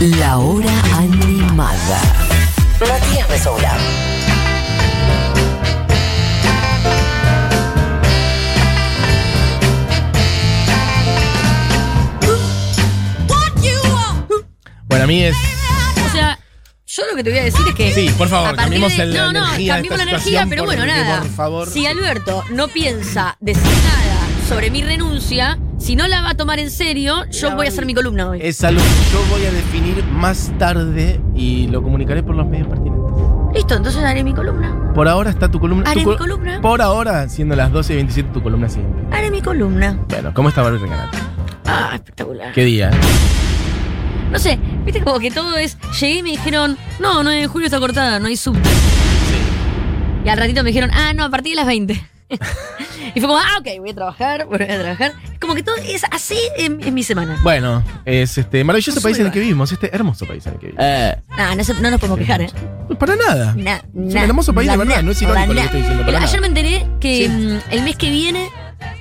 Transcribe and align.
La 0.00 0.38
hora 0.38 0.72
animada. 0.96 2.00
Matías 2.80 3.28
Mesoula. 3.28 3.76
Bueno, 14.88 15.04
a 15.04 15.06
mí 15.06 15.22
es. 15.22 15.36
O 16.06 16.10
sea, 16.12 16.38
yo 16.86 17.02
lo 17.10 17.16
que 17.16 17.24
te 17.24 17.30
voy 17.30 17.38
a 17.38 17.44
decir 17.44 17.60
es 17.68 17.74
que. 17.74 17.92
Sí, 17.92 18.10
por 18.16 18.28
favor, 18.28 18.56
cambiemos 18.56 18.96
de- 18.96 19.06
la 19.06 19.26
No, 19.26 19.32
no, 19.32 19.38
energía 19.46 19.76
de 19.76 19.82
cambiemos 19.82 19.98
la 19.98 20.02
energía, 20.10 20.46
pero 20.48 20.64
bueno, 20.64 20.86
nada. 20.86 21.20
por 21.20 21.30
favor. 21.30 21.68
Si 21.68 21.86
Alberto 21.86 22.44
no 22.50 22.68
piensa 22.68 23.36
decir 23.40 23.62
nada 23.64 24.18
sobre 24.48 24.70
mi 24.70 24.82
renuncia, 24.82 25.58
si 25.88 25.96
no 25.96 26.06
la 26.06 26.20
va 26.20 26.32
a 26.32 26.34
tomar 26.34 26.58
en 26.58 26.70
serio, 26.70 27.24
yo 27.30 27.56
voy 27.56 27.64
a 27.64 27.70
hacer 27.70 27.86
mi 27.86 27.94
columna 27.94 28.28
hoy. 28.28 28.40
Es 28.42 28.62
algo 28.62 28.78
que 28.78 29.10
yo 29.10 29.24
voy 29.30 29.46
a 29.46 29.50
definir 29.50 30.04
más 30.04 30.52
tarde 30.58 31.18
y 31.34 31.66
lo 31.68 31.82
comunicaré 31.82 32.22
por 32.22 32.36
los 32.36 32.46
medios 32.46 32.68
pertinentes. 32.68 33.10
Listo, 33.54 33.74
entonces 33.74 34.04
haré 34.04 34.22
mi 34.22 34.34
columna. 34.34 34.92
Por 34.94 35.08
ahora 35.08 35.30
está 35.30 35.50
tu 35.50 35.58
columna. 35.58 35.88
Haré 35.90 36.02
tu 36.02 36.10
mi 36.10 36.16
col- 36.16 36.18
columna. 36.18 36.60
Por 36.60 36.82
ahora, 36.82 37.26
siendo 37.30 37.56
las 37.56 37.72
12 37.72 37.94
y 37.94 37.96
27, 37.96 38.28
tu 38.34 38.42
columna 38.42 38.68
siempre. 38.68 39.02
Haré 39.16 39.30
mi 39.30 39.40
columna. 39.40 39.98
Bueno, 40.10 40.34
¿cómo 40.34 40.50
está 40.50 40.60
Barbie 40.60 40.78
Recanati? 40.80 41.16
Ah, 41.64 41.92
espectacular. 41.94 42.52
¿Qué 42.52 42.64
día? 42.64 42.90
No 44.30 44.38
sé, 44.38 44.58
viste 44.84 45.02
como 45.02 45.18
que 45.18 45.30
todo 45.30 45.56
es. 45.56 45.78
Llegué 45.98 46.16
y 46.16 46.22
me 46.22 46.30
dijeron, 46.32 46.76
no, 47.00 47.22
9 47.22 47.40
de 47.40 47.46
julio 47.46 47.64
está 47.64 47.80
cortada, 47.80 48.18
no 48.20 48.26
hay 48.26 48.36
subte. 48.36 48.68
Y 50.22 50.28
al 50.28 50.36
ratito 50.36 50.62
me 50.62 50.68
dijeron, 50.68 50.90
ah, 50.92 51.14
no, 51.14 51.24
a 51.24 51.30
partir 51.30 51.52
de 51.52 51.56
las 51.56 51.66
20. 51.66 51.98
y 53.14 53.20
fue 53.20 53.22
como, 53.22 53.38
ah, 53.38 53.56
ok, 53.60 53.66
voy 53.80 53.90
a 53.90 53.94
trabajar, 53.94 54.46
voy 54.46 54.60
a 54.62 54.66
trabajar. 54.80 55.12
Como 55.40 55.54
que 55.54 55.62
todo 55.62 55.76
es 55.76 56.02
así 56.10 56.36
en, 56.58 56.82
en 56.82 56.92
mi 56.94 57.02
semana. 57.02 57.38
Bueno, 57.42 57.82
es 58.04 58.36
este 58.38 58.62
maravilloso 58.64 58.96
No 58.98 59.02
país 59.02 59.18
en 59.18 59.26
el 59.26 59.32
que 59.32 59.40
vivimos, 59.40 59.72
este 59.72 59.94
hermoso 59.94 60.26
país 60.26 60.46
en 60.46 60.52
el 60.54 60.58
que 60.58 60.66
vivimos. 60.66 60.84
Ah, 61.38 61.54
no, 61.56 61.64
se- 61.64 61.74
no 61.74 61.90
nos 61.90 61.98
podemos 62.00 62.18
quejar, 62.18 62.42
¿eh? 62.42 62.50
Para 62.98 63.16
nada. 63.16 63.54
Na- 63.56 63.76
Es 63.76 63.82
un 63.94 64.08
na- 64.08 64.24
hermoso 64.24 64.52
país 64.52 64.70
de 64.70 64.76
na- 64.76 64.84
verdad, 64.84 65.02
no 65.02 65.10
es 65.12 65.22
irónico 65.22 65.46
lo 65.46 65.52
que 65.54 65.54
na- 65.60 65.64
estoy 65.64 65.80
diciendo. 65.80 66.02
Para 66.04 66.18
Pero 66.18 66.26
ayer 66.26 66.40
nada. 66.40 66.40
me 66.40 66.46
enteré 66.60 66.86
que 67.00 67.24
Sí. 67.26 67.28
mm, 67.28 67.72
el 67.72 67.82
mes 67.82 67.96
que 67.96 68.10
viene 68.10 68.48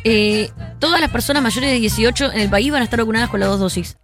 eh, 0.03 0.49
todas 0.79 1.01
las 1.01 1.09
personas 1.11 1.43
mayores 1.43 1.69
de 1.69 1.79
18 1.79 2.31
en 2.31 2.39
el 2.39 2.49
país 2.49 2.71
van 2.71 2.81
a 2.81 2.85
estar 2.85 2.99
vacunadas 2.99 3.29
con 3.29 3.39
las 3.41 3.49
dos 3.49 3.59
dosis. 3.59 3.97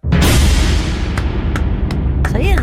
¿Sabía? 2.30 2.56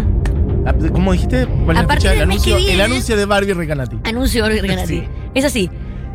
Ah, 0.66 0.74
¿Cómo 0.92 1.12
dijiste? 1.14 1.48
¿Cuál 1.48 1.72
es 1.72 1.80
A 1.80 1.82
la 1.84 1.88
partir 1.88 2.10
fecha? 2.10 2.14
El 2.14 2.20
del 2.20 2.28
mes 2.28 2.36
anuncio, 2.36 2.56
viene- 2.58 2.74
el 2.74 2.82
anuncio 2.82 3.18
de 3.18 3.26
Barbie 3.26 3.54
Recanati. 3.54 3.98
Anuncio 4.04 4.44
Barbie 4.44 4.62
Recanati. 4.62 4.88
Sí. 5.00 5.08
Es 5.34 5.46
así. 5.46 5.70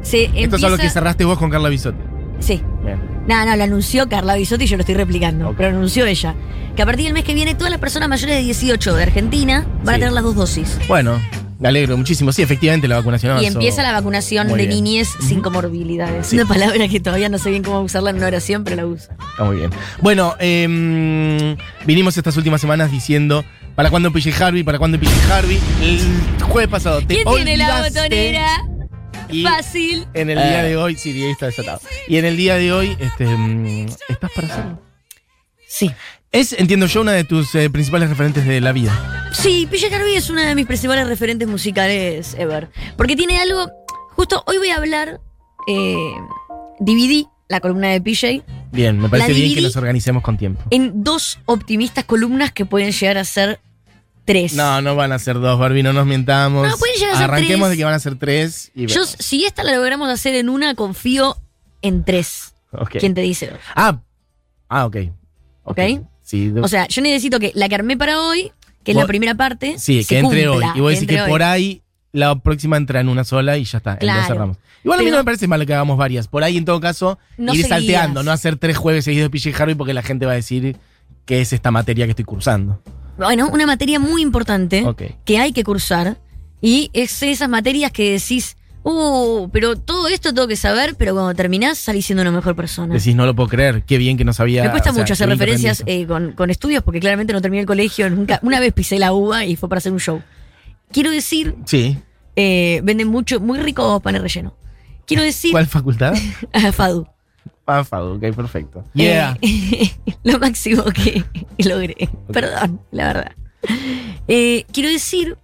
Se 0.07 0.25
Esto 0.25 0.39
empieza... 0.39 0.57
es 0.57 0.65
algo 0.65 0.79
que 0.79 0.91
cerraste 0.91 1.25
vos 1.25 1.37
con 1.39 1.51
Carla 1.51 1.69
Bisotti. 1.69 1.99
Sí. 2.39 2.63
Bien. 2.85 3.01
No, 3.27 3.45
no, 3.45 3.57
lo 3.57 3.65
anunció 3.65 4.09
Carla 4.09 4.37
Bisotti 4.37 4.65
y 4.65 4.67
yo 4.69 4.77
lo 4.77 4.83
estoy 4.83 4.95
replicando. 4.95 5.53
Pero 5.57 5.71
lo 5.71 5.79
anunció 5.79 6.07
ella. 6.07 6.35
Que 6.77 6.83
a 6.83 6.87
partir 6.87 7.07
del 7.07 7.15
mes 7.15 7.25
que 7.25 7.35
viene 7.35 7.55
todas 7.55 7.71
las 7.71 7.81
personas 7.81 8.09
mayores 8.09 8.37
de 8.37 8.43
18 8.43 8.95
de 8.95 9.03
Argentina 9.03 9.67
van 9.83 9.97
a 9.97 9.99
tener 9.99 10.13
las 10.13 10.23
dos 10.23 10.37
dosis. 10.37 10.79
Bueno, 10.87 11.21
me 11.59 11.67
alegro 11.69 11.97
muchísimo. 11.97 12.31
Sí, 12.31 12.43
efectivamente, 12.43 12.87
la 12.87 12.97
vacunación 12.99 13.43
Y 13.43 13.47
empieza 13.47 13.83
la 13.83 13.93
vacunación 13.93 14.47
Muy 14.47 14.61
de 14.61 14.67
bien. 14.67 14.85
niñez 14.85 15.09
sin 15.27 15.41
comorbilidades. 15.41 16.29
Sí. 16.29 16.37
Una 16.37 16.47
palabra 16.47 16.87
que 16.87 17.01
todavía 17.01 17.29
no 17.29 17.39
sé 17.39 17.51
bien 17.51 17.65
cómo 17.65 17.81
usarla 17.81 18.11
en 18.11 18.17
una 18.17 18.27
oración, 18.29 18.63
pero 18.63 18.77
la 18.77 18.87
uso. 18.87 19.11
Está 19.33 19.43
muy 19.45 19.57
bien. 19.57 19.71
Bueno, 20.03 20.35
em, 20.39 21.57
vinimos 21.85 22.17
estas 22.17 22.37
últimas 22.37 22.61
semanas 22.61 22.93
diciendo 22.93 23.45
¿para 23.75 23.91
cuándo 23.91 24.13
PJ 24.13 24.45
Harvey? 24.45 24.63
¿Para 24.63 24.79
cuándo 24.79 25.01
PJ 25.01 25.35
Harvey? 25.35 25.59
El 25.83 25.99
jueves 26.43 26.71
pasado 26.71 27.01
te 27.01 27.07
¿Quién 27.07 27.27
tiene 27.27 27.57
la 27.57 27.83
botonera? 27.83 28.47
Y 29.31 29.43
Fácil. 29.43 30.07
En 30.15 30.31
el 30.31 30.39
día 30.39 30.63
de 30.63 30.77
hoy, 30.77 30.97
sí, 30.97 31.13
Diego 31.13 31.33
está 31.33 31.47
desatado. 31.47 31.81
Y 32.09 32.17
en 32.19 32.25
el 32.25 32.37
día 32.37 32.57
de 32.57 32.73
hoy, 32.73 32.97
este, 33.01 33.27
mm, 33.27 33.87
¿estás 34.09 34.31
para 34.35 34.49
hacerlo? 34.49 34.83
Sí. 35.69 35.91
Es, 36.33 36.53
entiendo 36.53 36.87
yo, 36.87 37.01
una 37.01 37.13
de 37.13 37.25
tus 37.25 37.55
eh, 37.55 37.71
principales 37.71 38.09
referentes 38.09 38.47
de 38.47 38.61
la 38.61 38.73
vida. 38.73 39.29
Sí, 39.33 39.67
PJ 39.71 39.95
Harvey 39.95 40.17
es 40.17 40.29
una 40.31 40.47
de 40.47 40.55
mis 40.55 40.67
principales 40.67 41.07
referentes 41.07 41.49
musicales 41.49 42.35
ever. 42.39 42.69
Porque 42.97 43.17
tiene 43.17 43.39
algo. 43.39 43.71
Justo 44.11 44.43
hoy 44.47 44.59
voy 44.59 44.69
a 44.71 44.77
hablar. 44.77 45.21
Eh, 45.69 45.97
dividí 46.81 47.27
la 47.49 47.61
columna 47.61 47.89
de 47.89 48.01
PJ 48.01 48.43
Bien, 48.73 48.99
me 49.01 49.09
parece 49.09 49.33
bien 49.33 49.49
que 49.55 49.61
dividí- 49.61 49.63
nos 49.65 49.77
organicemos 49.77 50.23
con 50.23 50.37
tiempo. 50.37 50.63
en 50.71 51.03
dos 51.05 51.39
optimistas 51.47 52.05
columnas 52.05 52.53
que 52.53 52.67
pueden 52.67 52.93
llegar 52.93 53.19
a 53.19 53.25
ser 53.25 53.61
tres. 54.27 54.53
No, 54.55 54.83
no 54.83 54.95
van 54.97 55.13
a 55.13 55.19
ser 55.19 55.41
dos, 55.41 55.59
Barbie, 55.59 55.83
no 55.83 55.95
nos 55.95 56.05
mientamos. 56.05 56.69
No, 56.69 56.77
pueden 56.77 56.97
llegar 56.97 57.15
a 57.15 57.17
ser 57.17 57.25
Arranquemos 57.25 57.69
tres. 57.69 57.71
de 57.71 57.77
que 57.79 57.85
van 57.85 57.95
a 57.95 57.99
ser 57.99 58.19
tres 58.19 58.71
y 58.75 58.87
Yo, 58.87 59.01
vemos. 59.01 59.17
si 59.19 59.45
esta 59.47 59.65
la 59.65 59.75
logramos 59.75 60.11
hacer 60.11 60.35
en 60.35 60.51
una, 60.51 60.75
confío 60.75 61.39
en 61.81 62.05
tres. 62.05 62.53
Ok. 62.73 62.97
¿Quién 62.99 63.15
te 63.15 63.23
dice 63.23 63.47
dos? 63.47 63.61
Ah, 63.75 64.01
ah, 64.69 64.85
ok. 64.85 64.97
¿Ok? 65.65 65.79
Sí, 66.23 66.51
de- 66.51 66.61
O 66.61 66.69
sea, 66.69 66.87
yo 66.89 67.01
necesito 67.01 67.39
que 67.41 67.53
la 67.55 67.69
que 67.69 67.77
armé 67.77 67.97
para 67.97 68.21
hoy, 68.21 68.53
que 68.85 68.91
es 68.93 68.95
Vos- 68.97 69.05
la 69.05 69.07
primera 69.09 69.35
parte, 69.35 69.79
sí, 69.79 70.03
se 70.03 70.09
que 70.17 70.19
entre 70.19 70.47
cumpla, 70.47 70.73
hoy. 70.73 70.79
Y 70.79 70.81
voy 70.81 70.89
a 70.89 70.95
decir 70.97 71.05
entre 71.05 71.17
que 71.17 71.23
hoy. 71.23 71.31
por 71.31 71.43
ahí 71.43 71.83
la 72.13 72.35
próxima 72.39 72.77
entra 72.77 73.01
en 73.01 73.09
una 73.09 73.25
sola 73.25 73.57
y 73.57 73.65
ya 73.65 73.79
está. 73.79 73.97
Claro. 73.97 74.27
Cerramos. 74.27 74.57
Igual 74.85 74.99
a 75.01 75.03
mí 75.03 75.07
Pero- 75.07 75.17
no 75.17 75.21
me 75.21 75.25
parece 75.25 75.49
mal 75.49 75.65
que 75.67 75.75
hagamos 75.75 75.97
varias. 75.99 76.29
Por 76.29 76.45
ahí, 76.45 76.57
en 76.57 76.65
todo 76.65 76.79
caso, 76.81 77.19
No 77.37 77.53
ir 77.55 77.63
seguidas. 77.63 77.69
salteando, 77.81 78.23
no 78.23 78.31
hacer 78.31 78.57
tres 78.57 78.77
jueves 78.77 79.05
seguidos 79.05 79.27
de 79.27 79.31
PJ 79.31 79.61
Harvey 79.63 79.75
porque 79.75 79.93
la 79.95 80.03
gente 80.03 80.27
va 80.27 80.33
a 80.33 80.37
decir 80.37 80.77
que 81.25 81.41
es 81.41 81.53
esta 81.53 81.71
materia 81.73 82.05
que 82.07 82.11
estoy 82.11 82.25
cursando. 82.25 82.81
Bueno, 83.17 83.49
una 83.53 83.67
materia 83.67 83.99
muy 83.99 84.23
importante 84.23 84.85
que 85.25 85.39
hay 85.39 85.53
que 85.53 85.65
cursar 85.65 86.19
y 86.61 86.91
es 86.93 87.23
esas 87.23 87.49
materias 87.49 87.93
que 87.93 88.13
decís, 88.13 88.57
uh, 88.83 89.49
pero 89.53 89.77
todo 89.77 90.09
esto 90.09 90.35
tengo 90.35 90.49
que 90.49 90.57
saber, 90.57 90.95
pero 90.97 91.15
cuando 91.15 91.35
terminás 91.35 91.79
salís 91.79 92.07
siendo 92.07 92.23
una 92.23 92.31
mejor 92.33 92.55
persona. 92.57 92.95
Decís, 92.95 93.15
no 93.15 93.27
lo 93.27 93.35
puedo 93.35 93.49
creer, 93.49 93.85
qué 93.85 93.99
bien 93.99 94.17
que 94.17 94.25
no 94.25 94.33
sabía. 94.33 94.63
Me 94.65 94.71
cuesta 94.71 94.91
o 94.91 94.95
sea, 94.95 95.03
mucho 95.03 95.13
hacer 95.15 95.29
referencias 95.29 95.83
eh, 95.87 96.07
con, 96.07 96.33
con 96.33 96.51
estudios 96.51 96.83
porque 96.83 97.01
claramente 97.01 97.33
no 97.33 97.41
terminé 97.41 97.63
el 97.63 97.67
colegio 97.67 98.09
nunca. 98.11 98.39
Una 98.43 98.61
vez 98.61 98.73
pisé 98.73 98.99
la 98.99 99.13
uva 99.13 99.45
y 99.45 99.57
fue 99.57 99.69
para 99.69 99.79
hacer 99.79 99.93
un 99.93 100.01
show. 100.01 100.23
Quiero 100.93 101.11
decir. 101.11 101.55
Sí. 101.65 101.99
eh, 102.37 102.81
venden 102.85 103.09
mucho, 103.09 103.41
muy 103.41 103.59
rico 103.59 104.01
panes 104.01 104.23
relleno. 104.23 104.55
Quiero 105.07 105.23
decir, 105.23 105.53
¿Cuál 105.53 105.67
facultad? 105.67 106.15
Fadu. 106.73 107.07
Ah, 107.67 107.83
Fado, 107.85 108.15
ok, 108.15 108.21
perfecto. 108.35 108.85
Yeah. 108.95 109.37
Eh, 109.43 109.91
lo 110.25 110.39
máximo 110.39 110.85
que 110.85 111.25
logré. 111.59 112.09
Perdón, 112.33 112.81
la 112.93 113.07
verdad. 113.09 113.33
Eh, 114.29 114.65
quiero 114.73 114.89
decir 114.89 115.37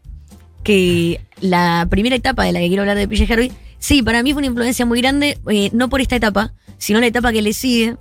que 0.63 1.21
la 1.41 1.87
primera 1.91 2.15
etapa 2.15 2.45
de 2.45 2.53
la 2.53 2.61
que 2.61 2.69
quiero 2.69 2.83
hablar 2.83 2.97
de 2.97 3.09
PJ 3.09 3.33
Harvey, 3.33 3.51
sí, 3.79 4.03
para 4.03 4.23
mí 4.23 4.33
fue 4.33 4.39
una 4.41 4.47
influencia 4.47 4.87
muy 4.87 5.01
grande, 5.01 5.39
eh, 5.51 5.71
no 5.73 5.89
por 5.89 6.01
esta 6.01 6.15
etapa, 6.17 6.53
sino 6.79 7.01
la 7.01 7.07
etapa 7.07 7.33
que 7.33 7.43
le 7.43 7.53
sigue, 7.53 7.97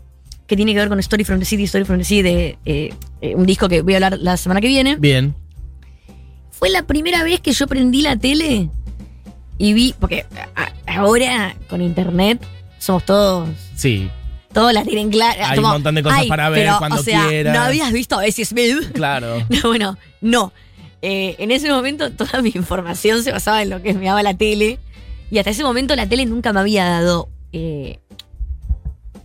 que 0.46 0.56
tiene 0.56 0.74
que 0.74 0.80
ver 0.80 0.90
con 0.90 1.00
Story 1.00 1.24
from 1.24 1.40
the 1.40 1.46
City, 1.46 1.64
Story 1.64 1.86
from 1.86 1.98
the 1.98 2.04
City, 2.04 2.22
de 2.22 2.58
eh, 2.66 2.94
eh, 3.22 3.36
un 3.36 3.46
disco 3.48 3.68
que 3.68 3.82
voy 3.82 3.94
a 3.94 3.98
hablar 3.98 4.20
la 4.20 4.38
semana 4.38 4.62
que 4.62 4.68
viene. 4.68 4.98
Bien. 4.98 5.34
Fue 6.52 6.70
la 6.70 6.84
primera 6.84 7.24
vez 7.24 7.40
que 7.40 7.54
yo 7.54 7.66
prendí 7.68 8.04
la 8.04 8.16
tele 8.18 8.70
y 9.58 9.74
vi, 9.74 9.96
porque 10.00 10.26
a- 10.56 10.72
ahora 11.00 11.56
con 11.70 11.82
internet 11.82 12.40
somos 12.82 13.06
todos 13.06 13.48
Sí, 13.76 14.10
todos 14.52 14.74
la 14.74 14.84
tienen 14.84 15.10
clara. 15.10 15.50
Hay 15.52 15.60
un 15.60 15.66
montón 15.66 15.96
de 15.96 16.04
cosas 16.04 16.26
para 16.26 16.50
ver 16.50 16.66
pero, 16.66 16.78
cuando 16.80 17.00
o 17.00 17.04
sea, 17.04 17.28
quieras. 17.30 17.54
¿No 17.56 17.62
habías 17.62 17.92
visto 17.94 18.16
a 18.18 18.22
Bessie 18.22 18.44
Smith? 18.44 18.92
claro. 18.94 19.46
No, 19.50 19.70
bueno, 19.70 19.98
no. 20.20 20.52
Eh, 21.02 21.36
en 21.40 21.52
ese 21.52 21.70
momento 21.72 22.12
toda 22.12 22.42
mi 22.42 22.52
información 22.54 23.24
se 23.24 23.32
basaba 23.32 23.62
en 23.62 23.70
lo 23.70 23.82
que 23.82 23.94
me 23.94 24.06
daba 24.08 24.22
la 24.24 24.34
tele. 24.34 24.78
Y 25.32 25.38
hasta 25.40 25.52
ese 25.52 25.64
momento 25.64 25.96
la 25.96 26.08
tele 26.08 26.26
nunca 26.26 26.52
me 26.52 26.60
había 26.60 26.84
dado 26.86 27.30
eh, 27.54 28.00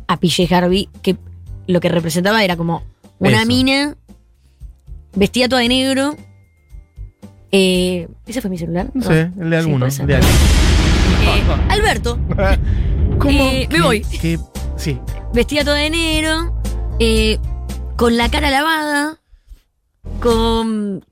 a 0.06 0.16
PJ 0.20 0.46
Harvey, 0.54 0.88
que 1.02 1.16
lo 1.66 1.80
que 1.80 1.88
representaba 1.88 2.44
era 2.44 2.56
como 2.56 2.84
una 3.18 3.38
Eso. 3.38 3.46
mina 3.46 3.96
vestida 5.14 5.48
toda 5.48 5.62
de 5.62 5.68
negro. 5.68 6.14
Eh, 7.50 8.06
¿Ese 8.26 8.40
fue 8.40 8.50
mi 8.50 8.58
celular? 8.58 8.90
No 8.94 9.02
sé, 9.02 9.30
el 9.40 9.50
de 9.50 9.56
Sí, 9.60 9.64
alguno. 9.66 9.90
ser. 9.90 10.06
de 10.06 10.14
alguien. 10.16 10.32
Eh, 11.22 11.42
Alberto, 11.70 12.18
¿Cómo? 13.18 13.44
Eh, 13.50 13.66
me 13.70 13.76
que- 13.76 13.82
voy. 13.82 14.00
que- 14.02 14.38
sí. 14.76 14.98
vestida 15.32 15.64
toda 15.64 15.76
de 15.76 15.90
negro, 15.90 16.54
eh, 17.00 17.38
con 17.96 18.16
la 18.16 18.30
cara 18.30 18.50
lavada, 18.50 19.18
con. 20.20 21.04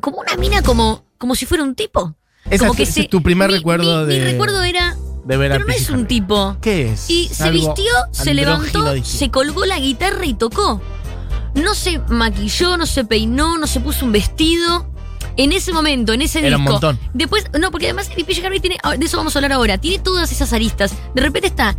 como 0.00 0.18
una 0.18 0.36
mina 0.36 0.62
como, 0.62 1.04
como 1.18 1.34
si 1.34 1.46
fuera 1.46 1.62
un 1.62 1.74
tipo. 1.74 2.14
Esa 2.50 2.66
como 2.66 2.80
es- 2.82 2.88
ese 2.90 3.02
es 3.02 3.08
tu 3.08 3.22
primer 3.22 3.48
mi- 3.50 3.56
recuerdo 3.56 4.06
mi- 4.06 4.12
de- 4.14 4.18
Mi 4.18 4.24
recuerdo 4.32 4.62
era. 4.62 4.96
De 5.24 5.36
ver 5.36 5.52
Pero 5.52 5.66
no 5.66 5.72
es 5.72 5.88
un 5.90 6.06
tipo. 6.06 6.56
¿Qué 6.60 6.90
es? 6.92 7.08
Y 7.08 7.28
se 7.28 7.48
vistió, 7.50 7.84
se 8.10 8.34
levantó, 8.34 8.84
se 9.04 9.30
colgó 9.30 9.64
la 9.66 9.78
guitarra 9.78 10.26
y 10.26 10.34
tocó. 10.34 10.80
No 11.54 11.74
se 11.76 12.00
maquilló, 12.08 12.76
no 12.76 12.86
se 12.86 13.04
peinó, 13.04 13.56
no 13.56 13.68
se 13.68 13.78
puso 13.78 14.04
un 14.04 14.10
vestido. 14.12 14.91
En 15.36 15.52
ese 15.52 15.72
momento, 15.72 16.12
en 16.12 16.22
ese 16.22 16.46
Era 16.46 16.56
un 16.56 16.62
disco. 16.64 16.72
montón. 16.72 16.98
Después, 17.14 17.44
no, 17.58 17.70
porque 17.70 17.86
además 17.86 18.08
PJ 18.08 18.44
Harvey 18.46 18.60
tiene, 18.60 18.76
ah, 18.82 18.96
de 18.96 19.04
eso 19.06 19.16
vamos 19.16 19.34
a 19.34 19.38
hablar 19.38 19.52
ahora, 19.52 19.78
tiene 19.78 19.98
todas 19.98 20.30
esas 20.32 20.52
aristas. 20.52 20.92
De 21.14 21.20
repente 21.22 21.48
está 21.48 21.76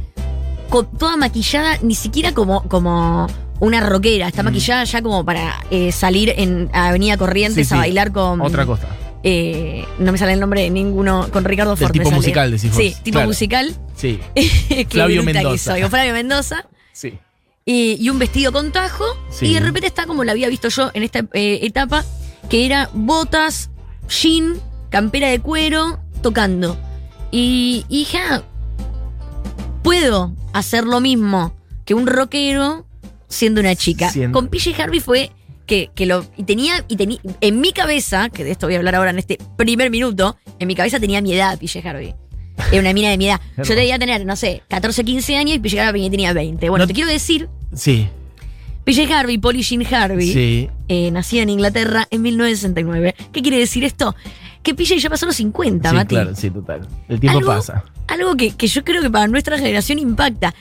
toda 0.98 1.18
maquillada, 1.18 1.78
ni 1.84 1.94
siquiera 1.96 2.34
como, 2.34 2.64
como 2.64 3.28
una 3.60 3.80
rockera, 3.80 4.26
Mm. 4.26 4.30
está 4.30 4.44
maquillada 4.44 4.84
ya 4.86 5.02
como 5.02 5.24
para 5.24 5.64
eh, 5.70 5.92
salir 5.92 6.34
en 6.36 6.70
Avenida 6.74 7.16
Corrientes 7.18 7.68
Sí, 7.68 7.74
a 7.74 7.78
bailar 7.78 8.12
con. 8.12 8.42
Otra 8.42 8.66
cosa. 8.66 8.88
eh, 9.24 9.86
no 10.00 10.12
me 10.12 10.18
sale 10.18 10.34
el 10.34 10.40
nombre 10.40 10.62
de 10.64 10.70
ninguno, 10.72 11.30
con 11.32 11.46
Ricardo 11.46 11.76
Ford. 11.78 11.92
tipo 11.92 12.10
musical, 12.12 12.52
decís. 12.52 12.72
Sí, 12.76 12.96
tipo 13.04 13.16
Claro. 13.18 13.28
musical. 13.28 13.74
Sí. 13.96 14.20
Flavio 14.90 15.22
que 15.22 15.34
Mendoza. 15.34 15.76
o 15.86 15.90
Flavio 15.90 16.14
Mendoza. 16.14 16.66
Sí. 16.92 17.14
eh, 17.66 17.96
y 18.00 18.10
un 18.10 18.20
vestido 18.20 18.52
con 18.52 18.72
tajo. 18.72 19.06
Sí. 19.30 19.46
Y 19.46 19.54
de 19.54 19.60
repente 19.62 19.88
está 19.88 20.06
como 20.08 20.24
la 20.24 20.32
había 20.34 20.50
visto 20.50 20.68
yo 20.70 20.90
en 20.94 21.04
esta 21.04 21.20
eh, 21.34 21.60
etapa, 21.62 22.04
que 22.54 22.68
era 22.68 22.88
botas, 22.94 23.72
jean, 24.08 24.54
campera 24.92 25.28
de 25.30 25.40
cuero, 25.40 26.00
tocando. 26.22 26.78
Y, 27.32 27.84
ah, 28.30 28.44
puedo 29.82 30.36
hacer 30.54 30.84
lo 30.84 31.00
mismo 31.02 31.56
que 31.84 31.96
un 31.96 32.06
rockero 32.06 32.86
siendo 33.28 33.60
una 33.60 33.76
chica. 33.76 34.12
Siendo- 34.12 34.38
Con 34.38 34.50
PJ 34.50 34.80
Harvey 34.84 35.00
fue 35.00 35.32
que, 35.66 35.90
que 35.96 36.06
lo 36.06 36.28
y 36.38 36.44
tenía 36.44 36.86
y 36.88 36.96
tenía 36.96 37.18
en 37.42 37.60
mi 37.60 37.72
cabeza, 37.74 38.30
que 38.30 38.44
de 38.44 38.52
esto 38.52 38.68
voy 38.68 38.76
a 38.76 38.78
hablar 38.78 38.94
ahora 38.94 39.10
en 39.10 39.18
este 39.18 39.40
primer 39.58 39.90
minuto, 39.90 40.38
en 40.60 40.68
mi 40.68 40.76
cabeza 40.76 41.00
tenía 41.00 41.22
mi 41.22 41.34
edad 41.34 41.58
PJ 41.58 41.80
Harvey. 41.90 42.14
Era 42.72 42.82
una 42.82 42.94
mina 42.94 43.10
de 43.10 43.18
mi 43.18 43.26
edad. 43.30 43.42
Yo 43.64 43.74
debía 43.74 43.98
tener, 43.98 44.28
no 44.28 44.36
sé, 44.36 44.62
14, 44.68 45.04
15 45.04 45.38
años 45.38 45.56
y 45.56 45.60
PJ 45.60 45.82
Harvey 45.88 46.08
tenía 46.12 46.34
20. 46.34 46.70
Bueno, 46.70 46.84
No- 46.84 46.88
te 46.88 46.94
quiero 46.94 47.10
decir, 47.10 47.50
Sí, 47.74 48.08
PJ 48.83 49.12
Harvey, 49.13 49.38
Polly 49.38 49.62
Jean 49.63 49.85
Harvey, 49.94 50.33
sí. 50.33 50.69
eh, 50.88 51.09
nacida 51.12 51.41
en 51.44 51.50
Inglaterra 51.50 52.07
en 52.12 52.21
1969. 52.21 53.15
¿Qué 53.31 53.41
quiere 53.41 53.57
decir 53.57 53.83
esto? 53.83 54.15
Que 54.62 54.74
PJ 54.74 54.97
ya 54.97 55.09
pasó 55.09 55.25
los 55.25 55.35
50, 55.35 55.89
Sí, 55.89 55.95
Mati. 55.95 56.07
claro, 56.15 56.35
sí, 56.35 56.50
total. 56.50 56.88
El 57.09 57.19
tiempo 57.19 57.39
Algo- 57.39 57.51
pasa. 57.56 57.83
Algo 58.07 58.35
que, 58.35 58.51
que 58.56 58.68
yo 58.68 58.83
creo 58.83 59.01
que 59.01 59.09
para 59.09 59.27
nuestra 59.27 59.57
generación 59.57 60.00
impacta. 60.00 60.53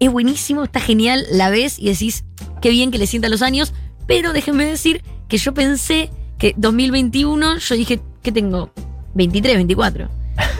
Es 0.00 0.10
buenísimo, 0.10 0.64
está 0.64 0.80
genial, 0.80 1.24
la 1.30 1.50
ves 1.50 1.78
y 1.78 1.88
decís, 1.88 2.24
qué 2.62 2.70
bien 2.70 2.90
que 2.90 2.98
le 2.98 3.06
sientan 3.06 3.30
los 3.30 3.42
años, 3.42 3.74
pero 4.06 4.32
déjenme 4.32 4.64
decir 4.64 5.02
que 5.28 5.36
yo 5.38 5.52
pensé 5.54 6.10
que 6.38 6.54
2021, 6.56 7.58
yo 7.58 7.74
dije, 7.74 8.00
¿qué 8.22 8.32
tengo? 8.32 8.70
23, 9.14 9.54
24. 9.56 10.08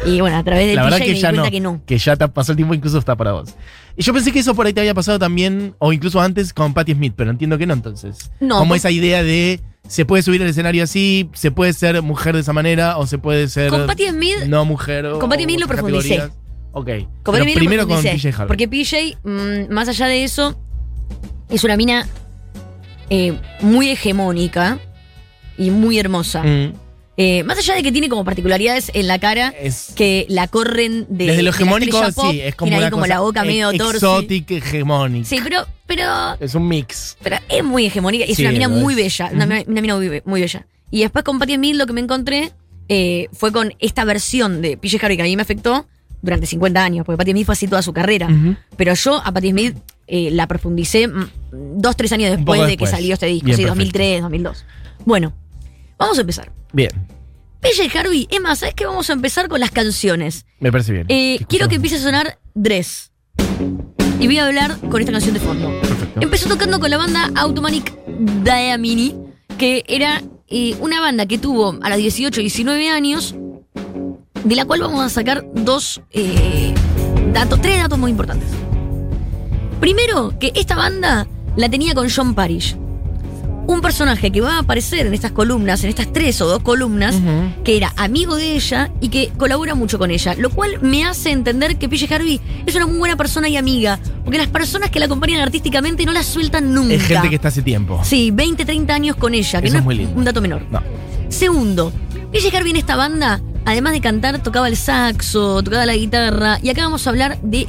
Y 0.07 0.21
bueno, 0.21 0.37
a 0.37 0.45
través 0.45 0.75
La 0.77 0.85
verdad 0.85 0.99
PJ 0.99 1.05
que 1.07 1.11
me 1.11 1.15
di 1.17 1.21
cuenta 1.23 1.43
no, 1.45 1.51
que 1.51 1.61
no. 1.61 1.83
Que 1.87 1.99
ya 1.99 2.17
te 2.17 2.29
pasó 2.29 2.53
el 2.53 2.57
tiempo, 2.57 2.75
incluso 2.75 2.99
está 2.99 3.17
para 3.17 3.33
vos. 3.33 3.55
Y 3.97 4.03
yo 4.03 4.13
pensé 4.13 4.33
que 4.33 4.41
eso 4.41 4.55
por 4.55 4.67
ahí 4.67 4.73
te 4.73 4.81
había 4.81 4.95
pasado 4.95 5.19
también, 5.19 5.75
o 5.79 5.93
incluso 5.93 6.21
antes 6.21 6.53
con 6.53 6.75
Patti 6.75 6.95
Smith, 6.95 7.15
pero 7.17 7.31
entiendo 7.31 7.57
que 7.59 7.67
no 7.67 7.75
entonces. 7.75 8.31
No, 8.41 8.59
Como 8.59 8.71
con- 8.71 8.77
esa 8.77 8.91
idea 8.91 9.23
de 9.23 9.61
se 9.87 10.05
puede 10.05 10.23
subir 10.23 10.43
al 10.43 10.49
escenario 10.49 10.83
así, 10.83 11.29
se 11.35 11.51
puede 11.51 11.73
ser 11.75 12.01
mujer 12.03 12.35
de 12.35 12.41
esa 12.41 12.53
manera, 12.53 12.97
o 12.99 13.07
se 13.07 13.19
puede 13.19 13.49
ser 13.49 13.71
Con 13.71 13.87
Patti 13.87 14.09
Smith, 14.09 14.45
no 14.49 14.65
mujer. 14.65 15.07
con 15.21 15.29
Patti 15.29 15.45
Smith 15.45 15.61
lo 15.61 15.67
profundicé. 15.69 16.17
categorías. 16.17 16.39
Ok. 16.73 16.91
Con 17.23 17.35
Pero 17.37 17.45
primero 17.55 17.87
con 17.87 18.03
PJ 18.03 18.31
Harvey. 18.31 18.47
Porque 18.49 18.67
PJ, 18.67 19.17
mm, 19.23 19.73
más 19.73 19.87
allá 19.89 20.07
de 20.09 20.25
eso, 20.25 20.59
es 21.49 21.63
una 21.63 21.77
mina 21.77 22.07
eh, 23.11 23.39
muy 23.61 23.91
hegemónica 23.91 24.79
y 25.59 25.71
muy 25.71 25.99
hermosa. 25.99 26.43
Mm, 26.43 26.73
Eh, 27.17 27.45
más 27.45 27.57
allá 27.59 27.75
de 27.75 27.83
que 27.85 27.93
tiene 27.93 28.09
como 28.09 28.25
particularidades 28.25 28.91
en 28.93 29.07
la 29.07 29.21
cara 29.21 29.55
es, 29.61 29.93
que 29.95 30.27
la 30.29 30.49
corren 30.49 31.07
de. 31.09 31.27
desde 31.27 31.43
lo 31.45 31.53
de 31.53 31.57
hegemónico, 31.57 31.97
estrella 31.99 32.13
pop, 32.13 32.31
sí, 32.33 32.41
es 32.41 32.55
como 32.57 32.71
tiene 32.71 32.85
ahí 32.85 32.91
como 32.91 33.03
cosa 33.03 33.15
la 33.15 33.21
boca 33.21 33.45
medio 33.45 33.71
exótica, 33.71 34.55
hegemónica. 34.55 35.29
Sí, 35.29 35.39
pero, 35.45 35.65
pero, 35.87 36.05
Es 36.41 36.55
un 36.57 36.67
mix. 36.67 37.17
pero 37.23 37.37
es 37.49 37.63
muy 37.63 37.87
hegemónica 37.87 38.25
y 38.27 38.33
es 38.33 38.37
Sí, 38.37 38.43
una 38.43 38.51
mina 38.53 38.69
muy 38.69 38.95
es. 38.95 38.97
bella. 38.99 39.31
Una, 39.33 39.45
una 39.67 39.81
mina 39.81 39.95
muy, 39.97 40.09
be- 40.09 40.23
muy 40.25 40.41
bella. 40.41 40.67
Y 40.91 41.01
después 41.03 41.25
con 41.25 41.39
Patti 41.39 41.55
Smith 41.55 41.77
lo 41.77 41.87
que 41.87 41.93
me 41.93 42.01
encontré 42.01 42.53
eh, 42.89 43.29
fue 43.33 43.53
con 43.53 43.73
esta 43.79 44.05
versión 44.05 44.61
de 44.61 44.77
PJ 44.77 44.97
Harvey 45.01 45.17
que 45.17 45.23
a 45.23 45.27
mí 45.27 45.37
me 45.37 45.43
afectó 45.43 45.87
durante 46.21 46.47
50 46.47 46.83
años, 46.85 47.07
porque 47.07 47.19
Patti 47.19 47.31
Smith 47.31 47.47
fue 47.47 47.53
así 47.53 47.69
toda 47.69 47.83
su 47.83 47.93
carrera. 47.93 48.29
Pero 48.77 48.95
yo 48.95 49.23
a 49.25 49.31
Patti 49.31 49.51
Smith 49.51 49.77
eh, 50.09 50.31
la 50.33 50.49
profundicé 50.49 51.07
mm, 51.07 51.31
dos, 51.77 51.97
tres 51.97 52.11
años 52.13 52.31
después 52.37 52.67
de 52.67 52.77
que 52.77 52.87
salió 52.89 53.15
este 53.15 53.27
disco, 53.27 53.47
Bien, 53.47 53.57
sí, 53.57 53.63
perfecto. 53.63 53.79
2003, 53.79 54.23
2002. 54.23 54.65
Bueno, 55.05 55.33
vamos 55.99 56.19
a 56.19 56.21
empezar. 56.21 56.53
Bien, 56.73 56.91
PJ 57.65 57.99
Harvey, 57.99 58.29
es 58.31 58.41
más, 58.43 58.59
¿sabes 58.59 58.75
qué? 58.75 58.85
Vamos 58.85 59.09
a 59.09 59.15
empezar 59.15 59.49
con 59.49 59.59
las 59.59 59.71
canciones. 59.71 60.45
me 60.61 60.71
parece 60.71 60.93
bien. 60.93 61.07
Eh, 61.09 61.39
¿Qué 61.39 61.45
quiero 61.47 61.69
que 61.69 61.77
empiece 61.77 61.97
a 61.97 62.01
sonar 62.01 62.39
Dress. 62.55 63.11
Y 64.21 64.27
voy 64.27 64.39
a 64.39 64.47
hablar 64.47 64.79
con 64.91 65.01
esta 65.01 65.13
canción 65.13 65.35
de 65.35 65.41
fondo. 65.41 65.81
Perfecto. 65.81 66.21
Empezó 66.21 66.49
tocando 66.49 66.79
con 66.79 66.91
la 66.91 66.99
banda 66.99 67.31
Automanic 67.35 67.93
Diamini, 68.45 69.17
que 69.59 69.83
era 69.89 70.23
eh, 70.49 70.77
una 70.81 71.01
banda 71.01 71.27
que 71.27 71.39
tuvo 71.39 71.79
a 71.83 71.89
los 71.89 71.99
18, 71.99 72.41
19 72.41 72.91
años, 72.91 73.35
de 74.45 74.55
la 74.55 74.67
cual 74.67 74.83
vamos 74.83 75.01
a 75.01 75.09
sacar 75.09 75.45
dos 75.55 76.03
eh, 76.11 76.75
datos, 77.33 77.61
tres 77.61 77.79
datos 77.79 77.99
muy 77.99 78.11
importantes. 78.11 78.49
Primero, 79.81 80.39
que 80.39 80.53
esta 80.55 80.77
banda 80.77 81.27
la 81.57 81.69
tenía 81.69 81.95
con 81.95 82.09
John 82.09 82.35
Parrish. 82.35 82.77
Un 83.67 83.81
personaje 83.81 84.31
que 84.31 84.41
va 84.43 84.57
a 84.57 84.59
aparecer 84.61 85.07
en 85.07 85.15
estas 85.15 85.33
columnas, 85.33 85.83
en 85.85 85.91
estas 85.91 86.13
tres 86.13 86.41
o 86.43 86.47
dos 86.47 86.63
columnas, 86.63 87.17
que 87.65 87.77
era 87.77 87.93
amigo 87.97 88.37
de 88.37 88.55
ella 88.57 88.91
y 89.01 89.09
que 89.09 89.31
colabora 89.39 89.75
mucho 89.75 89.99
con 89.99 90.11
ella. 90.11 90.35
Lo 90.39 90.51
cual 90.51 90.79
me 90.83 91.05
hace 91.07 91.31
entender 91.31 91.77
que 91.79 91.89
PJ 91.89 92.15
Harvey 92.15 92.41
es 92.67 92.75
una 92.75 92.87
muy 92.87 92.99
buena 92.99 93.17
persona 93.17 93.49
y 93.49 93.57
amiga. 93.57 93.99
Porque 94.23 94.39
las 94.39 94.49
personas 94.49 94.91
que 94.91 94.99
la 94.99 95.07
acompañan 95.07 95.41
artísticamente 95.41 96.05
no 96.05 96.13
la 96.13 96.23
sueltan 96.23 96.75
nunca. 96.75 96.95
Es 96.95 97.03
gente 97.05 97.29
que 97.31 97.37
está 97.37 97.49
hace 97.49 97.63
tiempo. 97.63 98.01
Sí, 98.05 98.31
20, 98.31 98.65
30 98.67 98.95
años 98.95 99.17
con 99.17 99.33
ella, 99.35 99.61
que 99.61 99.67
Eso 99.69 99.75
no 99.75 99.79
es 99.81 99.85
muy 99.85 99.95
lindo. 99.97 100.15
un 100.15 100.25
dato 100.25 100.41
menor. 100.43 100.63
No. 100.71 100.83
Segundo, 101.31 101.91
PJ 102.33 102.55
Harvey 102.57 102.71
en 102.71 102.77
esta 102.77 102.97
banda, 102.97 103.41
además 103.65 103.93
de 103.95 104.01
cantar, 104.01 104.43
tocaba 104.43 104.69
el 104.69 104.77
saxo, 104.77 105.63
tocaba 105.63 105.87
la 105.87 105.97
guitarra. 105.97 106.59
Y 106.63 106.69
acá 106.69 106.83
vamos 106.83 107.07
a 107.07 107.11
hablar 107.11 107.39
de 107.43 107.67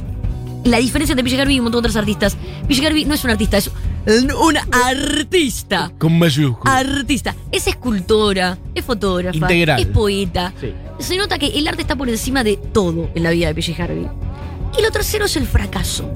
la 0.64 0.78
diferencia 0.78 1.12
entre 1.14 1.24
PJ 1.24 1.40
Harvey 1.40 1.56
y 1.56 1.60
un 1.60 1.64
montón 1.64 1.82
de 1.82 1.88
otros 1.88 1.96
artistas. 1.96 2.36
PJ 2.68 2.86
Harvey 2.86 3.04
no 3.06 3.14
es 3.14 3.24
un 3.24 3.30
artista, 3.30 3.56
es 3.56 3.70
un 4.06 4.56
artista. 4.72 5.92
Con 5.98 6.18
mayúsculas. 6.18 6.76
Artista. 6.76 7.34
Es 7.50 7.66
escultora, 7.66 8.58
es 8.74 8.84
fotógrafa, 8.84 9.36
Integral. 9.36 9.80
es 9.80 9.86
poeta. 9.86 10.52
Sí. 10.60 10.72
Se 10.98 11.16
nota 11.16 11.38
que 11.38 11.46
el 11.48 11.66
arte 11.68 11.82
está 11.82 11.96
por 11.96 12.08
encima 12.08 12.44
de 12.44 12.56
todo 12.56 13.10
en 13.14 13.22
la 13.22 13.30
vida 13.30 13.48
de 13.48 13.54
PJ 13.54 13.82
Harvey. 13.82 14.08
Y 14.78 14.82
lo 14.82 14.90
tercero 14.90 15.24
es 15.26 15.36
el 15.36 15.46
fracaso. 15.46 16.08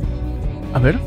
A 0.72 0.78
ver. 0.78 0.98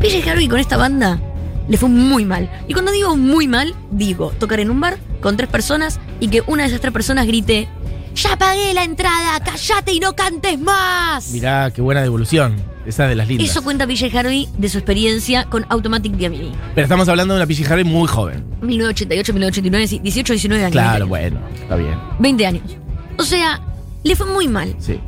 PJ 0.00 0.30
Harvey 0.30 0.48
con 0.48 0.58
esta 0.58 0.76
banda 0.76 1.20
le 1.68 1.76
fue 1.78 1.88
muy 1.88 2.24
mal. 2.24 2.50
Y 2.68 2.72
cuando 2.72 2.92
digo 2.92 3.16
muy 3.16 3.48
mal, 3.48 3.74
digo 3.90 4.32
tocar 4.38 4.60
en 4.60 4.70
un 4.70 4.80
bar 4.80 4.98
con 5.20 5.36
tres 5.36 5.48
personas 5.48 6.00
y 6.20 6.28
que 6.28 6.42
una 6.46 6.62
de 6.64 6.68
esas 6.68 6.80
tres 6.80 6.92
personas 6.92 7.26
grite: 7.26 7.68
¡Ya 8.16 8.36
pagué 8.36 8.72
la 8.72 8.82
entrada! 8.84 9.38
¡Cállate 9.44 9.92
y 9.92 10.00
no 10.00 10.14
cantes 10.16 10.58
más! 10.58 11.30
Mirá, 11.32 11.70
qué 11.70 11.82
buena 11.82 12.00
devolución. 12.02 12.56
Esa 12.86 13.06
de 13.06 13.14
las 13.14 13.28
lindas. 13.28 13.50
Eso 13.50 13.62
cuenta 13.62 13.86
PJ 13.86 14.16
Harvey 14.18 14.48
de 14.56 14.68
su 14.68 14.78
experiencia 14.78 15.44
con 15.44 15.66
Automatic 15.68 16.12
Diamini. 16.12 16.52
Pero 16.74 16.84
estamos 16.84 17.08
hablando 17.08 17.34
de 17.34 17.40
una 17.40 17.46
PJ 17.46 17.70
Harvey 17.70 17.84
muy 17.84 18.08
joven. 18.08 18.44
1988, 18.62 19.32
1989, 19.34 19.86
sí, 19.88 19.98
18, 20.02 20.32
19 20.32 20.64
años. 20.64 20.72
Claro, 20.72 21.06
20 21.08 21.26
años. 21.26 21.40
bueno, 21.40 21.60
está 21.60 21.76
bien. 21.76 21.98
20 22.20 22.46
años. 22.46 22.76
O 23.18 23.24
sea, 23.24 23.60
le 24.02 24.16
fue 24.16 24.26
muy 24.26 24.48
mal. 24.48 24.74
Sí. 24.78 24.98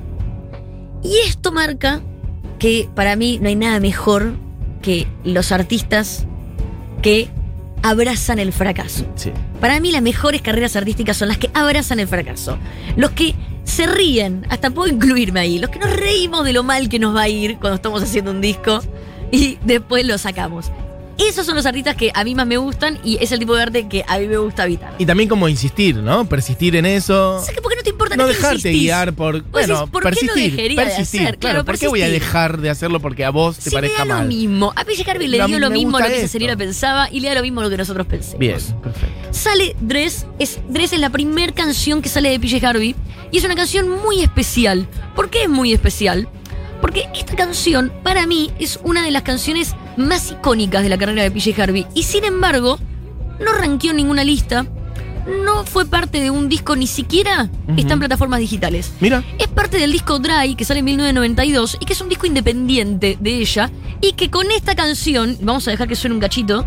Y 1.03 1.17
esto 1.27 1.51
marca 1.53 2.01
que 2.59 2.89
para 2.95 3.17
mí 3.17 3.39
no 3.41 3.49
hay 3.49 3.57
nada 3.57 3.81
mejor 3.81 4.35
que 4.83 5.07
los 5.25 5.53
artistas 5.53 6.27
que 7.01 7.29
abrazan 7.83 8.39
el 8.39 8.53
fracaso. 8.53 9.07
Sí. 9.15 9.31
Para 9.61 9.81
mí 9.81 9.91
las 9.91 10.03
mejores 10.03 10.43
carreras 10.43 10.77
artísticas 10.77 11.17
son 11.17 11.29
las 11.29 11.39
que 11.39 11.51
abrazan 11.55 12.01
el 12.01 12.09
fracaso. 12.09 12.59
Los 12.97 13.11
que 13.11 13.35
se 13.65 13.87
ríen, 13.87 14.47
hasta 14.49 14.71
puedo 14.71 14.93
incluirme 14.93 15.41
ahí, 15.41 15.59
los 15.59 15.71
que 15.71 15.79
nos 15.79 15.95
reímos 15.95 16.45
de 16.45 16.53
lo 16.53 16.63
mal 16.63 16.89
que 16.89 16.99
nos 16.99 17.15
va 17.15 17.23
a 17.23 17.29
ir 17.29 17.59
cuando 17.59 17.77
estamos 17.77 18.03
haciendo 18.03 18.31
un 18.31 18.41
disco 18.41 18.81
y 19.31 19.59
después 19.65 20.07
lo 20.07 20.17
sacamos. 20.19 20.71
Esos 21.19 21.45
son 21.47 21.57
los 21.57 21.67
artistas 21.67 21.97
que 21.97 22.13
a 22.15 22.23
mí 22.23 22.35
más 22.35 22.47
me 22.47 22.57
gustan 22.57 22.99
y 23.03 23.19
es 23.21 23.33
el 23.33 23.41
tipo 23.41 23.55
de 23.57 23.63
arte 23.63 23.89
que 23.89 24.05
a 24.07 24.19
mí 24.19 24.29
me 24.29 24.37
gusta 24.39 24.65
evitar. 24.65 24.95
Y 24.99 25.05
también 25.05 25.29
como 25.29 25.49
insistir, 25.49 25.97
¿no? 25.97 26.29
Persistir 26.29 26.77
en 26.77 26.87
eso. 26.87 27.41
¿Sabes 27.41 27.57
que 27.57 27.61
por 27.61 27.73
qué 27.73 27.77
no 27.77 27.83
te 27.83 27.91
importa 27.91 28.17
No 28.17 28.27
¿Qué 28.27 28.35
dejarte 28.35 28.55
insistís? 28.57 28.83
guiar 28.83 29.13
por. 29.15 29.43
Bueno, 29.43 29.75
decís, 29.79 29.91
¿por 29.91 30.03
qué 30.03 30.09
lo 30.27 30.33
persistir. 30.35 30.57
de 30.57 30.75
persistir. 30.77 31.21
hacer? 31.23 31.39
Claro, 31.39 31.65
¿por 31.65 31.79
qué 31.79 31.89
voy 31.89 32.03
a 32.03 32.09
dejar 32.09 32.61
de 32.61 32.71
hacerlo 32.71 33.01
porque 33.01 33.25
a 33.25 33.31
vos 33.31 33.59
te 33.59 33.71
parezca 33.71 34.05
le 34.05 34.09
da 34.11 34.15
mal? 34.17 34.25
lo 34.25 34.29
mismo. 34.29 34.73
A 34.77 34.85
PJ 34.85 35.11
Harvey 35.11 35.27
le 35.27 35.45
dio 35.45 35.59
lo 35.59 35.71
mismo 35.71 35.99
lo 35.99 36.07
que 36.07 36.29
señora 36.29 36.57
pensaba 36.57 37.09
y 37.11 37.21
le 37.21 37.29
da 37.29 37.35
lo 37.35 37.43
mismo 37.43 37.63
lo 37.63 37.71
que 37.71 37.77
nosotros 37.77 38.07
pensemos. 38.07 38.39
Bien, 38.39 38.59
perfecto. 38.83 39.29
Sale 39.33 39.75
Dress, 39.81 40.25
es, 40.39 40.61
Dress 40.69 40.93
es 40.93 41.01
la 41.01 41.11
primera 41.11 41.53
canción 41.53 42.01
que 42.01 42.09
sale 42.09 42.31
de 42.31 42.39
PJ 42.39 42.65
Harvey 42.67 42.95
y 43.33 43.39
es 43.39 43.45
una 43.45 43.57
canción 43.57 43.89
muy 43.91 44.23
especial. 44.23 44.87
¿Por 45.17 45.31
qué 45.31 45.43
es 45.43 45.49
muy 45.49 45.73
especial? 45.73 46.29
Porque 46.81 47.09
esta 47.15 47.35
canción, 47.35 47.93
para 48.05 48.27
mí, 48.27 48.53
es 48.61 48.79
una 48.85 49.03
de 49.03 49.11
las 49.11 49.23
canciones 49.23 49.75
más 49.99 50.31
icónicas 50.31 50.83
de 50.83 50.89
la 50.89 50.99
carrera 50.99 51.23
de 51.23 51.31
PJ 51.31 51.61
Harvey 51.63 51.87
y 51.95 52.05
sin 52.05 52.25
embargo, 52.25 52.79
no 53.45 53.53
ranqueó 53.53 53.91
en 53.91 53.99
ninguna 53.99 54.25
lista, 54.25 54.67
no 55.45 55.65
fue 55.65 55.87
parte 55.87 56.21
de 56.21 56.31
un 56.31 56.49
disco, 56.49 56.75
ni 56.75 56.87
siquiera 56.87 57.51
está 57.77 57.93
en 57.93 57.99
plataformas 57.99 58.41
digitales. 58.41 58.93
Mira. 59.01 59.23
Es 59.39 59.49
parte 59.49 59.79
del 59.79 59.93
disco 59.93 60.19
Dry, 60.19 60.55
que 60.55 60.65
sale 60.65 60.81
en 60.81 60.87
1992, 60.87 61.77
y 61.81 61.85
que 61.85 61.93
es 61.93 62.01
un 62.01 62.09
disco 62.09 62.27
independiente 62.27 63.19
de 63.21 63.31
ella, 63.37 63.71
y 64.01 64.13
que 64.13 64.31
con 64.31 64.51
esta 64.51 64.75
canción, 64.75 65.37
vamos 65.43 65.69
a 65.69 65.71
dejar 65.71 65.89
que 65.89 65.97
suene 65.97 66.15
un 66.15 66.21
cachito, 66.21 66.65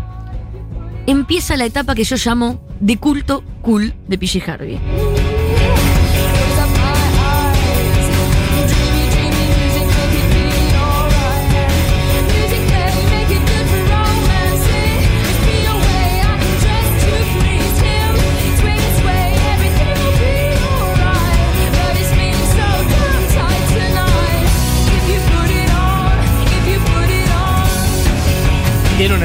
empieza 1.06 1.56
la 1.56 1.64
etapa 1.64 1.94
que 1.94 2.04
yo 2.04 2.16
llamo 2.16 2.64
de 2.80 2.96
culto 2.98 3.42
cool 3.62 3.94
de 4.06 4.18
PJ 4.18 4.50
Harvey. 4.50 4.78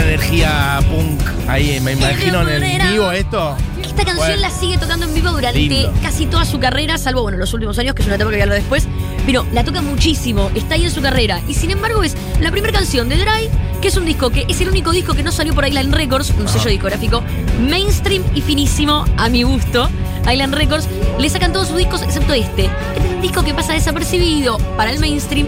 Energía 0.01 0.79
punk. 0.89 1.21
Ahí 1.47 1.79
me 1.81 1.93
imagino 1.93 2.47
en 2.47 2.63
el 2.63 2.91
vivo 2.91 3.11
esto. 3.11 3.55
Esta 3.81 4.03
canción 4.03 4.17
Bueno. 4.27 4.41
la 4.41 4.49
sigue 4.51 4.77
tocando 4.77 5.05
en 5.05 5.13
vivo 5.13 5.31
durante 5.31 5.57
Lindo. 5.59 5.93
casi 6.01 6.25
toda 6.25 6.45
su 6.45 6.59
carrera, 6.59 6.97
salvo, 6.97 7.23
bueno, 7.23 7.37
los 7.37 7.53
últimos 7.53 7.77
años, 7.79 7.95
que 7.95 8.01
es 8.01 8.07
una 8.07 8.15
etapa 8.15 8.29
que 8.29 8.35
voy 8.35 8.41
a 8.41 8.43
hablar 8.43 8.59
después. 8.59 8.87
Pero 9.25 9.45
la 9.53 9.63
toca 9.63 9.81
muchísimo, 9.81 10.51
está 10.55 10.75
ahí 10.75 10.83
en 10.85 10.91
su 10.91 11.01
carrera. 11.01 11.41
Y 11.47 11.53
sin 11.53 11.71
embargo 11.71 12.03
es 12.03 12.15
la 12.39 12.51
primera 12.51 12.73
canción 12.73 13.09
de 13.09 13.15
Drive, 13.17 13.49
que 13.81 13.87
es 13.87 13.97
un 13.97 14.05
disco 14.05 14.29
que 14.29 14.45
es 14.47 14.61
el 14.61 14.69
único 14.69 14.91
disco 14.91 15.13
que 15.13 15.23
no 15.23 15.31
salió 15.31 15.53
por 15.53 15.67
Island 15.67 15.93
Records, 15.93 16.31
un 16.37 16.47
sello 16.47 16.69
discográfico 16.69 17.23
mainstream 17.59 18.23
y 18.35 18.41
finísimo 18.41 19.05
a 19.17 19.29
mi 19.29 19.43
gusto. 19.43 19.89
Island 20.31 20.53
Records 20.53 20.87
le 21.19 21.29
sacan 21.29 21.53
todos 21.53 21.69
sus 21.69 21.77
discos 21.77 22.01
excepto 22.01 22.33
este. 22.33 22.65
Este 22.95 23.07
es 23.07 23.13
un 23.15 23.21
disco 23.21 23.43
que 23.43 23.53
pasa 23.53 23.73
desapercibido 23.73 24.57
para 24.75 24.91
el 24.91 24.99
mainstream, 24.99 25.47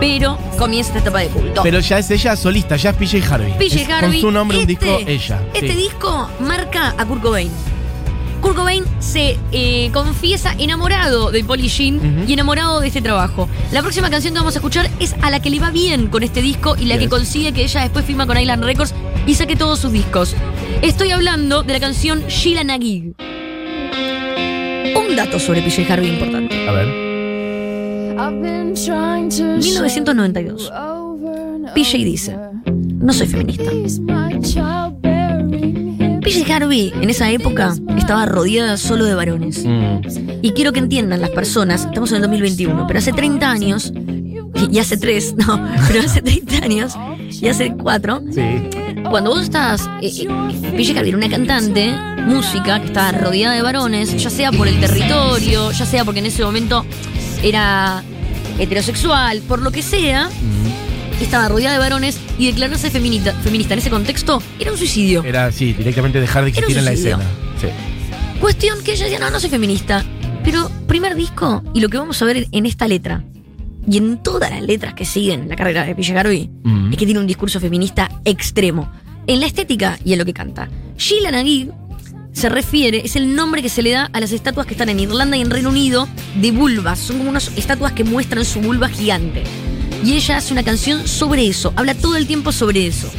pero 0.00 0.38
comienza 0.58 0.90
esta 0.90 1.00
etapa 1.00 1.20
de 1.20 1.28
culto. 1.28 1.62
Pero 1.62 1.78
ya 1.80 1.98
es 1.98 2.10
ella 2.10 2.34
solista, 2.34 2.76
ya 2.76 2.90
es 2.90 2.96
PJ 2.96 3.18
Harvey. 3.32 3.52
PJ 3.58 3.82
Es 3.82 3.88
Harvey. 3.88 4.20
Con 4.20 4.30
su 4.30 4.30
nombre, 4.32 4.56
un 4.58 4.62
Este- 4.68 4.84
disco, 4.84 4.98
ella. 5.06 5.42
Este 5.54 5.68
sí. 5.68 5.76
disco 5.76 6.28
marca 6.40 6.94
a 6.96 7.04
Kurt 7.04 7.22
Cobain. 7.22 7.50
Kurt 8.40 8.56
Cobain 8.56 8.84
se 9.00 9.38
eh, 9.52 9.90
confiesa 9.92 10.54
enamorado 10.58 11.30
de 11.30 11.44
Polly 11.44 11.68
Jean 11.68 12.24
y 12.26 12.32
enamorado 12.32 12.80
de 12.80 12.86
este 12.88 13.02
trabajo. 13.02 13.50
La 13.70 13.82
próxima 13.82 14.08
canción 14.08 14.32
que 14.32 14.38
vamos 14.40 14.54
a 14.56 14.58
escuchar 14.60 14.90
es 14.98 15.14
a 15.20 15.30
la 15.30 15.40
que 15.40 15.50
le 15.50 15.60
va 15.60 15.70
bien 15.70 16.06
con 16.06 16.22
este 16.22 16.40
disco 16.40 16.74
y 16.78 16.86
la 16.86 16.96
que 16.96 17.08
consigue 17.10 17.52
que 17.52 17.62
ella 17.64 17.82
después 17.82 18.06
firma 18.06 18.26
con 18.26 18.38
Island 18.40 18.64
Records 18.64 18.94
y 19.26 19.34
saque 19.34 19.56
todos 19.56 19.78
sus 19.80 19.92
discos. 19.92 20.34
Estoy 20.80 21.10
hablando 21.10 21.62
de 21.62 21.74
la 21.74 21.80
canción 21.80 22.22
Sheila 22.28 22.64
Nagig. 22.64 23.12
Un 24.96 25.16
dato 25.16 25.38
sobre 25.38 25.60
PJ 25.60 25.92
Harvey 25.92 26.08
importante. 26.08 26.66
A 26.66 26.72
ver. 26.72 27.09
1992. 28.28 30.70
PJ 31.74 31.98
dice, 31.98 32.36
no 32.66 33.12
soy 33.12 33.26
feminista. 33.26 33.70
PJ 36.22 36.54
Harvey 36.54 36.92
en 37.00 37.10
esa 37.10 37.30
época 37.30 37.74
estaba 37.96 38.26
rodeada 38.26 38.76
solo 38.76 39.04
de 39.04 39.14
varones. 39.14 39.64
Mm. 39.64 40.00
Y 40.42 40.52
quiero 40.52 40.72
que 40.72 40.80
entiendan 40.80 41.20
las 41.20 41.30
personas, 41.30 41.86
estamos 41.86 42.10
en 42.10 42.16
el 42.16 42.22
2021, 42.22 42.86
pero 42.86 42.98
hace 42.98 43.12
30 43.12 43.50
años, 43.50 43.92
y, 44.70 44.78
hace 44.78 44.96
3, 44.96 45.36
no, 45.36 45.68
pero 45.88 46.00
hace 46.04 46.22
30 46.22 46.64
años, 46.64 46.94
y 47.30 47.48
hace 47.48 47.74
4, 47.74 48.22
Sí. 48.30 48.42
cuando 49.08 49.30
vos 49.30 49.42
estás, 49.42 49.88
eh, 50.02 50.10
eh, 50.22 50.72
PJ 50.76 50.98
Harvey 50.98 51.08
era 51.08 51.18
una 51.18 51.30
cantante, 51.30 51.94
música, 52.26 52.80
que 52.80 52.86
estaba 52.86 53.12
rodeada 53.12 53.54
de 53.54 53.62
varones, 53.62 54.14
ya 54.22 54.30
sea 54.30 54.52
por 54.52 54.68
el 54.68 54.78
territorio, 54.78 55.72
ya 55.72 55.86
sea 55.86 56.04
porque 56.04 56.20
en 56.20 56.26
ese 56.26 56.44
momento 56.44 56.84
era 57.42 58.04
heterosexual, 58.60 59.40
por 59.42 59.60
lo 59.62 59.70
que 59.72 59.82
sea, 59.82 60.28
Mm. 60.28 61.22
estaba 61.22 61.48
rodeada 61.48 61.74
de 61.74 61.78
varones 61.80 62.18
y 62.38 62.46
declararse 62.46 62.90
feminista, 62.90 63.32
feminista 63.34 63.74
en 63.74 63.80
ese 63.80 63.90
contexto 63.90 64.42
era 64.58 64.70
un 64.72 64.78
suicidio. 64.78 65.22
Era, 65.24 65.50
sí, 65.52 65.72
directamente 65.72 66.20
dejar 66.20 66.44
de 66.44 66.50
existir 66.50 66.78
en 66.78 66.84
la 66.84 66.92
escena. 66.92 67.24
Sí. 67.60 67.66
Cuestión 68.40 68.82
que 68.82 68.92
ella 68.92 69.04
decía, 69.04 69.18
no, 69.18 69.30
no 69.30 69.38
soy 69.40 69.50
feminista. 69.50 70.04
Pero 70.42 70.70
primer 70.86 71.14
disco, 71.14 71.62
y 71.74 71.80
lo 71.80 71.90
que 71.90 71.98
vamos 71.98 72.20
a 72.22 72.24
ver 72.24 72.46
en 72.50 72.64
esta 72.64 72.88
letra, 72.88 73.22
y 73.86 73.98
en 73.98 74.22
todas 74.22 74.50
las 74.50 74.62
letras 74.62 74.94
que 74.94 75.04
siguen 75.04 75.48
la 75.48 75.56
carrera 75.56 75.84
de 75.84 76.18
Harvey, 76.18 76.50
Mm. 76.62 76.92
es 76.92 76.98
que 76.98 77.04
tiene 77.04 77.20
un 77.20 77.26
discurso 77.26 77.60
feminista 77.60 78.08
extremo. 78.24 78.90
En 79.26 79.40
la 79.40 79.46
estética 79.46 79.98
y 80.02 80.14
en 80.14 80.18
lo 80.18 80.24
que 80.24 80.32
canta. 80.32 80.70
Sheila 80.96 81.30
Nagig 81.30 81.70
se 82.32 82.48
refiere, 82.48 83.02
es 83.04 83.16
el 83.16 83.34
nombre 83.34 83.62
que 83.62 83.68
se 83.68 83.82
le 83.82 83.90
da 83.90 84.10
a 84.12 84.20
las 84.20 84.32
estatuas 84.32 84.66
que 84.66 84.74
están 84.74 84.88
en 84.88 85.00
Irlanda 85.00 85.36
y 85.36 85.40
en 85.40 85.50
Reino 85.50 85.68
Unido 85.68 86.08
de 86.36 86.52
vulvas. 86.52 86.98
Son 86.98 87.18
como 87.18 87.30
unas 87.30 87.50
estatuas 87.56 87.92
que 87.92 88.04
muestran 88.04 88.44
su 88.44 88.60
vulva 88.60 88.88
gigante. 88.88 89.44
Y 90.04 90.14
ella 90.14 90.38
hace 90.38 90.52
una 90.52 90.62
canción 90.62 91.06
sobre 91.06 91.46
eso, 91.46 91.72
habla 91.76 91.94
todo 91.94 92.16
el 92.16 92.26
tiempo 92.26 92.52
sobre 92.52 92.86
eso. 92.86 93.10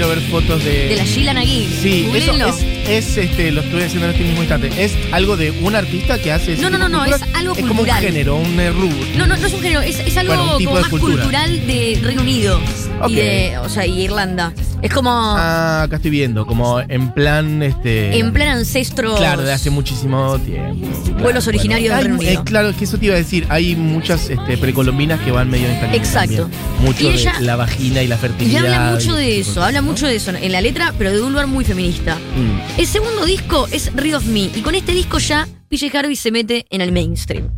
Quiero 0.00 0.14
ver 0.14 0.30
fotos 0.30 0.64
de. 0.64 0.88
De 0.88 0.96
la 0.96 1.04
Sheila 1.04 1.34
Nagig. 1.34 1.68
Sí, 1.68 2.08
eso 2.14 2.32
Googleenlo. 2.32 2.48
es, 2.48 2.64
es, 2.98 3.16
este, 3.16 3.50
lo 3.52 3.60
estoy 3.62 3.82
haciendo 3.82 4.06
en 4.06 4.12
este 4.12 4.24
mismo 4.24 4.40
instante. 4.40 4.70
¿Es 4.78 4.92
algo 5.12 5.36
de 5.36 5.50
un 5.62 5.74
artista 5.74 6.18
que 6.18 6.32
hace 6.32 6.54
ese 6.54 6.62
No, 6.62 6.70
no, 6.70 6.76
tipo 6.78 6.88
no, 6.88 7.04
de 7.04 7.10
no, 7.10 7.16
es 7.16 7.22
algo 7.34 7.52
Es 7.54 7.58
como 7.60 7.70
un 7.70 7.76
cultural. 7.78 8.02
género, 8.02 8.36
un 8.36 8.60
eh, 8.60 8.70
rubro. 8.70 8.96
No, 9.16 9.26
no, 9.26 9.36
no 9.36 9.46
es 9.46 9.52
un 9.52 9.60
género, 9.60 9.80
es, 9.80 9.98
es 10.00 10.16
algo 10.16 10.34
Bueno, 10.34 10.52
un 10.52 10.58
tipo 10.58 10.70
como 10.70 10.76
de 10.76 10.82
más 10.82 10.90
cultura. 10.90 11.14
cultural 11.22 11.66
de 11.66 12.00
Reino 12.02 12.22
Unido. 12.22 12.60
Ok. 13.02 13.10
Y 13.10 13.14
de, 13.14 13.58
o 13.58 13.68
sea, 13.68 13.86
y 13.86 14.02
Irlanda. 14.02 14.52
Es 14.82 14.90
como 14.94 15.10
Ah, 15.12 15.82
acá 15.82 15.96
estoy 15.96 16.10
viendo, 16.10 16.46
como 16.46 16.80
en 16.80 17.12
plan, 17.12 17.62
este. 17.62 18.18
en 18.18 18.32
plan 18.32 18.48
ancestro. 18.58 19.14
Claro, 19.16 19.42
de 19.42 19.52
hace 19.52 19.68
muchísimo 19.68 20.38
tiempo. 20.38 20.86
Claro, 21.04 21.18
Pueblos 21.18 21.46
originarios 21.48 21.90
del 21.90 21.98
Hay- 21.98 22.04
Reino 22.04 22.18
Unido. 22.18 22.40
eh, 22.40 22.44
claro, 22.44 22.68
es 22.70 22.76
que 22.76 22.84
eso 22.84 22.96
te 22.96 23.06
iba 23.06 23.14
a 23.14 23.18
decir. 23.18 23.44
Hay 23.50 23.76
muchas 23.76 24.30
este, 24.30 24.56
precolombinas 24.56 25.20
que 25.20 25.32
van 25.32 25.50
medio 25.50 25.66
en 25.66 25.72
esta 25.72 25.86
línea 25.86 25.98
Exacto. 26.02 26.42
también. 26.48 26.60
Mucho 26.82 27.10
Y 27.10 27.12
de 27.24 27.30
la 27.44 27.56
vagina 27.56 28.02
y 28.02 28.06
la 28.06 28.14
Y 28.14 28.18
fertilidad. 28.18 28.64
habla 28.64 28.90
mucho 28.92 29.20
y 29.20 29.24
de 29.26 29.40
eso, 29.40 29.62
habla 29.62 29.82
mucho 29.82 30.06
de 30.06 30.16
eso 30.16 30.30
en 30.30 30.52
la 30.52 30.60
letra, 30.62 30.94
pero 30.96 31.12
de 31.12 31.20
un 31.20 31.32
lugar 31.32 31.46
muy 31.46 31.64
feminista. 31.66 32.14
Mm. 32.14 32.79
El 32.80 32.86
segundo 32.86 33.26
disco 33.26 33.66
es 33.70 33.94
Rid 33.94 34.16
of 34.16 34.24
Me, 34.24 34.50
y 34.54 34.62
con 34.62 34.74
este 34.74 34.92
disco 34.92 35.18
ya 35.18 35.46
PJ 35.68 35.98
Harvey 35.98 36.16
se 36.16 36.30
mete 36.30 36.64
en 36.70 36.80
el 36.80 36.92
mainstream. 36.92 37.50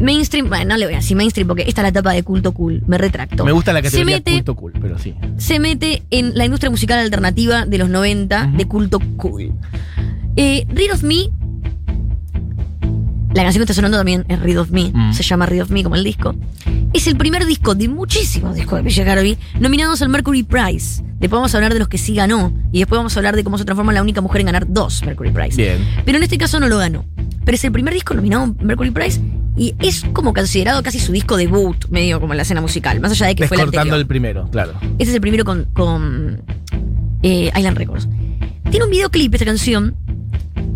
Mainstream, 0.00 0.48
bueno, 0.48 0.64
no 0.64 0.76
le 0.78 0.86
voy 0.86 0.94
a 0.94 0.96
decir 0.96 1.14
mainstream 1.14 1.46
porque 1.46 1.64
esta 1.68 1.82
es 1.82 1.84
la 1.84 1.88
etapa 1.90 2.12
de 2.12 2.22
culto 2.22 2.52
cool, 2.52 2.82
me 2.86 2.96
retracto. 2.96 3.44
Me 3.44 3.52
gusta 3.52 3.74
la 3.74 3.80
se 3.80 3.84
categoría 3.90 4.16
mete, 4.16 4.32
culto 4.32 4.56
cool, 4.56 4.72
pero 4.80 4.98
sí. 4.98 5.14
se 5.36 5.58
mete 5.60 6.04
en 6.10 6.38
la 6.38 6.46
industria 6.46 6.70
musical 6.70 7.00
alternativa 7.00 7.66
de 7.66 7.76
los 7.76 7.90
90 7.90 8.46
Ujú. 8.46 8.56
de 8.56 8.64
culto 8.64 8.98
cool. 9.18 9.52
Eh, 10.36 10.66
Rid 10.70 10.94
of 10.94 11.02
Me, 11.02 11.28
la 13.34 13.42
canción 13.42 13.60
que 13.60 13.64
está 13.64 13.74
sonando 13.74 13.96
también 13.98 14.24
es 14.28 14.40
Rid 14.40 14.60
of 14.60 14.70
Me, 14.70 14.90
Mm. 14.92 15.12
se 15.12 15.22
llama 15.22 15.46
Rid 15.46 15.62
of 15.62 15.70
Me 15.70 15.82
como 15.82 15.96
el 15.96 16.04
disco. 16.04 16.34
Es 16.92 17.06
el 17.06 17.16
primer 17.16 17.46
disco 17.46 17.74
de 17.74 17.88
muchísimos 17.88 18.54
discos 18.54 18.78
de 18.78 18.84
PJ 18.84 19.10
Harvey 19.10 19.38
nominados 19.58 20.02
al 20.02 20.08
Mercury 20.10 20.42
Prize. 20.42 21.02
Después 21.18 21.38
vamos 21.38 21.54
a 21.54 21.58
hablar 21.58 21.72
de 21.72 21.78
los 21.78 21.88
que 21.88 21.98
sí 21.98 22.14
ganó 22.14 22.52
y 22.72 22.80
después 22.80 22.98
vamos 22.98 23.16
a 23.16 23.20
hablar 23.20 23.36
de 23.36 23.44
cómo 23.44 23.56
se 23.56 23.64
transforma 23.64 23.92
la 23.92 24.02
única 24.02 24.20
mujer 24.20 24.40
en 24.40 24.46
ganar 24.46 24.66
dos 24.68 25.02
Mercury 25.04 25.30
Prize. 25.30 25.56
Bien. 25.56 25.78
Pero 26.04 26.18
en 26.18 26.24
este 26.24 26.36
caso 26.36 26.60
no 26.60 26.68
lo 26.68 26.78
ganó. 26.78 27.04
Pero 27.44 27.54
es 27.54 27.64
el 27.64 27.72
primer 27.72 27.94
disco 27.94 28.14
nominado 28.14 28.42
a 28.44 28.46
Mercury 28.64 28.90
Prize 28.90 29.20
y 29.56 29.74
es 29.80 30.04
como 30.12 30.32
considerado 30.34 30.82
casi 30.82 30.98
su 30.98 31.12
disco 31.12 31.36
debut, 31.36 31.86
medio 31.90 32.20
como 32.20 32.32
en 32.32 32.36
la 32.38 32.42
escena 32.42 32.60
musical, 32.60 33.00
más 33.00 33.12
allá 33.12 33.26
de 33.26 33.34
que 33.34 33.46
fue 33.48 33.56
el 33.56 33.64
anterior. 33.64 33.96
el 33.96 34.06
primero, 34.06 34.48
claro. 34.50 34.72
Este 34.98 35.04
es 35.04 35.14
el 35.14 35.20
primero 35.20 35.44
con, 35.44 35.64
con 35.72 36.42
eh, 37.22 37.50
Island 37.56 37.76
Records. 37.78 38.08
Tiene 38.70 38.84
un 38.86 38.90
videoclip 38.90 39.32
esta 39.34 39.44
canción. 39.44 39.94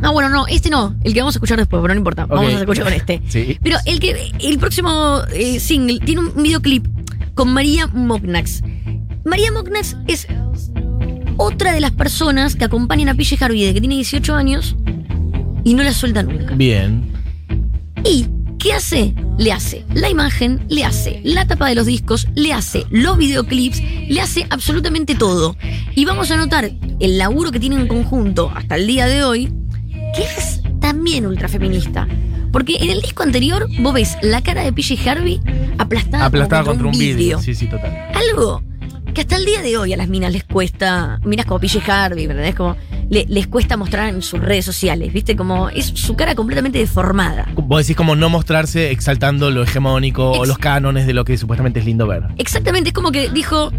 Ah, 0.03 0.11
bueno, 0.11 0.29
no, 0.29 0.47
este 0.47 0.71
no, 0.71 0.95
el 1.05 1.15
que 1.15 1.21
vamos 1.21 1.35
a 1.35 1.39
escuchar 1.39 1.59
después, 1.59 1.81
pero 1.81 1.95
no 1.95 1.99
importa, 1.99 2.27
vamos 2.27 2.53
a 2.53 2.61
escuchar 2.61 2.85
con 2.85 2.93
este. 2.93 3.23
Sí. 3.29 3.59
Pero 3.63 3.79
el 3.87 3.99
que 3.99 4.33
el 4.39 4.59
próximo 4.59 5.21
eh, 5.33 5.59
single 5.59 6.01
tiene 6.01 6.21
un 6.23 6.43
videoclip 6.43 6.87
con 7.35 7.53
María 7.53 7.87
Mognax. 7.87 8.63
María 9.25 9.51
Mognax 9.53 9.97
es 10.07 10.27
otra 11.37 11.73
de 11.73 11.81
las 11.81 11.93
personas 11.93 12.57
que 12.57 12.65
acompañan 12.65 13.09
a 13.09 13.15
PJ 13.15 13.45
Harvey 13.45 13.73
que 13.73 13.81
tiene 13.81 13.97
18 13.97 14.35
años 14.35 14.77
y 15.65 15.75
no 15.75 15.83
la 15.83 15.93
suelta 15.93 16.23
nunca. 16.23 16.55
Bien. 16.55 17.13
¿Y 18.05 18.27
qué 18.59 18.73
hace? 18.73 19.15
Le 19.39 19.53
hace 19.53 19.85
la 19.93 20.09
imagen, 20.09 20.65
le 20.69 20.85
hace 20.85 21.21
la 21.25 21.47
tapa 21.47 21.69
de 21.69 21.75
los 21.75 21.87
discos, 21.87 22.29
le 22.35 22.53
hace 22.53 22.87
los 22.91 23.19
videoclips, 23.19 23.83
le 24.09 24.21
hace 24.21 24.47
absolutamente 24.49 25.15
todo. 25.15 25.57
Y 25.95 26.05
vamos 26.05 26.31
a 26.31 26.37
notar 26.37 26.71
el 27.01 27.19
laburo 27.19 27.51
que 27.51 27.61
tienen 27.61 27.81
en 27.81 27.89
conjunto 27.89 28.51
hasta 28.55 28.77
el 28.77 28.87
día 28.87 29.07
de 29.07 29.25
hoy, 29.25 29.53
que 30.15 30.23
es 30.23 30.61
también 30.81 31.27
ultrafeminista. 31.27 32.07
Porque 32.53 32.77
en 32.81 32.91
el 32.91 33.01
disco 33.03 33.23
anterior 33.23 33.69
vos 33.81 33.93
ves 33.95 34.17
la 34.23 34.43
cara 34.43 34.63
de 34.63 34.73
PJ 34.73 35.11
Harvey 35.11 35.41
aplastada, 35.79 36.27
Aplastada 36.27 36.65
contra 36.65 36.87
un 36.87 36.93
vidrio. 36.99 37.39
Sí, 37.41 37.55
sí, 37.55 37.67
total. 37.67 37.93
Algo 38.15 38.63
que 39.13 39.23
hasta 39.23 39.37
el 39.37 39.45
día 39.47 39.63
de 39.63 39.77
hoy 39.79 39.93
a 39.93 39.97
las 39.97 40.09
minas 40.09 40.33
les 40.33 40.45
cuesta, 40.45 41.21
minas 41.25 41.45
como 41.47 41.59
PJ 41.61 41.81
Harvey, 41.91 42.27
¿verdad? 42.27 42.47
Es 42.47 42.55
como 42.55 42.77
le- 43.11 43.25
les 43.29 43.47
cuesta 43.47 43.77
mostrar 43.77 44.09
en 44.09 44.23
sus 44.23 44.41
redes 44.41 44.65
sociales, 44.65 45.13
¿viste? 45.13 45.37
Como 45.37 45.69
es 45.71 45.87
su 45.87 46.17
cara 46.17 46.35
completamente 46.35 46.79
deformada. 46.79 47.47
Vos 47.55 47.79
decís 47.81 47.97
como 47.97 48.15
no 48.17 48.29
mostrarse 48.31 48.91
exaltando 48.91 49.51
lo 49.51 49.63
hegemónico 49.63 50.31
o 50.33 50.45
los 50.47 50.59
cánones 50.59 51.07
de 51.07 51.15
lo 51.15 51.25
que 51.25 51.37
supuestamente 51.39 51.81
es 51.81 51.87
lindo 51.87 52.07
ver. 52.07 52.25
Exactamente, 52.39 52.91
es 52.91 52.95
como 52.95 53.11
que 53.11 53.29
dijo, 53.31 53.71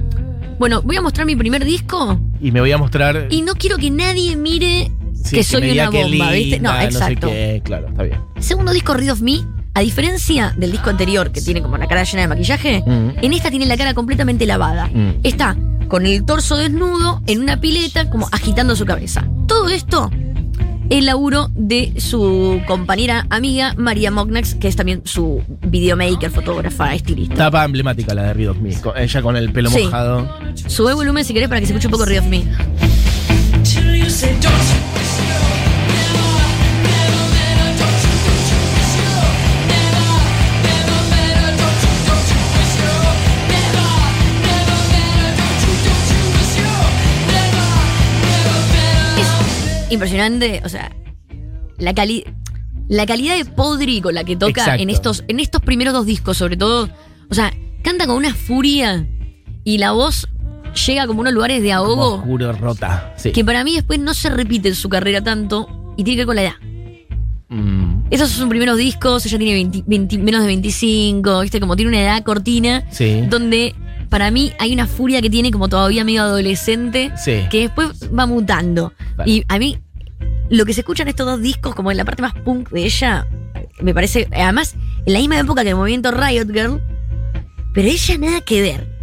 bueno, 0.60 0.81
voy 0.81 0.96
a 0.98 1.01
mostrar 1.01 1.25
mi 1.25 1.36
primer 1.36 1.65
disco 1.65 2.19
Y 2.41 2.51
me 2.51 2.60
voy 2.60 2.72
a 2.72 2.77
mostrar. 2.77 3.27
y 3.29 3.41
no 3.41 3.53
quiero 3.53 3.77
que 3.77 3.89
nadie 3.91 4.36
mire 4.36 4.91
sí, 5.27 5.36
que 5.36 5.43
soy 5.43 5.72
una 5.72 5.89
bomba, 5.89 6.31
¿viste? 6.31 6.60
No, 6.60 6.79
exacto. 6.79 7.27
sé 7.29 7.34
qué. 7.34 7.62
Claro, 7.63 7.88
está 7.89 8.03
bien. 8.03 8.19
Segundo 8.39 8.72
disco, 8.72 8.93
Rid 8.93 9.12
of 9.12 9.22
Me, 9.22 9.39
a 9.74 9.81
diferencia 9.81 10.53
del 10.57 10.72
disco 10.72 10.89
anterior, 10.89 11.31
que 11.31 11.41
tiene 11.41 11.62
como 11.62 11.77
la 11.77 11.88
cara 11.88 12.03
llena 12.03 12.22
de 12.24 12.27
maquillaje, 12.27 12.84
Mm. 12.86 13.10
en 13.22 13.34
esta 13.34 13.50
tiene 13.50 13.65
la 13.65 13.77
cara 13.77 13.93
completamente 13.93 14.46
lavada. 14.46 14.88
Mm. 14.88 15.19
Está 15.24 15.55
con 15.88 16.05
el 16.05 16.25
torso 16.25 16.57
desnudo 16.57 17.22
en 17.27 17.41
una 17.41 17.62
pileta, 17.62 18.10
como 18.10 18.27
agitando 18.31 18.75
su 18.75 18.86
cabeza. 18.86 19.25
Todo 19.48 19.69
esto 19.69 20.10
el 20.89 21.05
laburo 21.05 21.50
de 21.53 21.93
su 22.00 22.62
compañera 22.65 23.27
amiga 23.29 23.74
María 23.77 24.10
Mognax, 24.10 24.55
que 24.55 24.69
es 24.69 24.77
también 24.77 25.01
su 25.03 25.43
videomaker, 25.67 26.31
fotógrafa, 26.31 26.93
estilista. 26.96 27.36
Tapa 27.36 27.65
emblemática 27.65 28.13
la 28.13 28.24
de 28.24 28.34
Rid 28.34 28.51
of 28.51 28.57
Me, 28.60 28.74
ella 28.96 29.22
con 29.22 29.36
el 29.36 29.51
pelo 29.51 29.69
Sí. 29.69 29.84
mojado. 29.84 30.29
Sube 30.67 30.93
volumen 30.93 31.25
si 31.25 31.34
querés 31.34 31.50
para 31.50 31.60
que 31.60 31.67
se 31.67 31.74
escuche 31.74 31.88
un 31.88 31.91
poco 31.91 32.05
Rid 32.05 32.19
of 32.19 32.27
Me. 32.27 32.43
Impresionante, 49.89 50.61
o 50.63 50.69
sea, 50.69 50.95
la 51.77 51.93
cali 51.93 52.23
la 52.89 53.05
calidad 53.05 53.35
de 53.35 53.43
podri 53.43 53.99
con 53.99 54.13
la 54.13 54.23
que 54.23 54.35
toca 54.37 54.61
Exacto. 54.61 54.81
en 54.81 54.89
estos, 54.89 55.23
en 55.27 55.39
estos 55.41 55.61
primeros 55.61 55.93
dos 55.93 56.05
discos, 56.05 56.37
sobre 56.37 56.55
todo. 56.55 56.89
O 57.29 57.35
sea, 57.35 57.53
canta 57.83 58.07
con 58.07 58.15
una 58.15 58.33
furia 58.33 59.05
y 59.65 59.77
la 59.79 59.91
voz 59.91 60.29
llega 60.77 61.05
como 61.07 61.22
unos 61.22 61.34
lugares 61.34 61.62
de 61.62 61.72
ahogo 61.74 62.15
Oscuro, 62.15 62.53
rota. 62.53 63.13
Sí. 63.17 63.31
que 63.31 63.43
para 63.43 63.63
mí 63.63 63.74
después 63.75 64.00
no 64.00 64.13
se 64.13 64.29
repite 64.29 64.69
en 64.69 64.75
su 64.75 64.88
carrera 64.89 65.22
tanto 65.22 65.93
y 65.98 66.03
tiene 66.03 66.15
que 66.15 66.22
ver 66.22 66.25
con 66.27 66.36
la 66.38 66.41
edad. 66.43 66.53
Mm, 67.50 68.03
Esos 68.10 68.29
son 68.29 68.39
sus 68.41 68.50
primeros 68.50 68.77
discos, 68.77 69.25
ella 69.25 69.38
tiene 69.38 69.53
20 69.53 69.84
20 69.86 70.17
menos 70.19 70.41
de 70.41 70.48
25, 70.48 71.41
¿viste? 71.41 71.60
Como 71.60 71.75
tiene 71.75 71.89
una 71.89 72.01
edad 72.01 72.24
cortina, 72.24 72.84
sí. 72.91 73.24
donde 73.29 73.74
para 74.10 74.31
mí 74.31 74.51
hay 74.60 74.74
una 74.74 74.86
furia 74.88 75.22
que 75.22 75.29
tiene 75.29 75.51
como 75.51 75.67
todavía 75.69 76.03
medio 76.03 76.22
adolescente, 76.24 77.12
Sí. 77.17 77.41
que 77.50 77.62
después 77.62 77.89
va 78.17 78.25
mutando. 78.25 78.93
Vale. 79.15 79.31
Y 79.31 79.43
a 79.48 79.60
mí, 79.60 79.77
lo 80.50 80.65
que 80.65 80.74
se 80.74 80.81
escucha 80.81 81.03
en 81.03 81.10
estos 81.10 81.25
dos 81.25 81.41
discos, 81.41 81.74
como 81.75 81.91
en 81.91 81.98
la 81.98 82.05
parte 82.05 82.22
más 82.22 82.34
punk 82.34 82.69
de 82.69 82.86
ella, 82.86 83.27
me 83.81 83.93
parece, 83.93 84.27
además, 84.34 84.75
en 85.05 85.13
la 85.13 85.19
misma 85.19 85.39
época 85.39 85.63
que 85.63 85.69
el 85.69 85.75
movimiento 85.75 86.12
Riot 86.12 86.48
Girl, 86.51 86.81
pero 87.74 87.88
ella 87.88 88.17
nada 88.17 88.41
que 88.41 88.62
ver. 88.62 88.97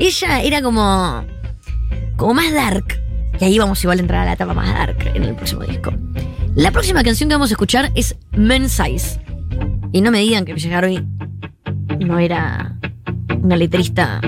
Ella 0.00 0.40
era 0.42 0.60
como. 0.62 1.24
como 2.16 2.34
más 2.34 2.52
dark. 2.52 2.84
Y 3.40 3.44
ahí 3.44 3.58
vamos 3.58 3.82
igual 3.84 3.98
a 3.98 4.02
entrar 4.02 4.20
a 4.22 4.24
la 4.26 4.32
etapa 4.32 4.52
más 4.54 4.68
dark 4.74 4.96
en 5.14 5.22
el 5.24 5.34
próximo 5.34 5.62
disco. 5.62 5.92
La 6.54 6.72
próxima 6.72 7.02
canción 7.04 7.28
que 7.28 7.34
vamos 7.36 7.50
a 7.50 7.54
escuchar 7.54 7.90
es 7.94 8.16
Men 8.32 8.68
Size. 8.68 9.20
Y 9.92 10.00
no 10.02 10.10
me 10.10 10.18
digan 10.20 10.44
que 10.44 10.52
Villa 10.54 10.78
Harvey 10.78 11.04
no 12.00 12.18
era 12.18 12.76
una 13.42 13.56
letrista 13.56 14.20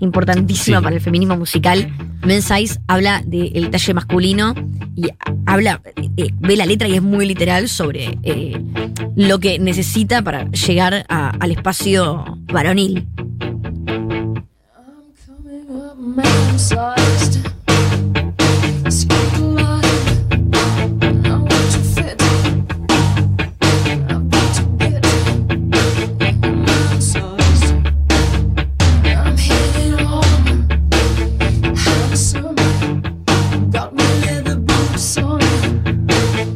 importantísima 0.00 0.78
Sí. 0.78 0.84
para 0.84 0.96
el 0.96 1.02
feminismo 1.02 1.36
musical. 1.36 1.92
Men 2.24 2.42
Size 2.42 2.80
habla 2.86 3.22
del 3.24 3.70
talle 3.70 3.94
masculino 3.94 4.54
y 4.94 5.08
habla, 5.46 5.80
eh, 6.16 6.30
ve 6.38 6.56
la 6.56 6.66
letra 6.66 6.88
y 6.88 6.94
es 6.94 7.02
muy 7.02 7.26
literal 7.26 7.68
sobre 7.68 8.18
eh, 8.22 8.60
lo 9.14 9.38
que 9.38 9.58
necesita 9.58 10.22
para 10.22 10.50
llegar 10.50 11.04
a- 11.08 11.30
al 11.38 11.50
espacio 11.50 12.24
varonil. 12.52 13.06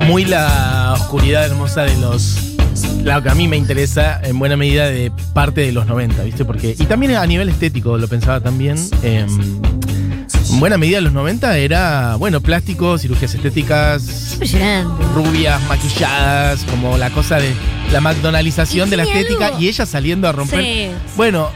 Muy 0.06 0.24
la 0.24 0.94
oscuridad 0.94 1.44
hermosa 1.44 1.82
de 1.82 1.96
los. 1.98 2.49
Claro 3.02 3.22
que 3.22 3.30
a 3.30 3.34
mí 3.34 3.48
me 3.48 3.56
interesa 3.56 4.20
en 4.22 4.38
buena 4.38 4.56
medida 4.56 4.86
de 4.86 5.10
parte 5.32 5.62
de 5.62 5.72
los 5.72 5.86
90, 5.86 6.22
¿viste? 6.22 6.44
Porque. 6.44 6.74
Y 6.78 6.84
también 6.84 7.14
a 7.16 7.26
nivel 7.26 7.48
estético 7.48 7.96
lo 7.98 8.08
pensaba 8.08 8.40
también. 8.40 8.76
em, 9.02 9.28
en 10.52 10.60
buena 10.60 10.76
medida 10.76 11.00
los 11.00 11.12
90 11.12 11.56
era, 11.58 12.16
bueno, 12.16 12.40
plástico, 12.40 12.98
cirugías 12.98 13.34
estéticas, 13.34 14.38
rubias, 15.14 15.60
maquilladas, 15.68 16.64
como 16.64 16.98
la 16.98 17.10
cosa 17.10 17.36
de 17.36 17.52
la 17.92 18.00
McDonaldización 18.00 18.90
de 18.90 18.96
la 18.98 19.04
estética 19.04 19.46
algo- 19.46 19.60
y 19.60 19.68
ella 19.68 19.86
saliendo 19.86 20.28
a 20.28 20.32
romper. 20.32 20.62
Sí. 20.62 20.90
Bueno, 21.16 21.50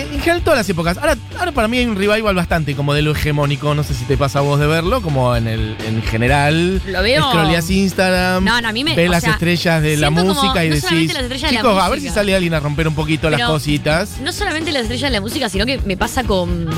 en 0.00 0.20
general 0.20 0.42
todas 0.42 0.58
las 0.58 0.68
épocas. 0.68 0.96
Ahora, 0.98 1.16
ahora 1.38 1.52
para 1.52 1.68
mí 1.68 1.78
hay 1.78 1.86
un 1.86 1.96
revival 1.96 2.34
bastante 2.34 2.74
como 2.74 2.94
de 2.94 3.02
lo 3.02 3.12
hegemónico, 3.12 3.74
no 3.74 3.82
sé 3.84 3.94
si 3.94 4.04
te 4.04 4.16
pasa 4.16 4.38
a 4.40 4.42
vos 4.42 4.58
de 4.60 4.66
verlo, 4.66 5.00
como 5.02 5.34
en 5.36 5.46
el 5.46 5.76
en 5.86 6.02
general. 6.02 6.80
Lo 6.86 7.02
veo. 7.02 7.22
Scrolleas 7.30 7.70
Instagram, 7.70 8.44
No, 8.44 8.60
no, 8.60 8.68
a 8.68 8.72
mí 8.72 8.84
me- 8.84 8.94
ves 8.96 9.08
o 9.08 9.12
las 9.12 9.22
sea, 9.22 9.32
estrellas 9.32 9.82
de 9.82 9.96
la 9.96 10.08
siento 10.08 10.22
como- 10.22 10.34
música 10.42 10.64
y 10.64 10.68
no 10.68 10.74
decís, 10.74 11.12
las 11.14 11.22
estrellas 11.24 11.50
de 11.50 11.54
la 11.56 11.60
chicos, 11.62 11.82
a 11.82 11.88
ver 11.88 11.98
si 11.98 12.04
música. 12.06 12.14
sale 12.20 12.34
alguien 12.34 12.54
a 12.54 12.60
romper 12.60 12.88
un 12.88 12.94
poquito 12.94 13.28
las 13.30 13.42
cositas. 13.42 14.18
No 14.22 14.32
solamente 14.32 14.72
las 14.72 14.82
estrellas 14.82 15.10
de 15.10 15.16
la 15.16 15.20
música, 15.20 15.48
sino 15.48 15.66
que 15.66 15.78
me 15.78 15.96
pasa 15.96 16.24
con. 16.24 16.68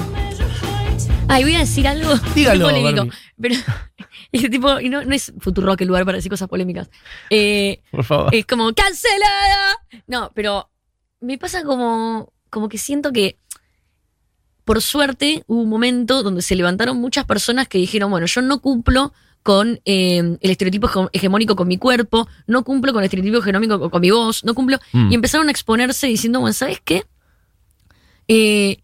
Ay, 1.29 1.45
voy 1.45 1.55
a 1.55 1.61
decir 1.61 1.87
algo 1.87 2.13
Dígalo, 2.35 2.67
polémico. 2.67 3.07
Pero. 3.41 3.55
Y 4.33 4.49
tipo, 4.49 4.79
y 4.79 4.89
no, 4.89 5.03
no 5.05 5.13
es 5.13 5.33
Futurock 5.41 5.81
el 5.81 5.89
lugar 5.89 6.05
para 6.05 6.15
decir 6.19 6.31
cosas 6.31 6.47
polémicas. 6.49 6.89
Eh, 7.31 7.81
Por 7.91 8.05
favor. 8.05 8.33
es 8.33 8.47
como 8.47 8.73
cancelada. 8.73 9.77
No, 10.07 10.31
pero 10.37 10.71
me 11.21 11.37
pasa 11.37 11.65
como, 11.65 12.33
como 12.51 12.69
que 12.69 12.79
siento 12.79 13.13
que 13.13 13.37
por 14.65 14.83
suerte 14.83 15.43
hubo 15.47 15.63
un 15.63 15.69
momento 15.69 16.23
donde 16.23 16.43
se 16.43 16.55
levantaron 16.55 16.97
muchas 16.99 17.25
personas 17.25 17.67
que 17.67 17.79
dijeron, 17.79 18.11
bueno, 18.11 18.27
yo 18.27 18.43
no 18.43 18.61
cumplo 18.61 19.13
con 19.43 19.81
eh, 19.85 20.19
el 20.19 20.51
estereotipo 20.51 20.87
hege- 20.87 21.09
hegemónico 21.13 21.57
con 21.57 21.67
mi 21.67 21.79
cuerpo, 21.79 22.29
no 22.47 22.63
cumplo 22.63 22.93
con 22.93 23.01
el 23.03 23.07
estereotipo 23.07 23.39
hegemónico 23.39 23.81
con, 23.81 23.91
con 23.91 24.01
mi 24.01 24.11
voz, 24.11 24.45
no 24.45 24.55
cumplo. 24.55 24.79
Mm. 24.93 25.11
Y 25.11 25.15
empezaron 25.15 25.49
a 25.49 25.51
exponerse 25.51 26.07
diciendo, 26.07 26.41
bueno, 26.41 26.53
¿sabes 26.53 26.79
qué? 26.85 27.05
Eh, 28.29 28.83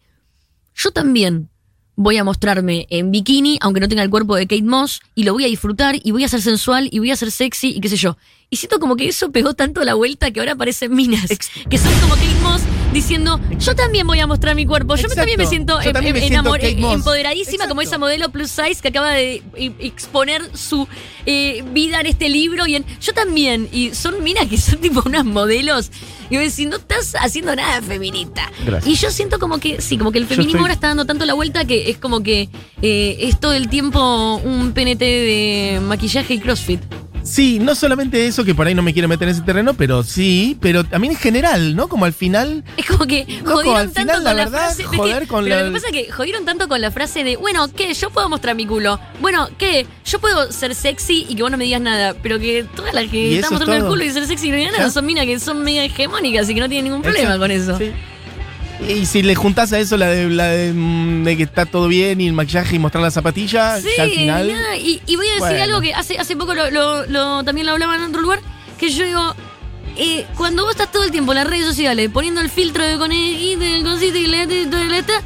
yo 0.75 0.91
también 0.93 1.51
voy 1.95 2.17
a 2.17 2.25
mostrarme 2.25 2.87
en 2.91 3.11
bikini, 3.11 3.59
aunque 3.61 3.81
no 3.81 3.89
tenga 3.89 4.03
el 4.03 4.11
cuerpo 4.11 4.35
de 4.37 4.47
Kate 4.47 4.63
Moss, 4.63 5.01
y 5.15 5.25
lo 5.25 5.35
voy 5.35 5.45
a 5.45 5.49
disfrutar, 5.49 5.97
y 6.03 6.11
voy 6.11 6.25
a 6.25 6.29
ser 6.29 6.43
sensual, 6.43 6.89
y 6.91 6.99
voy 6.99 7.11
a 7.11 7.17
ser 7.17 7.31
sexy, 7.31 7.69
y 7.69 7.81
qué 7.81 7.89
sé 7.89 7.97
yo. 7.97 8.17
Y 8.49 8.57
siento 8.59 8.79
como 8.79 8.95
que 8.97 9.09
eso 9.09 9.33
pegó 9.33 9.55
tanto 9.55 9.83
la 9.83 9.95
vuelta 9.95 10.31
que 10.31 10.39
ahora 10.39 10.53
aparecen 10.53 10.95
minas, 10.95 11.27
que 11.69 11.79
son 11.79 11.93
como 12.01 12.15
Kate 12.15 12.29
Moss 12.45 12.63
diciendo, 12.93 13.41
yo 13.59 13.75
también 13.75 14.07
voy 14.07 14.21
a 14.21 14.27
mostrar 14.29 14.55
mi 14.55 14.65
cuerpo, 14.65 14.95
yo 14.95 15.01
Exacto. 15.03 15.17
también 15.17 15.37
me 15.39 15.47
siento, 15.47 15.81
em- 15.81 15.93
también 15.93 16.15
me 16.15 16.21
em- 16.25 16.29
siento 16.29 16.55
empoderadísima 16.57 17.67
como 17.67 17.83
esa 17.83 17.99
modelo 17.99 18.31
plus 18.31 18.51
size 18.53 18.77
que 18.81 18.89
acaba 18.89 19.11
de 19.11 19.43
exponer 19.81 20.49
su 20.57 20.87
eh, 21.27 21.65
vida 21.73 22.01
en 22.01 22.07
este 22.07 22.29
libro, 22.29 22.67
y 22.69 22.77
en, 22.77 22.85
yo 23.01 23.13
también, 23.13 23.69
y 23.73 23.93
son 23.95 24.23
minas 24.23 24.47
que 24.47 24.57
son 24.59 24.79
tipo 24.81 25.03
unas 25.05 25.25
modelos, 25.25 25.91
y 26.31 26.37
vos 26.37 26.45
decís, 26.45 26.69
no 26.69 26.77
estás 26.77 27.17
haciendo 27.21 27.55
nada 27.55 27.83
feminista. 27.83 28.51
Gracias. 28.65 28.87
Y 28.93 28.97
yo 28.97 29.11
siento 29.11 29.39
como 29.41 29.59
que, 29.59 29.81
sí, 29.81 29.99
como 29.99 30.13
que 30.13 30.19
el 30.19 30.27
feminismo 30.27 30.53
estoy- 30.59 30.63
ahora 30.63 30.75
está 30.75 30.87
dando 30.89 31.05
tanto 31.05 31.25
la 31.25 31.35
vuelta 31.35 31.65
que 31.65 31.91
es 31.91 31.99
como 31.99 32.23
que 32.23 32.49
eh, 32.81 33.17
es 33.21 33.41
todo 33.41 33.53
el 33.55 33.69
tiempo 33.69 34.37
un 34.37 34.73
PNT 34.73 35.01
de 35.01 35.81
maquillaje 35.83 36.35
y 36.35 36.39
crossfit. 36.39 36.81
Sí, 37.27 37.59
no 37.59 37.75
solamente 37.75 38.27
eso, 38.27 38.45
que 38.45 38.55
por 38.55 38.67
ahí 38.67 38.75
no 38.75 38.83
me 38.83 38.93
quiero 38.93 39.09
meter 39.09 39.29
en 39.29 39.35
ese 39.35 39.43
terreno, 39.43 39.75
pero 39.75 40.03
sí, 40.03 40.57
pero 40.61 40.85
también 40.85 41.13
en 41.15 41.19
general, 41.19 41.75
¿no? 41.77 41.89
Como 41.89 42.05
al 42.05 42.13
final. 42.13 42.63
Es 42.77 42.87
como 42.87 43.05
que 43.07 43.27
jodieron 43.45 43.77
al 43.81 43.93
tanto 43.93 44.01
final, 44.01 44.17
con 44.17 44.25
la, 44.25 44.35
verdad, 44.35 44.59
frase. 44.67 44.83
que- 44.85 44.97
joder 44.97 45.27
con 45.27 45.45
pero 45.45 45.57
la- 45.57 45.63
lo 45.63 45.69
que 45.69 45.75
pasa 45.81 45.87
es 45.89 45.93
que 46.07 46.13
jodieron 46.13 46.45
tanto 46.45 46.69
con 46.69 46.81
la 46.81 46.91
frase 46.91 47.25
de, 47.25 47.37
bueno, 47.37 47.69
¿qué? 47.73 47.93
Yo 47.95 48.11
puedo 48.11 48.29
mostrar 48.29 48.55
mi 48.55 48.65
culo. 48.67 48.99
Bueno, 49.21 49.49
¿qué? 49.59 49.87
Yo 50.05 50.19
puedo 50.21 50.53
ser 50.53 50.75
sexy 50.75 51.27
y 51.29 51.35
que 51.35 51.43
vos 51.43 51.51
no 51.51 51.57
me 51.59 51.65
digas 51.65 51.81
nada. 51.81 52.15
Pero 52.23 52.39
que 52.39 52.65
todas 52.77 52.95
las 52.95 53.09
que 53.11 53.35
están 53.37 53.45
es 53.47 53.51
mostrando 53.59 53.85
el 53.87 53.91
culo 53.91 54.05
y 54.05 54.11
ser 54.11 54.27
sexy 54.27 54.49
y 54.49 54.51
no 54.53 54.57
digan 54.57 54.73
nada 54.73 54.91
son 54.91 55.05
minas 55.05 55.27
que 55.27 55.39
son 55.41 55.63
media 55.65 55.85
hegemónicas 55.85 56.49
y 56.49 56.55
que 56.55 56.61
no 56.61 56.69
tienen 56.69 56.85
ningún 56.85 57.03
problema 57.03 57.35
Exacto, 57.35 57.41
con 57.41 57.51
eso. 57.51 57.79
sí. 57.79 57.91
Y 58.89 59.07
si 59.07 59.23
le 59.23 59.35
juntás 59.35 59.73
a 59.73 59.79
eso 59.79 59.97
la 59.97 60.09
de, 60.09 60.29
la 60.29 60.49
de, 60.49 60.73
mm, 60.73 61.25
de 61.25 61.37
que 61.37 61.43
está 61.45 61.65
todo 61.67 61.89
bien 61.89 62.21
y 62.21 62.27
el 62.27 62.33
maquillaje 62.35 62.77
y 62.77 62.79
mostrar 62.79 63.03
la 63.03 63.11
zapatilla, 63.11 63.81
Sí, 63.81 63.89
ya 63.97 64.03
al 64.05 64.11
final. 64.11 64.53
y, 64.79 65.01
y 65.07 65.17
voy 65.17 65.27
a 65.27 65.31
decir 65.31 65.41
Bueno. 65.49 65.65
algo 65.65 65.81
que 65.81 65.95
hace, 65.95 66.19
hace 66.19 66.37
poco 66.37 66.55
lo, 66.55 66.71
lo- 66.71 67.07
lo- 67.07 67.43
también 67.45 67.67
lo 67.67 67.73
hablaba 67.73 67.97
en 67.97 68.03
otro 68.03 68.21
lugar, 68.21 68.41
que 68.79 68.91
yo 68.91 69.05
digo, 69.05 69.35
eh, 69.97 70.27
cuando 70.37 70.65
vos 70.65 70.73
estás 70.73 70.93
todo 70.93 71.05
el 71.05 71.11
tiempo 71.11 71.33
en 71.33 71.37
las 71.39 71.47
redes 71.47 71.65
sociales 71.65 72.11
poniendo 72.13 72.43
el 72.43 72.51
filtro 72.51 72.85
de 72.87 72.99
conejito, 72.99 73.65
el 73.65 73.83
cosito 73.83 74.19
y 74.19 74.27
la, 74.27 74.45
la- 74.45 74.85
la- 74.85 75.23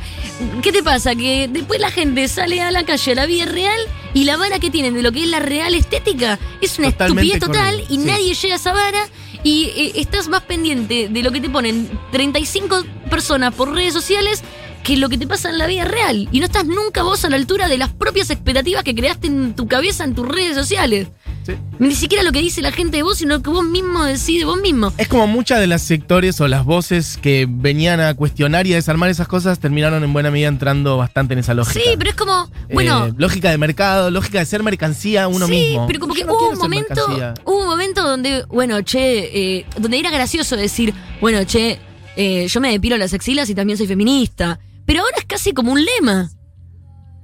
¿qué 0.63 0.71
te 0.73 0.83
pasa? 0.85 1.15
Que 1.17 1.49
después 1.51 1.81
la 1.81 1.91
gente 1.91 2.29
sale 2.29 2.61
a 2.61 2.71
la 2.71 2.85
calle 2.85 3.13
a 3.13 3.15
la 3.17 3.27
vida 3.27 3.47
real 3.47 3.81
y 4.15 4.25
la 4.25 4.37
vara 4.37 4.59
que 4.61 4.71
tienen 4.71 4.95
de 4.95 5.03
lo 5.03 5.11
que 5.13 5.25
es 5.25 5.29
la 5.29 5.41
real 5.41 5.75
estética 5.75 6.39
es 6.61 6.79
una 6.79 6.93
Totalmente 6.93 7.35
estupidez 7.35 7.41
total 7.53 7.73
correcto, 7.75 7.95
y 7.95 7.97
sí. 7.99 8.05
nadie 8.07 8.35
llega 8.35 8.55
a 8.55 8.57
esa 8.57 8.73
vara 8.73 9.09
y 9.43 9.65
eh, 9.77 9.93
estás 9.97 10.29
más 10.29 10.43
pendiente 10.43 11.09
de 11.09 11.23
lo 11.23 11.33
que 11.33 11.41
te 11.41 11.51
ponen 11.51 11.89
35 12.13 12.85
personas 13.09 13.55
por 13.55 13.73
redes 13.73 13.93
sociales 13.93 14.43
que 14.83 14.97
lo 14.97 15.09
que 15.09 15.19
te 15.19 15.27
pasa 15.27 15.51
en 15.51 15.59
la 15.59 15.67
vida 15.67 15.85
real. 15.85 16.29
Y 16.33 16.41
no 16.41 16.47
estás 16.47 16.67
nunca 16.67 17.03
vos 17.03 17.25
a 17.25 17.31
la 17.31 17.37
altura 17.37 17.69
de 17.69 17.79
las 17.79 17.91
propias 17.91 18.31
expectativas 18.31 18.83
que 18.83 18.95
creaste 18.95 19.27
en 19.27 19.55
tu 19.55 19.69
cabeza 19.69 20.05
en 20.05 20.15
tus 20.15 20.27
redes 20.27 20.55
sociales. 20.55 21.09
Sí. 21.57 21.59
Ni 21.79 21.95
siquiera 21.95 22.23
lo 22.23 22.33
que 22.33 22.41
dice 22.41 22.63
la 22.63 22.73
gente 22.73 22.99
de 22.99 23.03
vos, 23.03 23.19
sino 23.19 23.35
lo 23.37 23.43
que 23.43 23.51
vos 23.51 23.65
mismo 23.65 24.05
decís 24.05 24.39
de 24.39 24.45
vos 24.45 24.61
mismo. 24.61 24.93
Es 24.99 25.09
como 25.09 25.27
muchas 25.27 25.61
de 25.61 25.67
las 25.67 25.83
sectores 25.83 26.41
o 26.41 26.49
las 26.49 26.65
voces 26.65 27.19
que 27.21 27.47
venían 27.49 28.01
a 28.01 28.15
cuestionar 28.15 28.67
y 28.67 28.73
a 28.73 28.77
desarmar 28.77 29.11
esas 29.11 29.29
cosas 29.29 29.59
terminaron 29.59 30.03
en 30.05 30.13
buena 30.13 30.31
medida 30.31 30.49
entrando 30.49 30.97
bastante 30.97 31.33
en 31.35 31.41
esa 31.41 31.55
lógica. 31.55 31.81
Sí, 31.81 31.91
pero 31.99 32.11
es 32.11 32.17
como, 32.17 32.51
bueno, 32.73 33.07
Eh, 33.07 33.13
lógica 33.17 33.51
de 33.51 33.59
mercado, 33.59 34.11
lógica 34.11 34.39
de 34.39 34.47
ser 34.47 34.63
mercancía 34.63 35.29
uno 35.29 35.47
sí, 35.47 35.53
mismo. 35.53 35.87
pero 35.87 36.01
como 36.01 36.15
que 36.15 36.25
no 36.25 36.35
hubo 36.35 36.51
un 36.51 36.59
momento, 36.59 37.09
mercancía. 37.09 37.35
hubo 37.45 37.61
un 37.63 37.67
momento 37.69 38.03
donde, 38.03 38.45
bueno, 38.49 38.81
che, 38.83 39.59
eh, 39.59 39.67
donde 39.79 39.99
era 39.99 40.11
gracioso 40.11 40.57
decir, 40.57 40.93
bueno, 41.21 41.45
che, 41.45 41.79
eh, 42.17 42.47
yo 42.49 42.61
me 42.61 42.71
depilo 42.73 42.97
las 42.97 43.15
axilas 43.15 43.49
y 43.51 43.55
también 43.55 43.77
soy 43.79 43.87
feminista. 43.87 44.59
Pero 44.87 45.03
ahora 45.03 45.17
es 45.19 45.25
casi 45.25 45.53
como 45.53 45.73
un 45.73 45.85
lema. 45.85 46.31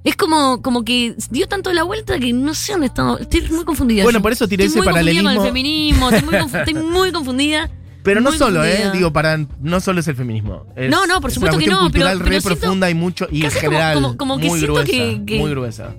Es 0.03 0.15
como, 0.15 0.61
como 0.61 0.85
que 0.85 1.15
dio 1.31 1.47
tanto 1.47 1.73
la 1.73 1.83
vuelta 1.83 2.17
que 2.17 2.31
no 2.31 2.53
sé 2.53 2.71
dónde 2.73 2.87
estamos. 2.87 3.19
Estoy 3.19 3.41
muy 3.49 3.65
confundida. 3.65 4.03
Bueno, 4.03 4.21
por 4.21 4.31
eso 4.31 4.47
tiré 4.47 4.65
Estoy 4.65 4.79
ese 4.81 4.89
muy 4.89 4.93
confundida 4.93 5.21
con 5.21 5.29
el 5.31 5.35
paralelismo. 5.37 5.45
feminismo, 5.47 6.09
estoy 6.09 6.29
muy, 6.29 6.39
confu- 6.39 6.59
estoy 6.59 6.73
muy 6.91 7.11
confundida. 7.11 7.69
Pero 8.03 8.21
no 8.21 8.31
solo, 8.31 8.61
confundida. 8.61 8.87
¿eh? 8.89 8.91
Digo, 8.93 9.11
para, 9.11 9.37
no 9.61 9.79
solo 9.81 9.99
es 9.99 10.07
el 10.07 10.15
feminismo. 10.15 10.65
Es- 10.77 10.89
No, 10.89 11.05
no, 11.07 11.19
por 11.19 11.29
es 11.29 11.33
supuesto 11.33 11.57
que 11.59 11.65
no, 11.67 11.71
pero- 11.71 11.81
cultural 11.81 12.17
pero 12.19 12.29
re 12.29 12.39
siento 12.41 12.59
profunda 12.59 12.89
y 12.89 12.93
mucho, 12.93 13.27
y 13.31 13.43
en 13.43 13.49
como- 13.49 13.59
general, 13.61 13.93
como- 13.95 14.17
como 14.17 14.37
que 14.39 14.47
muy 14.47 14.59
siento 14.59 14.73
gruesa, 14.75 14.91
que- 14.91 15.21
que- 15.25 15.37
muy 15.39 15.49
gruesa. 15.51 15.95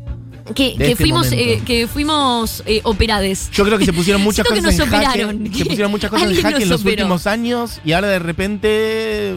Que, 0.54 0.68
este 0.78 0.96
fuimos, 0.96 1.30
eh, 1.32 1.60
que 1.66 1.86
fuimos 1.86 2.62
eh, 2.64 2.80
operades. 2.84 3.50
Yo 3.52 3.66
creo 3.66 3.76
que 3.76 3.84
se 3.84 3.92
pusieron 3.92 4.22
muchas 4.22 4.46
Siento 4.46 4.54
que 4.54 4.60
cosas 4.72 4.72
en 4.72 4.78
nos 4.78 4.88
jaque. 5.06 5.24
operaron. 5.24 5.52
Se 5.54 5.64
pusieron 5.66 5.90
muchas 5.90 6.10
cosas 6.10 6.30
en 6.30 6.36
jaque 6.40 6.54
en 6.54 6.60
nos 6.62 6.68
los 6.70 6.80
operó. 6.80 7.02
últimos 7.02 7.26
años 7.26 7.80
y 7.84 7.92
ahora 7.92 8.08
de 8.08 8.18
repente 8.18 9.36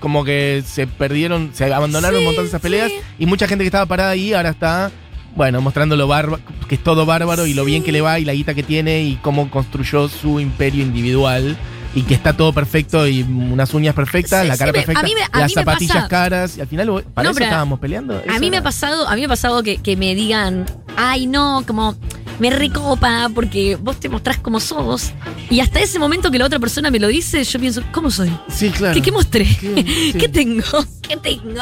como 0.00 0.24
que 0.24 0.62
se 0.66 0.86
perdieron, 0.86 1.50
se 1.52 1.72
abandonaron 1.72 2.16
Sí, 2.16 2.20
un 2.20 2.24
montón 2.26 2.44
de 2.44 2.48
esas 2.48 2.60
peleas 2.60 2.90
sí. 2.90 2.98
y 3.18 3.26
mucha 3.26 3.46
gente 3.46 3.62
que 3.62 3.68
estaba 3.68 3.86
parada 3.86 4.10
ahí 4.10 4.32
ahora 4.32 4.50
está, 4.50 4.90
bueno, 5.36 5.60
mostrando 5.60 5.96
lo 5.96 6.08
bárbaro, 6.08 6.42
que 6.68 6.74
es 6.74 6.82
todo 6.82 7.06
bárbaro 7.06 7.46
y 7.46 7.54
lo 7.54 7.64
bien 7.64 7.82
que 7.84 7.92
le 7.92 8.00
va 8.00 8.18
y 8.18 8.24
la 8.24 8.32
guita 8.32 8.54
que 8.54 8.62
tiene 8.62 9.02
y 9.02 9.16
cómo 9.22 9.48
construyó 9.50 10.08
su 10.08 10.40
imperio 10.40 10.82
individual. 10.82 11.56
Y 11.92 12.02
que 12.02 12.14
está 12.14 12.32
todo 12.36 12.52
perfecto 12.52 13.08
y 13.08 13.22
unas 13.24 13.74
uñas 13.74 13.96
perfectas, 13.96 14.42
Sí, 14.42 14.48
la 14.48 14.56
cara 14.56 14.72
perfecta, 14.72 15.02
me- 15.02 15.40
las 15.40 15.52
zapatillas 15.52 15.96
pasa- 15.96 16.08
caras. 16.08 16.56
Y 16.56 16.60
al 16.60 16.68
final, 16.68 16.86
¿para 17.12 17.24
No, 17.24 17.30
eso 17.32 17.42
estábamos 17.42 17.80
peleando? 17.80 18.22
A 18.32 18.38
mí 18.38 18.48
me 18.48 18.58
ha 18.58 18.62
pasado, 18.62 19.08
a 19.08 19.14
mí 19.16 19.22
me 19.22 19.24
ha 19.24 19.28
pasado 19.28 19.60
que, 19.64 19.78
que 19.78 19.96
me 19.96 20.14
digan, 20.14 20.66
ay 20.96 21.26
no, 21.26 21.64
como 21.66 21.96
me 22.40 22.50
recopa 22.50 23.30
porque 23.34 23.76
vos 23.76 24.00
te 24.00 24.08
mostrás 24.08 24.38
como 24.38 24.58
sos. 24.60 25.12
Y 25.50 25.60
hasta 25.60 25.80
ese 25.80 25.98
momento 25.98 26.30
que 26.30 26.38
la 26.38 26.46
otra 26.46 26.58
persona 26.58 26.90
me 26.90 26.98
lo 26.98 27.06
dice, 27.08 27.44
yo 27.44 27.60
pienso, 27.60 27.82
¿cómo 27.92 28.10
soy? 28.10 28.30
Sí, 28.48 28.70
claro. 28.70 28.94
¿Qué, 28.94 29.02
qué 29.02 29.12
mostré? 29.12 29.44
¿Qué? 29.44 29.84
Sí. 30.10 30.18
¿Qué 30.18 30.28
tengo? 30.28 30.62
¿Qué 31.08 31.16
tengo? 31.16 31.60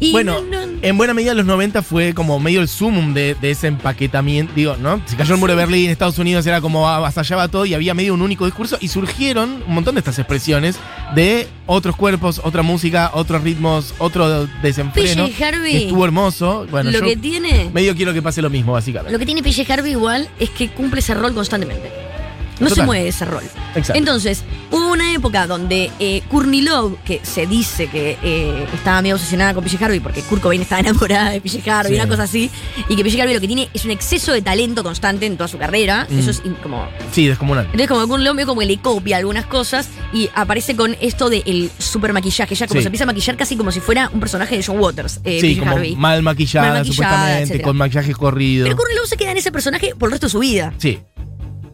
Y 0.00 0.12
Bueno, 0.12 0.40
no, 0.40 0.64
no- 0.66 0.72
en 0.82 0.96
buena 0.96 1.12
medida 1.14 1.34
los 1.34 1.44
90 1.46 1.82
fue 1.82 2.14
como 2.14 2.38
medio 2.40 2.60
el 2.60 2.68
sumum 2.68 3.12
de, 3.14 3.34
de 3.40 3.50
ese 3.50 3.66
empaquetamiento. 3.66 4.52
Digo, 4.54 4.76
¿no? 4.76 5.00
Se 5.06 5.16
cayó 5.16 5.34
el 5.34 5.40
muro 5.40 5.52
de 5.52 5.56
Berlín, 5.56 5.90
Estados 5.90 6.18
Unidos 6.18 6.46
era 6.46 6.60
como 6.60 6.88
avasallaba 6.88 7.48
todo 7.48 7.66
y 7.66 7.74
había 7.74 7.94
medio 7.94 8.14
un 8.14 8.22
único 8.22 8.44
discurso 8.46 8.78
y 8.80 8.88
surgieron 8.88 9.62
un 9.66 9.74
montón 9.74 9.94
de 9.96 9.98
estas 10.00 10.18
expresiones 10.18 10.76
de 11.14 11.46
otros 11.66 11.96
cuerpos, 11.96 12.40
otra 12.44 12.62
música, 12.62 13.10
otros 13.14 13.42
ritmos, 13.42 13.94
otro 13.98 14.46
desenfreno. 14.62 15.26
PJ 15.26 15.44
Harvey, 15.44 15.84
estuvo 15.84 16.04
hermoso. 16.04 16.66
Bueno, 16.70 16.90
lo 16.90 17.00
yo 17.00 17.04
que 17.04 17.16
tiene, 17.16 17.70
medio 17.72 17.94
quiero 17.94 18.12
que 18.12 18.22
pase 18.22 18.42
lo 18.42 18.50
mismo, 18.50 18.72
básicamente. 18.72 19.12
lo 19.12 19.18
que 19.18 19.26
tiene 19.26 19.42
PJ 19.42 19.72
Harvey 19.72 19.92
igual 19.92 20.28
es 20.38 20.50
que 20.50 20.70
cumple 20.70 21.00
ese 21.00 21.14
rol 21.14 21.34
constantemente. 21.34 22.07
No 22.60 22.70
se 22.70 22.82
mueve 22.82 23.04
de 23.04 23.10
ese 23.10 23.24
rol. 23.24 23.42
Exacto. 23.74 23.94
Entonces, 23.98 24.42
hubo 24.70 24.90
una 24.92 25.12
época 25.14 25.46
donde 25.46 25.90
eh, 26.00 26.22
Courtney 26.28 26.62
Love, 26.62 26.96
que 27.04 27.20
se 27.22 27.46
dice 27.46 27.86
que 27.88 28.16
eh, 28.22 28.66
estaba 28.74 29.00
medio 29.02 29.14
obsesionada 29.16 29.54
con 29.54 29.62
PJ 29.64 29.84
Harvey, 29.84 30.00
porque 30.00 30.22
Kurt 30.22 30.42
Cobain 30.42 30.60
estaba 30.62 30.80
enamorada 30.80 31.30
de 31.30 31.40
PJ 31.40 31.70
Harvey, 31.70 31.94
Sí. 31.94 32.00
una 32.00 32.08
cosa 32.08 32.24
así, 32.24 32.50
y 32.88 32.96
que 32.96 33.04
PJ 33.04 33.20
Harvey 33.22 33.34
lo 33.34 33.40
que 33.40 33.46
tiene 33.46 33.68
es 33.72 33.84
un 33.84 33.90
exceso 33.92 34.32
de 34.32 34.42
talento 34.42 34.82
constante 34.82 35.26
en 35.26 35.36
toda 35.36 35.48
su 35.48 35.58
carrera. 35.58 36.06
Mm. 36.10 36.18
Eso 36.18 36.30
es 36.30 36.42
como. 36.62 36.88
sí, 37.12 37.26
descomunal. 37.28 37.64
Entonces, 37.66 37.88
como 37.88 38.06
Courtney 38.08 38.24
Love 38.26 38.34
medio 38.36 38.46
como 38.48 38.60
que 38.60 38.66
le 38.66 38.78
copia 38.78 39.16
algunas 39.18 39.46
cosas 39.46 39.88
y 40.12 40.28
aparece 40.34 40.74
con 40.76 40.96
esto 41.00 41.30
del 41.30 41.70
super 41.78 42.12
maquillaje. 42.12 42.54
Ya 42.54 42.66
como 42.66 42.78
Sí. 42.80 42.82
se 42.82 42.88
empieza 42.88 43.04
a 43.04 43.06
maquillar 43.06 43.36
casi 43.36 43.56
como 43.56 43.70
si 43.72 43.80
fuera 43.80 44.10
un 44.12 44.20
personaje 44.20 44.56
de 44.56 44.62
John 44.64 44.78
Waters, 44.80 45.20
eh, 45.24 45.40
sí, 45.40 45.56
como 45.56 45.72
Harvey. 45.72 45.94
mal 45.96 46.22
maquillada, 46.22 46.68
Mal 46.68 46.78
maquillada, 46.78 47.10
supuestamente, 47.12 47.42
etcétera. 47.44 47.64
con 47.64 47.76
maquillaje 47.76 48.12
corrido. 48.14 48.64
Pero 48.64 48.76
Courtney 48.76 48.96
Love 48.96 49.08
se 49.08 49.16
queda 49.16 49.30
en 49.32 49.36
ese 49.38 49.52
personaje 49.52 49.94
por 49.98 50.08
el 50.08 50.12
resto 50.12 50.26
de 50.26 50.30
su 50.30 50.38
vida. 50.40 50.72
Sí, 50.78 50.98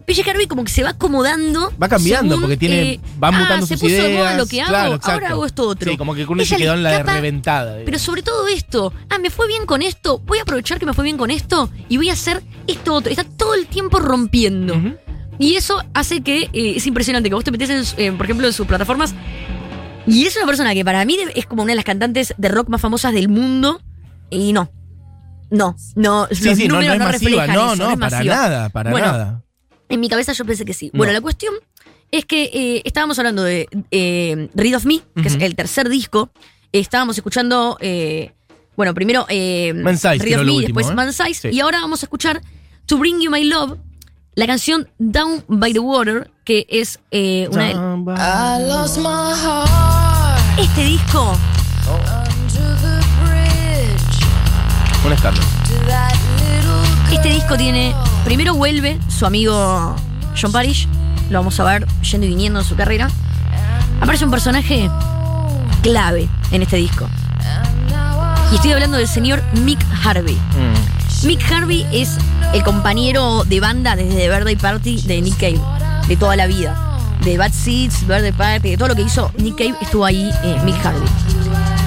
PJ 0.06 0.30
Harvey 0.30 0.46
como 0.46 0.64
que 0.64 0.70
se 0.70 0.82
va 0.82 0.90
acomodando. 0.90 1.72
Va 1.82 1.88
cambiando, 1.88 2.30
según, 2.34 2.42
porque 2.42 2.56
tiene, 2.56 2.82
eh, 2.92 3.00
va 3.22 3.28
ah, 3.28 3.32
mutando 3.32 3.66
se 3.66 3.74
sus 3.74 3.82
puso 3.82 3.94
de 3.94 4.00
ideas. 4.10 4.18
moda 4.18 4.36
lo 4.36 4.46
que 4.46 4.60
hago, 4.62 4.70
Claro, 4.70 4.98
ahora 5.02 5.28
hago 5.30 5.46
esto 5.46 5.68
otro. 5.68 5.90
Sí, 5.90 5.96
como 5.96 6.14
que 6.14 6.22
Ella 6.22 6.44
se 6.44 6.56
quedó 6.56 6.74
en 6.74 6.82
la 6.82 6.90
de 6.90 7.02
reventada. 7.02 7.64
digamos. 7.72 7.84
Pero 7.86 7.98
sobre 7.98 8.22
todo 8.22 8.46
esto, 8.48 8.92
ah, 9.10 9.18
me 9.18 9.30
fue 9.30 9.46
bien 9.48 9.66
con 9.66 9.82
esto, 9.82 10.18
voy 10.20 10.38
a 10.38 10.42
aprovechar 10.42 10.78
que 10.78 10.86
me 10.86 10.92
fue 10.94 11.04
bien 11.04 11.16
con 11.16 11.30
esto 11.30 11.70
y 11.88 11.96
voy 11.96 12.10
a 12.10 12.12
hacer 12.14 12.42
esto 12.66 12.94
otro. 12.94 13.10
Está 13.10 13.24
todo 13.24 13.54
el 13.54 13.66
tiempo 13.66 13.98
rompiendo. 13.98 14.74
Y 15.38 15.54
eso 15.56 15.82
hace 15.94 16.20
que 16.22 16.48
eh, 16.52 16.74
es 16.76 16.86
impresionante 16.86 17.28
que 17.28 17.34
vos 17.34 17.42
te 17.44 17.50
metés, 17.50 17.96
en, 17.96 18.04
eh, 18.04 18.12
por 18.12 18.26
ejemplo, 18.26 18.46
en 18.46 18.52
sus 18.52 18.66
plataformas. 18.66 19.14
Y 20.06 20.26
es 20.26 20.36
una 20.36 20.46
persona 20.46 20.74
que 20.74 20.84
para 20.84 21.04
mí 21.04 21.16
de- 21.16 21.32
es 21.34 21.46
como 21.46 21.62
una 21.62 21.72
de 21.72 21.76
las 21.76 21.84
cantantes 21.84 22.34
de 22.36 22.48
rock 22.48 22.68
más 22.68 22.80
famosas 22.80 23.12
del 23.14 23.28
mundo. 23.28 23.80
Y 24.30 24.52
no. 24.52 24.70
No, 25.50 25.76
no. 25.94 26.26
Sí, 26.30 26.44
los 26.44 26.56
sí, 26.58 26.68
no, 26.68 26.74
no 26.76 26.80
es 26.82 26.98
masiva. 26.98 27.10
reflejan 27.46 27.54
No, 27.54 27.72
eso, 27.74 27.76
no, 27.84 27.90
es 27.92 27.98
para 27.98 28.16
masiva. 28.16 28.34
nada, 28.34 28.68
para 28.70 28.90
Bueno, 28.90 29.06
nada. 29.06 29.42
En 29.94 30.00
mi 30.00 30.08
cabeza 30.08 30.32
yo 30.32 30.44
pensé 30.44 30.64
que 30.64 30.74
sí. 30.74 30.90
No. 30.92 30.98
Bueno, 30.98 31.12
la 31.12 31.20
cuestión 31.20 31.54
es 32.10 32.24
que 32.24 32.44
eh, 32.52 32.82
estábamos 32.84 33.18
hablando 33.18 33.42
de 33.42 33.68
eh, 33.90 34.48
Read 34.54 34.74
of 34.76 34.84
Me, 34.84 35.00
que 35.20 35.28
es 35.28 35.34
el 35.40 35.54
tercer 35.54 35.88
disco. 35.88 36.30
Estábamos 36.72 37.16
escuchando, 37.16 37.76
eh, 37.80 38.32
bueno, 38.76 38.92
primero 38.94 39.26
eh, 39.28 39.72
Size, 39.94 40.18
Read 40.18 40.40
of 40.40 40.46
Me, 40.46 40.52
último, 40.52 40.78
después 40.80 40.90
¿eh? 40.90 40.94
Man 40.94 41.12
Size, 41.12 41.34
Sí. 41.50 41.56
y 41.56 41.60
ahora 41.60 41.80
vamos 41.80 42.02
a 42.02 42.06
escuchar 42.06 42.40
To 42.86 42.98
Bring 42.98 43.20
You 43.20 43.30
My 43.30 43.44
Love, 43.44 43.78
la 44.34 44.46
canción 44.46 44.88
Down 44.98 45.44
by 45.46 45.72
the 45.72 45.78
Water, 45.78 46.30
que 46.44 46.66
es 46.68 46.98
eh, 47.12 47.48
una 47.52 47.64
de- 47.64 47.72
I 47.72 48.68
lost 48.68 48.98
my 48.98 49.04
heart 49.04 50.58
Este 50.58 50.84
disco, 50.84 51.38
bridge 53.24 55.06
Un 55.06 55.12
escándalo. 55.12 55.46
este 57.12 57.28
disco 57.28 57.56
tiene, 57.56 57.94
primero 58.24 58.54
vuelve 58.54 58.98
su 59.08 59.26
amigo 59.26 59.94
John 60.40 60.52
Parrish, 60.52 60.88
lo 61.30 61.38
vamos 61.38 61.58
a 61.60 61.64
ver 61.64 61.86
yendo 62.02 62.26
y 62.26 62.30
viniendo 62.30 62.60
en 62.60 62.64
su 62.64 62.74
carrera. 62.74 63.10
Aparece 64.00 64.24
un 64.24 64.30
personaje 64.30 64.90
clave 65.82 66.28
en 66.50 66.62
este 66.62 66.76
disco. 66.76 67.08
Y 68.52 68.56
estoy 68.56 68.72
hablando 68.72 68.96
del 68.96 69.08
señor 69.08 69.42
Mick 69.62 69.84
Harvey. 70.04 70.34
Mm. 70.34 71.26
Mick 71.26 71.40
Harvey 71.50 71.86
es 71.92 72.18
el 72.52 72.62
compañero 72.62 73.44
de 73.44 73.60
banda 73.60 73.96
desde 73.96 74.16
The 74.16 74.28
Birthday 74.28 74.56
Party 74.56 75.02
de 75.02 75.22
Nick 75.22 75.36
Cave, 75.36 75.60
de 76.08 76.16
toda 76.16 76.36
la 76.36 76.46
vida. 76.46 76.98
De 77.22 77.38
Bad 77.38 77.52
Seeds, 77.52 78.06
Birthday 78.06 78.32
Party, 78.32 78.70
de 78.70 78.76
todo 78.76 78.88
lo 78.88 78.94
que 78.94 79.02
hizo 79.02 79.32
Nick 79.38 79.56
Cave 79.56 79.74
estuvo 79.80 80.04
ahí 80.04 80.30
eh, 80.42 80.60
Mick 80.64 80.84
Harvey. 80.84 81.08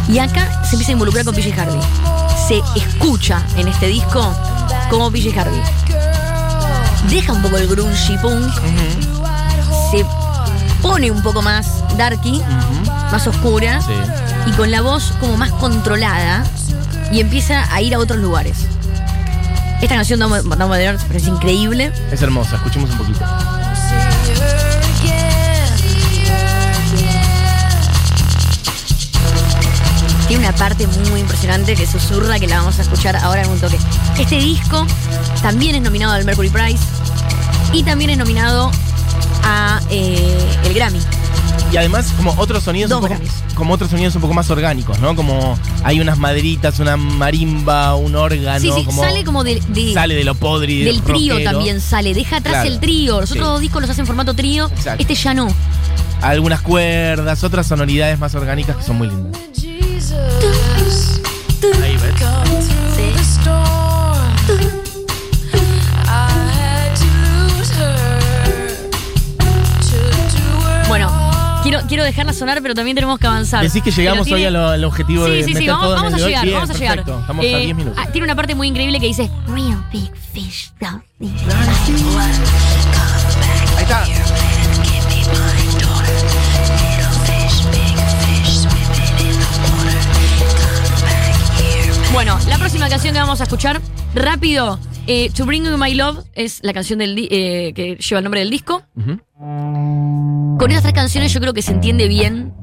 Y 0.10 0.20
acá 0.20 0.64
se 0.64 0.76
empieza 0.76 0.92
a 0.92 0.94
involucrar 0.94 1.26
con 1.26 1.36
PJ 1.36 1.54
Harvey. 1.60 1.80
Se 2.48 2.62
escucha 2.76 3.46
en 3.58 3.68
este 3.68 3.88
disco 3.88 4.34
como 4.90 5.12
PJ 5.12 5.40
Harvey. 5.40 5.62
Deja 7.10 7.32
un 7.34 7.42
poco 7.42 7.58
el 7.58 7.68
grungy 7.68 8.18
punk, 8.22 8.52
se 9.92 10.06
pone 10.82 11.10
un 11.10 11.22
poco 11.22 11.42
más 11.42 11.84
darky, 11.98 12.42
más 13.12 13.26
oscura 13.28 13.80
Sí. 13.82 13.94
y 14.48 14.52
con 14.52 14.70
la 14.72 14.82
voz 14.82 15.14
como 15.20 15.38
más 15.38 15.52
controlada 15.52 16.44
y 17.12 17.22
empieza 17.22 17.74
a 17.74 17.82
ir 17.82 17.96
a 17.96 18.00
otros 18.00 18.20
lugares. 18.20 18.58
Esta 19.82 19.96
canción 19.96 20.20
Down 20.20 20.32
by- 20.32 20.78
the 20.80 20.84
Earth 20.84 21.02
parece 21.04 21.30
increíble. 21.30 21.94
Es 22.12 22.22
hermosa, 22.22 22.56
escuchemos 22.58 22.90
un 22.92 22.98
poquito. 22.98 23.26
Tiene 30.28 30.46
una 30.48 30.56
parte 30.56 30.86
muy 31.10 31.22
impresionante 31.22 31.76
que 31.76 31.88
susurra 31.88 32.38
que 32.40 32.48
la 32.48 32.58
vamos 32.60 32.78
a 32.80 32.82
escuchar 32.82 33.16
ahora 33.16 33.44
en 33.44 33.50
un 33.50 33.60
toque. 33.60 33.78
Este 34.20 34.38
disco 34.40 34.86
también 35.42 35.76
es 35.76 35.82
nominado 35.82 36.14
al 36.14 36.26
Mercury 36.26 36.50
Prize 36.50 36.84
y 37.72 37.84
también 37.84 38.10
es 38.10 38.18
nominado 38.18 38.70
a 39.44 39.80
eh, 39.90 40.46
el 40.66 40.74
Grammy. 40.74 41.00
Y 41.72 41.78
además, 41.78 42.14
como 42.16 42.34
otros 42.38 42.64
sonidos 42.64 42.90
Dos 42.90 43.02
un 43.04 43.10
poco, 43.10 43.22
como 43.56 43.74
otros 43.74 43.90
sonidos 43.90 44.16
un 44.16 44.22
poco 44.22 44.34
más 44.34 44.50
orgánicos, 44.50 45.00
¿no? 45.00 45.16
Como 45.16 45.58
hay 45.84 46.00
unas 46.00 46.18
maderitas, 46.18 46.80
una 46.80 46.96
marimba, 46.98 47.96
un 47.96 48.16
órgano. 48.16 48.60
sí, 48.60 48.72
sí, 48.74 48.86
como 48.86 49.04
sale 49.04 49.24
como 49.26 49.44
de, 49.44 49.62
de- 49.70 49.94
sale 49.94 50.16
de 50.16 50.24
lo 50.24 50.36
podri, 50.36 50.84
del 50.84 51.02
trío 51.02 51.42
también 51.44 51.80
sale. 51.82 52.14
Deja 52.14 52.38
atrás 52.38 52.54
Claro. 52.56 52.70
el 52.70 52.80
trío. 52.80 53.22
Los 53.22 53.30
Sí. 53.30 53.38
otros 53.38 53.54
dos 53.54 53.62
discos 53.62 53.82
los 53.82 53.90
hacen 53.90 54.04
en 54.04 54.08
formato 54.08 54.34
trío. 54.34 54.70
Este 54.98 55.16
ya 55.16 55.34
no. 55.34 55.48
Algunas 56.22 56.62
cuerdas, 56.62 57.44
otras 57.44 57.68
sonoridades 57.68 58.18
más 58.18 58.34
orgánicas 58.36 58.76
que 58.78 58.84
son 58.84 58.98
muy 58.98 59.08
lindas. 59.08 59.42
Jesus, 60.08 61.20
Ahí 61.84 61.98
ves. 61.98 62.14
come 62.18 62.62
through 62.62 62.96
Sí. 62.96 63.12
the 63.14 63.22
storm. 63.24 64.36
I 66.08 66.32
had 66.54 66.96
to 66.96 67.06
lose 67.28 67.72
her 67.74 68.90
to 69.82 69.98
do 70.32 70.66
her 70.66 70.88
Bueno, 70.88 71.12
quiero, 71.64 71.82
quiero 71.88 72.04
dejarla 72.06 72.32
sonar, 72.34 72.62
pero 72.62 72.74
también 72.74 72.96
tenemos 72.96 73.20
que 73.20 73.28
avanzar. 73.28 73.64
Decís 73.64 73.84
que 73.84 73.92
llegamos 73.92 74.28
hoy 74.28 74.34
tiene- 74.42 74.48
al, 74.48 74.56
al 74.56 74.84
objetivo 74.86 75.26
Sí, 75.26 75.32
de 75.32 75.44
sí, 75.44 75.48
sí, 75.50 75.54
meter 75.56 75.70
vamos, 75.72 75.84
todo 75.86 75.96
en 75.98 76.02
vamos 76.04 76.14
a 76.14 76.26
llegar, 76.28 76.50
vamos 76.52 76.70
a 76.70 76.74
llegar. 76.74 77.00
Estamos 77.00 77.46
a 77.46 77.48
Eh, 77.48 77.60
10 77.66 77.76
minutos. 77.76 78.00
ah, 78.02 78.08
tiene 78.12 78.26
una 78.26 78.36
parte 78.36 78.56
muy 78.56 78.68
increíble 78.70 79.00
que 79.02 79.08
dice 79.08 79.30
Real 79.48 79.84
big 79.92 80.12
fish 80.34 80.72
don't 80.80 81.04
think 81.20 81.36
Ahí 83.78 83.84
está. 83.84 84.06
Bueno, 92.18 92.36
la 92.50 92.58
próxima 92.58 92.90
canción 92.90 93.14
que 93.14 93.20
vamos 93.20 93.42
a 93.42 93.44
escuchar, 93.44 93.80
rápido, 94.16 94.80
eh, 95.06 95.30
To 95.36 95.46
Bring 95.46 95.66
You 95.66 95.78
My 95.78 95.94
Love 95.94 96.26
es 96.34 96.62
la 96.64 96.74
canción 96.74 96.98
del 96.98 97.16
eh, 97.16 97.74
que 97.76 97.96
lleva 97.98 98.18
el 98.18 98.24
nombre 98.24 98.40
del 98.40 98.50
disco. 98.50 98.82
Con 99.38 100.66
estas 100.68 100.82
tres 100.82 100.96
canciones 100.96 101.32
yo 101.32 101.40
creo 101.40 101.54
que 101.54 101.62
se 101.62 101.74
entiende 101.74 102.08
bien 102.08 102.56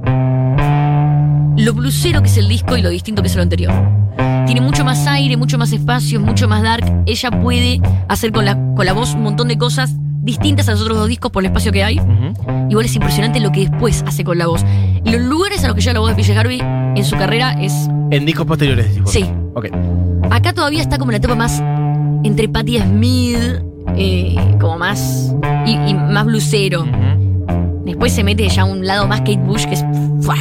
lo 1.56 1.72
blusero 1.72 2.20
que 2.20 2.28
es 2.30 2.36
el 2.36 2.48
disco 2.48 2.76
y 2.76 2.82
lo 2.82 2.88
distinto 2.88 3.22
que 3.22 3.28
es 3.28 3.36
lo 3.36 3.42
anterior. 3.42 3.72
Tiene 4.44 4.60
mucho 4.60 4.84
más 4.84 5.06
aire, 5.06 5.36
mucho 5.36 5.56
más 5.56 5.70
espacio, 5.70 6.18
mucho 6.18 6.48
más 6.48 6.64
dark. 6.64 7.04
Ella 7.06 7.30
puede 7.30 7.80
hacer 8.08 8.32
con 8.32 8.44
la, 8.44 8.54
con 8.74 8.84
la 8.84 8.92
voz 8.92 9.14
un 9.14 9.22
montón 9.22 9.46
de 9.46 9.56
cosas 9.56 9.92
distintas 10.24 10.68
a 10.68 10.72
los 10.72 10.80
otros 10.80 10.98
dos 10.98 11.08
discos 11.08 11.30
por 11.30 11.44
el 11.44 11.46
espacio 11.46 11.70
que 11.70 11.84
hay. 11.84 12.00
Igual 12.70 12.86
es 12.86 12.96
impresionante 12.96 13.38
lo 13.38 13.52
que 13.52 13.68
después 13.68 14.02
hace 14.04 14.24
con 14.24 14.36
la 14.36 14.48
voz. 14.48 14.64
Los 15.04 15.20
lugares 15.20 15.62
a 15.62 15.68
los 15.68 15.76
que 15.76 15.80
llega 15.80 15.92
la 15.92 16.00
voz 16.00 16.10
de 16.10 16.16
PJ 16.16 16.40
Harvey 16.40 16.58
en 16.60 17.04
su 17.04 17.16
carrera 17.16 17.52
es 17.52 17.72
En 18.10 18.26
discos 18.26 18.46
posteriores, 18.46 19.00
vos. 19.00 19.12
Sí. 19.12 19.30
Ok. 19.54 19.66
Acá 20.30 20.52
todavía 20.52 20.80
está 20.82 20.98
como 20.98 21.10
la 21.10 21.18
etapa 21.18 21.34
más 21.34 21.62
entre 22.24 22.48
Patti 22.48 22.78
Smith, 22.80 23.38
eh, 23.96 24.34
como 24.60 24.78
más. 24.78 25.34
Y, 25.66 25.72
y 25.90 25.94
más 25.94 26.24
blusero. 26.26 26.84
Después 27.84 28.12
se 28.12 28.24
mete 28.24 28.48
ya 28.48 28.62
a 28.62 28.64
un 28.64 28.86
lado 28.86 29.06
más 29.06 29.20
Kate 29.20 29.36
Bush, 29.38 29.64
que 29.66 29.74
es. 29.74 29.84
¡fua! 30.22 30.36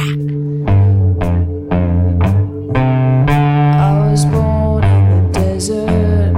I 2.76 4.10
was 4.10 4.24
born 4.26 4.84
in 4.84 5.32
the 5.32 5.40
desert. 5.40 6.36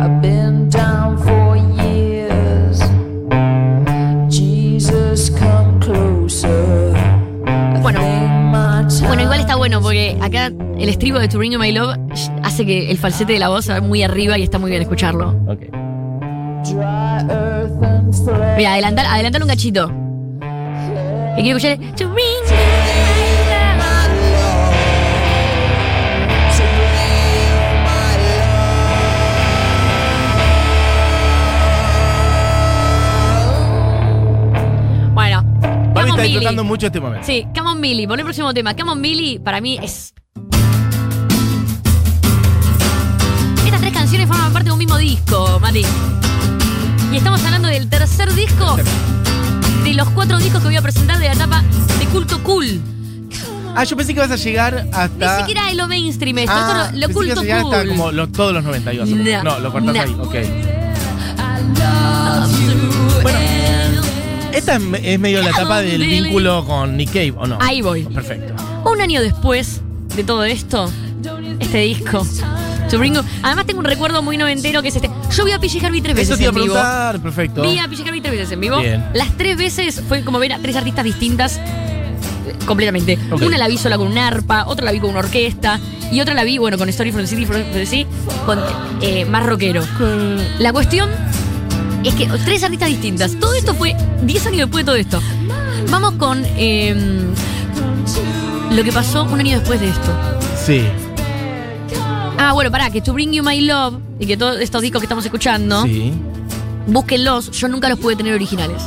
I've 0.00 0.20
been 0.22 0.68
down 0.70 1.18
for 1.18 1.56
years. 1.56 2.80
Jesus, 4.28 5.30
come 5.30 5.78
closer. 5.80 6.94
I 7.46 7.80
Bueno. 7.82 8.00
think 8.00 8.30
my 8.52 8.86
time 8.88 9.08
Bueno, 9.08 9.22
igual 9.22 9.40
está 9.40 9.56
bueno 9.56 9.80
porque 9.80 10.16
acá 10.22 10.50
el 10.78 10.88
estribo 10.88 11.18
de 11.18 11.28
You 11.28 11.58
My 11.58 11.72
Love 11.72 11.96
hace 12.42 12.66
que 12.66 12.90
el 12.90 12.98
falsete 12.98 13.34
de 13.34 13.38
la 13.38 13.48
voz 13.48 13.64
se 13.64 13.72
vaya 13.72 13.86
muy 13.86 14.02
arriba 14.02 14.38
y 14.38 14.42
está 14.42 14.58
muy 14.58 14.70
bien 14.70 14.82
escucharlo. 14.82 15.30
Ok. 15.46 15.60
Mira, 18.56 18.72
adelantar, 18.72 19.06
adelantar 19.06 19.42
un 19.42 19.48
cachito. 19.48 19.88
Que 21.36 21.42
quiero 21.42 21.58
escuchar. 21.58 21.78
Bueno, 35.14 35.42
Come 35.94 36.10
está 36.10 36.22
disfrutando 36.22 36.64
mucho 36.64 36.86
este 36.86 37.00
momento. 37.00 37.26
Sí, 37.26 37.46
Come 37.54 37.70
on 37.70 37.80
Billy. 37.80 38.06
Por 38.06 38.18
el 38.18 38.24
próximo 38.24 38.52
tema. 38.52 38.74
Come 38.74 38.90
on 38.90 39.02
Billy, 39.02 39.38
para 39.38 39.60
mí 39.60 39.78
es. 39.80 40.14
Parte 44.54 44.68
de 44.68 44.72
un 44.72 44.78
mismo 44.78 44.96
disco, 44.98 45.58
Mati. 45.60 45.84
Y 47.12 47.16
estamos 47.16 47.44
hablando 47.44 47.66
del 47.66 47.88
tercer 47.88 48.32
disco 48.34 48.76
de 49.82 49.94
los 49.94 50.08
cuatro 50.10 50.38
discos 50.38 50.60
que 50.60 50.68
voy 50.68 50.76
a 50.76 50.82
presentar 50.82 51.18
de 51.18 51.26
la 51.26 51.32
etapa 51.32 51.64
de 51.98 52.06
culto 52.06 52.40
cool. 52.44 52.80
Ah, 53.74 53.82
yo 53.82 53.96
pensé 53.96 54.14
que 54.14 54.20
ibas 54.20 54.30
a 54.30 54.36
llegar 54.36 54.86
hasta. 54.92 55.34
Ni 55.38 55.40
siquiera 55.42 55.70
es 55.70 55.76
lo 55.76 55.88
mainstream 55.88 56.38
esto, 56.38 56.52
Ah, 56.54 56.90
lo, 56.94 57.08
que 57.08 57.14
culto 57.14 57.44
ibas 57.44 57.58
a 57.60 57.62
cool. 57.62 57.74
hasta 57.74 57.88
como 57.88 58.28
todos 58.28 58.52
los 58.54 58.62
90 58.62 58.94
ibas 58.94 59.08
a 59.10 59.12
No, 59.12 59.42
No, 59.42 59.58
lo 59.58 59.72
cortás 59.72 59.94
no. 59.94 60.00
ahí. 60.00 60.16
Ok. 60.20 60.34
Bueno, 63.22 63.38
esta 64.52 64.76
es, 64.76 65.18
medio 65.18 65.42
la 65.42 65.50
etapa 65.50 65.80
del 65.80 66.00
vínculo 66.06 66.64
con 66.64 66.96
Nick 66.96 67.08
Cave, 67.08 67.34
¿o 67.36 67.46
no? 67.48 67.58
Ahí 67.60 67.82
voy. 67.82 68.04
Perfecto. 68.04 68.54
Un 68.88 69.00
año 69.00 69.20
después 69.20 69.80
de 70.14 70.22
todo 70.22 70.44
esto, 70.44 70.88
este 71.58 71.78
disco. 71.78 72.24
To 72.94 73.24
Además 73.42 73.66
tengo 73.66 73.80
un 73.80 73.86
recuerdo 73.86 74.22
muy 74.22 74.36
noventero 74.36 74.80
que 74.80 74.88
es 74.88 74.96
este. 74.96 75.10
Yo 75.36 75.44
vi 75.44 75.50
a 75.50 75.58
PJ 75.58 75.84
Harvey 75.84 76.00
tres 76.00 76.14
veces 76.14 76.30
Eso 76.30 76.36
te 76.36 76.44
iba 76.44 76.50
a 76.50 76.54
en 76.54 76.54
vivo. 76.54 76.74
preguntar, 76.74 77.20
perfecto. 77.20 77.62
Vi 77.62 77.78
a 77.78 77.88
PJ 77.88 78.04
Harvey 78.04 78.20
tres 78.20 78.32
veces 78.32 78.52
en 78.52 78.60
vivo. 78.60 78.78
Bien. 78.78 79.04
Las 79.14 79.36
tres 79.36 79.56
veces 79.56 80.00
fue 80.06 80.22
como 80.22 80.38
ver 80.38 80.52
a 80.52 80.58
tres 80.60 80.76
artistas 80.76 81.04
distintas 81.04 81.56
eh, 81.58 82.54
completamente. 82.66 83.18
Ok. 83.32 83.42
Una 83.42 83.58
la 83.58 83.66
vi 83.66 83.78
sola 83.78 83.98
con 83.98 84.06
un 84.06 84.16
arpa, 84.16 84.66
otra 84.66 84.84
la 84.84 84.92
vi 84.92 85.00
con 85.00 85.10
una 85.10 85.18
orquesta 85.18 85.80
y 86.12 86.20
otra 86.20 86.34
la 86.34 86.44
vi, 86.44 86.58
bueno, 86.58 86.78
con 86.78 86.88
Story 86.88 87.10
from 87.10 87.24
the 87.24 87.28
City, 87.28 87.46
from 87.46 87.62
the 87.72 87.84
Sea, 87.84 88.06
con 88.46 88.60
eh, 89.00 89.24
más 89.24 89.44
rockero. 89.44 89.82
La 90.60 90.72
cuestión 90.72 91.10
es 92.04 92.14
que 92.14 92.28
tres 92.44 92.62
artistas 92.62 92.90
distintas. 92.90 93.34
Todo 93.40 93.54
esto 93.54 93.74
fue 93.74 93.96
10 94.22 94.46
años 94.46 94.58
después 94.60 94.84
de 94.84 94.86
todo 94.86 94.96
esto. 94.96 95.20
Vamos 95.90 96.12
con 96.12 96.44
eh, 96.56 96.94
lo 98.70 98.84
que 98.84 98.92
pasó 98.92 99.24
un 99.24 99.40
año 99.40 99.58
después 99.58 99.80
de 99.80 99.88
esto. 99.88 100.12
Sí. 100.64 100.84
Ah, 102.38 102.52
bueno, 102.52 102.70
pará, 102.70 102.90
que 102.90 103.00
To 103.00 103.12
Bring 103.12 103.32
You 103.32 103.42
My 103.42 103.60
Love 103.60 103.94
y 104.18 104.26
que 104.26 104.36
todos 104.36 104.60
estos 104.60 104.82
discos 104.82 105.00
que 105.00 105.06
estamos 105.06 105.24
escuchando, 105.24 105.82
Sí. 105.84 106.12
búsquenlos. 106.86 107.50
Yo 107.52 107.68
nunca 107.68 107.88
los 107.88 107.98
pude 107.98 108.16
tener 108.16 108.34
originales. 108.34 108.82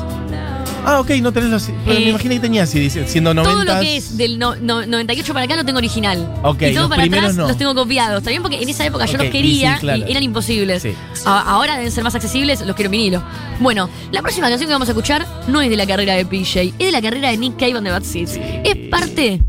Ah, 0.90 1.02
ok, 1.02 1.10
no 1.22 1.34
tenés 1.34 1.50
los. 1.50 1.64
Pero 1.86 1.98
Eh, 2.00 2.04
me 2.04 2.10
imaginé 2.12 2.36
que 2.36 2.40
tenías, 2.42 2.72
dice, 2.72 3.06
siendo 3.10 3.34
90. 3.34 3.52
Todo 3.66 3.74
lo 3.76 3.82
que 3.82 3.98
es 3.98 4.16
del 4.16 4.40
no- 4.40 4.56
no- 4.56 4.86
98 4.86 5.34
para 5.34 5.44
acá 5.46 5.58
lo 5.58 5.66
tengo 5.66 5.80
original. 5.80 6.34
Ok, 6.44 6.62
y 6.62 6.72
todo 6.74 6.84
los 6.84 6.90
para 6.90 7.02
primeros 7.02 7.24
atrás 7.26 7.36
no. 7.36 7.48
los 7.50 7.58
tengo 7.58 7.76
copiados. 7.76 8.24
También 8.24 8.42
porque 8.42 8.62
en 8.62 8.70
esa 8.70 8.86
época 8.86 9.06
yo 9.06 9.14
Ok, 9.16 9.18
los 9.20 9.28
y 9.28 9.32
quería 9.32 9.74
sí, 9.76 9.80
claro. 9.82 10.06
y 10.08 10.12
eran 10.12 10.24
imposibles. 10.24 10.84
Sí. 10.84 10.94
A- 11.26 11.42
ahora 11.42 11.76
deben 11.76 11.92
ser 11.92 12.06
más 12.06 12.16
accesibles, 12.16 12.62
los 12.66 12.74
quiero 12.76 12.88
en 12.88 12.92
vinilo. 12.92 13.22
Bueno, 13.60 13.90
la 14.14 14.22
próxima 14.22 14.48
canción 14.48 14.68
que 14.70 14.74
vamos 14.74 14.88
a 14.88 14.92
escuchar 14.92 15.26
no 15.48 15.60
es 15.62 15.70
de 15.70 15.76
la 15.76 15.86
carrera 15.86 16.14
de 16.14 16.26
PJ, 16.26 16.62
es 16.62 16.78
de 16.78 16.92
la 16.94 17.02
carrera 17.02 17.32
de 17.32 17.38
Nick 17.38 17.58
Cave 17.58 17.74
and 17.74 17.84
the 17.86 17.92
Bad 17.92 18.04
Seeds. 18.04 18.40
Es 18.64 18.78
parte 18.90 19.42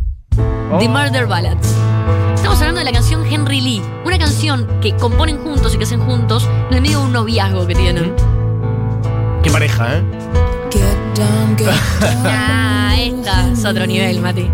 Oh. 0.72 0.78
de 0.80 0.88
Murder 0.88 1.26
Ballads. 1.28 1.68
Henry 3.48 3.62
Lee, 3.62 3.82
una 4.04 4.18
canción 4.18 4.66
que 4.82 4.94
componen 4.94 5.38
juntos 5.38 5.74
y 5.74 5.78
que 5.78 5.84
hacen 5.84 6.00
juntos 6.00 6.46
en 6.68 6.74
el 6.74 6.82
medio 6.82 6.98
de 6.98 7.06
un 7.06 7.12
noviazgo 7.14 7.66
que 7.66 7.74
tienen. 7.74 8.14
Qué 9.42 9.50
pareja, 9.50 9.96
¿eh? 9.96 10.02
Get 10.70 10.82
down, 11.16 11.56
get 11.56 11.66
down, 11.66 12.26
Ah, 12.26 12.94
esta 12.98 13.50
es 13.50 13.64
otro 13.64 13.86
nivel, 13.86 14.20
Mati. 14.20 14.50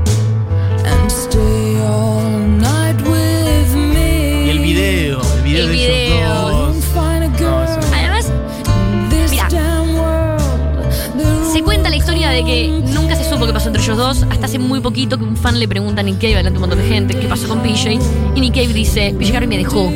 Ellos 13.85 13.99
dos, 13.99 14.23
hasta 14.31 14.47
hace 14.47 14.59
muy 14.59 14.81
poquito 14.81 15.19
que 15.19 15.25
un 15.25 15.37
fan 15.37 15.61
le 15.61 15.69
pregunta 15.69 16.01
a 16.01 16.05
Nick 16.05 16.17
Cave, 16.17 16.37
delante 16.37 16.53
de 16.53 16.57
un 16.57 16.71
montón 16.71 16.79
de 16.79 16.89
gente, 16.89 17.19
qué 17.19 17.27
pasó 17.27 17.47
con 17.47 17.61
PJ, 17.61 17.99
y 18.35 18.41
Nick 18.41 18.55
Cave 18.55 18.73
dice, 18.73 19.15
PJ 19.19 19.37
Harvey 19.37 19.47
me 19.47 19.59
dejó. 19.59 19.93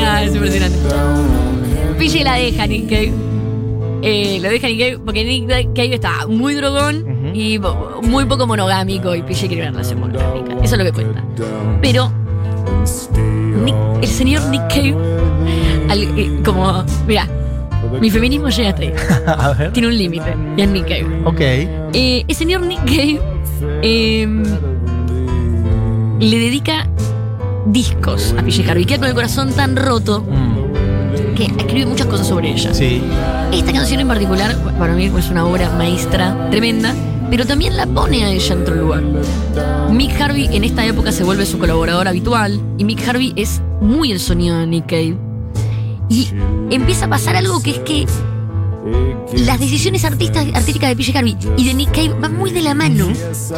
Ah, 0.00 0.22
es 0.22 0.32
impresionante. 0.32 0.78
PJ 1.98 2.22
la 2.22 2.34
deja, 2.34 2.66
Nick 2.68 2.88
Cave. 2.88 3.12
Eh, 4.02 4.38
lo 4.40 4.48
deja 4.48 4.68
Nick 4.68 4.78
Cave 4.78 4.98
porque 5.04 5.24
Nick 5.24 5.48
Cave 5.74 5.94
está 5.94 6.28
muy 6.28 6.54
drogón 6.54 7.32
y 7.34 7.58
muy 8.02 8.26
poco 8.26 8.46
monogámico 8.46 9.12
y 9.16 9.22
PJ 9.22 9.48
quiere 9.48 9.62
una 9.62 9.72
relación 9.72 9.98
monogámica. 9.98 10.54
Eso 10.62 10.76
es 10.76 10.78
lo 10.78 10.84
que 10.84 10.92
cuenta. 10.92 11.24
Pero 11.82 12.12
Nick- 13.64 13.74
el 14.02 14.08
señor 14.08 14.42
Nick 14.50 14.62
Cave, 14.68 14.96
al- 15.88 16.18
eh, 16.18 16.40
como, 16.44 16.84
mira, 17.06 17.26
mi 18.00 18.10
feminismo 18.10 18.48
llega 18.48 18.70
hasta 18.70 18.82
ahí. 18.82 18.92
A 19.26 19.52
ver. 19.52 19.72
Tiene 19.72 19.88
un 19.88 19.96
límite 19.98 20.34
y 20.56 20.62
es 20.62 20.68
Nick 20.68 20.84
Cave. 20.84 21.06
Ok. 21.24 21.40
Eh, 21.40 22.24
el 22.26 22.34
señor 22.34 22.62
Nick 22.62 22.80
Cave 22.84 23.20
eh, 23.82 24.26
le 26.20 26.38
dedica 26.38 26.86
discos 27.66 28.34
a 28.38 28.42
PJ 28.42 28.70
Harvey. 28.70 28.84
Queda 28.84 28.98
con 28.98 29.08
el 29.08 29.14
corazón 29.14 29.52
tan 29.52 29.76
roto 29.76 30.22
Mm, 30.22 31.34
que 31.34 31.44
escribe 31.44 31.86
muchas 31.86 32.06
cosas 32.06 32.26
sobre 32.26 32.50
ella. 32.52 32.72
Sí. 32.74 33.02
Esta 33.52 33.72
canción 33.72 34.00
en 34.00 34.08
particular, 34.08 34.54
para 34.78 34.94
mí 34.94 35.04
es 35.06 35.30
una 35.30 35.44
obra 35.46 35.70
maestra, 35.76 36.48
tremenda, 36.50 36.94
pero 37.30 37.46
también 37.46 37.76
la 37.76 37.86
pone 37.86 38.24
a 38.24 38.30
ella 38.30 38.54
en 38.54 38.62
otro 38.62 38.74
lugar. 38.74 39.02
Mick 39.90 40.20
Harvey 40.20 40.48
en 40.52 40.64
esta 40.64 40.84
época 40.86 41.12
se 41.12 41.24
vuelve 41.24 41.46
su 41.46 41.58
colaborador 41.58 42.08
habitual 42.08 42.60
y 42.78 42.84
Mick 42.84 43.06
Harvey 43.08 43.32
es 43.36 43.60
muy 43.80 44.12
el 44.12 44.20
sonido 44.20 44.58
de 44.58 44.66
Nick 44.66 44.86
Cave. 44.86 45.16
Y 46.08 46.28
empieza 46.70 47.06
a 47.06 47.08
pasar 47.10 47.36
algo 47.36 47.62
que 47.62 47.70
es 47.70 47.78
que 47.80 48.06
las 49.46 49.58
decisiones 49.58 50.04
artistas, 50.04 50.46
artísticas 50.54 50.90
de 50.90 50.96
PJ 50.96 51.18
Harvey 51.18 51.36
y 51.56 51.66
de 51.66 51.74
Nick 51.74 51.90
Cave 51.92 52.14
van 52.20 52.36
muy 52.36 52.50
de 52.50 52.60
la 52.62 52.74
mano. 52.74 53.08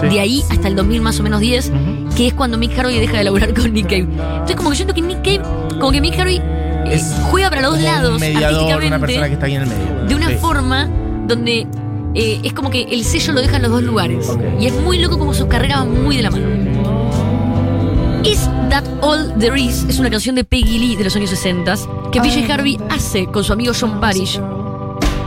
De 0.02 0.20
ahí 0.20 0.42
hasta 0.50 0.68
el 0.68 0.76
2000 0.76 1.00
más 1.02 1.18
o 1.20 1.22
menos 1.22 1.40
10, 1.40 1.72
que 2.16 2.28
es 2.28 2.34
cuando 2.34 2.56
Mick 2.58 2.78
Harvey 2.78 2.98
deja 3.00 3.18
de 3.18 3.24
laburar 3.24 3.52
con 3.54 3.72
Nick 3.72 3.86
Cave. 3.86 4.06
Entonces 4.08 4.56
como 4.56 4.70
que 4.70 4.76
yo 4.76 4.84
siento 4.84 4.94
que 4.94 5.02
Nick 5.02 5.22
Cave, 5.22 5.40
como 5.80 5.90
que 5.90 6.00
Mick 6.00 6.18
Harvey 6.18 6.40
eh, 6.40 7.00
juega 7.30 7.50
para 7.50 7.62
los 7.62 7.80
lados 7.80 8.14
Un 8.14 8.20
mediador, 8.20 8.50
una 8.84 8.96
artísticamente, 8.96 9.06
persona 9.06 9.26
que 9.26 9.32
está 9.34 9.46
ahí 9.46 9.54
en 9.56 9.62
el 9.62 9.68
medio. 9.68 10.04
de 10.08 10.14
una 10.14 10.28
Sí. 10.28 10.34
forma 10.36 10.88
donde 11.26 11.66
eh, 12.16 12.40
es 12.42 12.54
como 12.54 12.70
que 12.70 12.82
el 12.82 13.04
sello 13.04 13.34
lo 13.34 13.42
deja 13.42 13.56
en 13.56 13.62
los 13.62 13.70
dos 13.70 13.82
lugares. 13.82 14.32
Y 14.58 14.66
es 14.66 14.72
muy 14.72 14.98
loco 14.98 15.18
como 15.18 15.34
sus 15.34 15.46
carreras 15.46 15.80
van 15.80 16.02
muy 16.02 16.16
de 16.16 16.22
la 16.22 16.30
mano. 16.30 16.46
Is 18.24 18.48
That 18.70 18.84
All 19.02 19.34
There 19.38 19.60
Is 19.60 19.84
es 19.88 19.98
una 19.98 20.08
canción 20.08 20.34
de 20.34 20.42
Peggy 20.42 20.78
Lee 20.78 20.96
de 20.96 21.04
los 21.04 21.14
años 21.14 21.30
60 21.30 21.76
que 22.10 22.20
PJ 22.20 22.50
Harvey 22.50 22.78
hace 22.88 23.26
con 23.26 23.44
su 23.44 23.52
amigo 23.52 23.72
John 23.78 24.00
Parrish, 24.00 24.40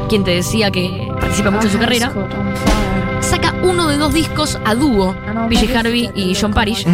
quien 0.09 0.23
te 0.23 0.31
decía 0.31 0.71
que 0.71 1.07
participa 1.19 1.51
mucho 1.51 1.67
en 1.67 1.73
su 1.73 1.79
carrera. 1.79 2.11
Saca 3.21 3.53
uno 3.63 3.87
de 3.87 3.97
dos 3.97 4.13
discos 4.13 4.57
a 4.65 4.73
dúo, 4.73 5.15
PJ 5.47 5.77
Harvey 5.77 6.09
y 6.15 6.35
John 6.35 6.53
Parrish. 6.53 6.87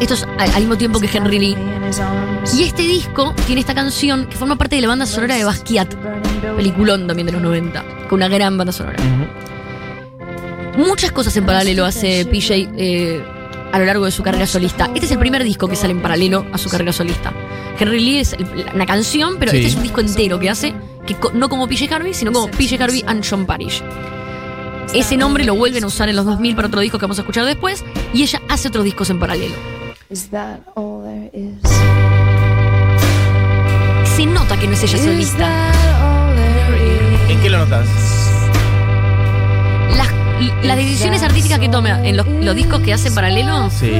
Estos 0.00 0.28
al, 0.38 0.50
al 0.50 0.60
mismo 0.60 0.78
tiempo 0.78 1.00
que 1.00 1.10
Henry 1.12 1.40
Lee. 1.40 1.56
Y 2.56 2.62
este 2.62 2.82
disco 2.82 3.34
tiene 3.46 3.60
esta 3.60 3.74
canción 3.74 4.26
que 4.26 4.36
forma 4.36 4.56
parte 4.56 4.76
de 4.76 4.82
la 4.82 4.88
banda 4.88 5.06
sonora 5.06 5.34
de 5.34 5.44
Basquiat, 5.44 5.92
peliculón 6.56 7.06
también 7.06 7.26
de 7.26 7.32
los 7.32 7.42
90, 7.42 7.84
con 8.08 8.16
una 8.18 8.28
gran 8.28 8.56
banda 8.58 8.72
sonora. 8.72 8.98
Muchas 10.76 11.12
cosas 11.12 11.36
en 11.36 11.44
paralelo 11.44 11.84
hace 11.84 12.24
PJ 12.24 12.54
eh, 12.76 13.22
a 13.72 13.78
lo 13.78 13.84
largo 13.84 14.04
de 14.06 14.10
su 14.10 14.22
carrera 14.22 14.46
solista. 14.46 14.86
Este 14.94 15.06
es 15.06 15.12
el 15.12 15.18
primer 15.18 15.44
disco 15.44 15.68
que 15.68 15.76
sale 15.76 15.92
en 15.92 16.00
paralelo 16.00 16.46
a 16.52 16.58
su 16.58 16.68
carrera 16.70 16.92
solista. 16.92 17.32
Henry 17.78 18.00
Lee 18.00 18.18
es 18.20 18.36
una 18.74 18.86
canción, 18.86 19.36
pero 19.38 19.50
Sí. 19.50 19.58
este 19.58 19.68
es 19.70 19.76
un 19.76 19.82
disco 19.82 20.00
entero 20.00 20.38
que 20.38 20.48
hace, 20.50 20.74
que 21.06 21.16
no 21.34 21.48
como 21.48 21.66
PJ 21.68 21.94
Harvey, 21.94 22.14
sino 22.14 22.32
como 22.32 22.48
PJ 22.48 22.82
Harvey 22.82 23.02
and 23.06 23.24
John 23.28 23.44
Parrish. 23.46 23.82
Ese 24.94 25.16
nombre 25.16 25.44
lo 25.44 25.54
vuelven 25.54 25.84
a 25.84 25.86
usar 25.86 26.08
en 26.08 26.16
los 26.16 26.24
2000 26.26 26.54
para 26.54 26.68
otro 26.68 26.80
disco 26.80 26.98
que 26.98 27.04
vamos 27.04 27.18
a 27.18 27.22
escuchar 27.22 27.44
después, 27.46 27.84
y 28.12 28.22
ella 28.22 28.40
hace 28.48 28.68
otros 28.68 28.84
discos 28.84 29.08
en 29.10 29.18
paralelo. 29.18 29.54
Se 34.16 34.26
nota 34.26 34.56
que 34.58 34.66
no 34.66 34.74
es 34.74 34.82
ella 34.82 34.96
Is 34.98 35.04
solista. 35.04 35.72
¿En 37.32 37.40
qué 37.40 37.48
lo 37.50 37.58
notas? 37.58 37.86
Las, 39.96 40.08
las 40.64 40.76
decisiones 40.76 41.22
artísticas 41.22 41.58
que 41.58 41.68
toma 41.68 42.06
en 42.06 42.16
los, 42.16 42.26
los 42.26 42.54
discos 42.54 42.80
que 42.80 42.92
hace 42.92 43.08
en 43.08 43.14
paralelo, 43.14 43.70
Sí. 43.70 43.92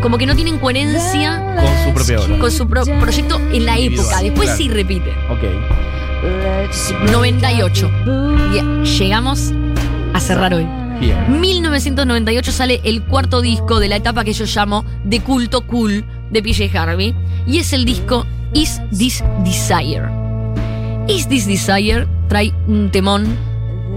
como 0.00 0.18
que 0.18 0.26
no 0.26 0.34
tienen 0.34 0.58
coherencia 0.58 1.42
Con 1.56 1.84
su 1.84 1.94
propia 1.94 2.20
obra. 2.20 2.38
con 2.38 2.50
su 2.50 2.68
pro- 2.68 2.84
proyecto 3.00 3.40
en 3.52 3.66
la 3.66 3.76
Individual, 3.78 4.06
época. 4.08 4.22
Después 4.22 4.48
claro. 4.48 4.58
sí 4.58 4.68
repite. 4.68 5.10
Ok. 5.30 6.70
is? 6.70 6.94
98. 7.10 7.90
Y 8.54 8.84
llegamos 8.98 9.52
a 10.14 10.20
cerrar 10.20 10.54
hoy. 10.54 10.66
Bien. 11.00 11.40
1998 11.40 12.52
sale 12.52 12.80
el 12.84 13.02
cuarto 13.02 13.40
disco 13.40 13.80
de 13.80 13.88
la 13.88 13.96
etapa 13.96 14.22
que 14.24 14.32
yo 14.32 14.44
llamo 14.44 14.84
de 15.02 15.20
culto 15.20 15.62
cool 15.66 16.04
de 16.30 16.42
PJ 16.42 16.78
Harvey. 16.78 17.14
Y 17.46 17.58
es 17.58 17.72
el 17.72 17.84
disco 17.84 18.24
Is 18.54 18.80
This 18.96 19.24
Desire. 19.44 20.21
Is 21.08 21.28
This 21.28 21.46
Desire 21.46 22.06
trae 22.28 22.52
un 22.66 22.90
temón 22.90 23.36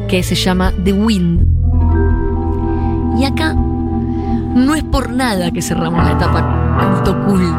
que 0.08 0.24
se 0.24 0.36
llama 0.36 0.72
The 0.84 0.94
Wind. 0.94 1.46
Y 3.20 3.26
acá 3.26 3.54
no 3.54 4.76
es 4.76 4.84
por 4.84 5.10
nada 5.12 5.52
que 5.52 5.62
cerramos 5.62 6.04
la 6.04 6.12
etapa 6.14 6.96
culto 6.96 7.18
cool 7.26 7.56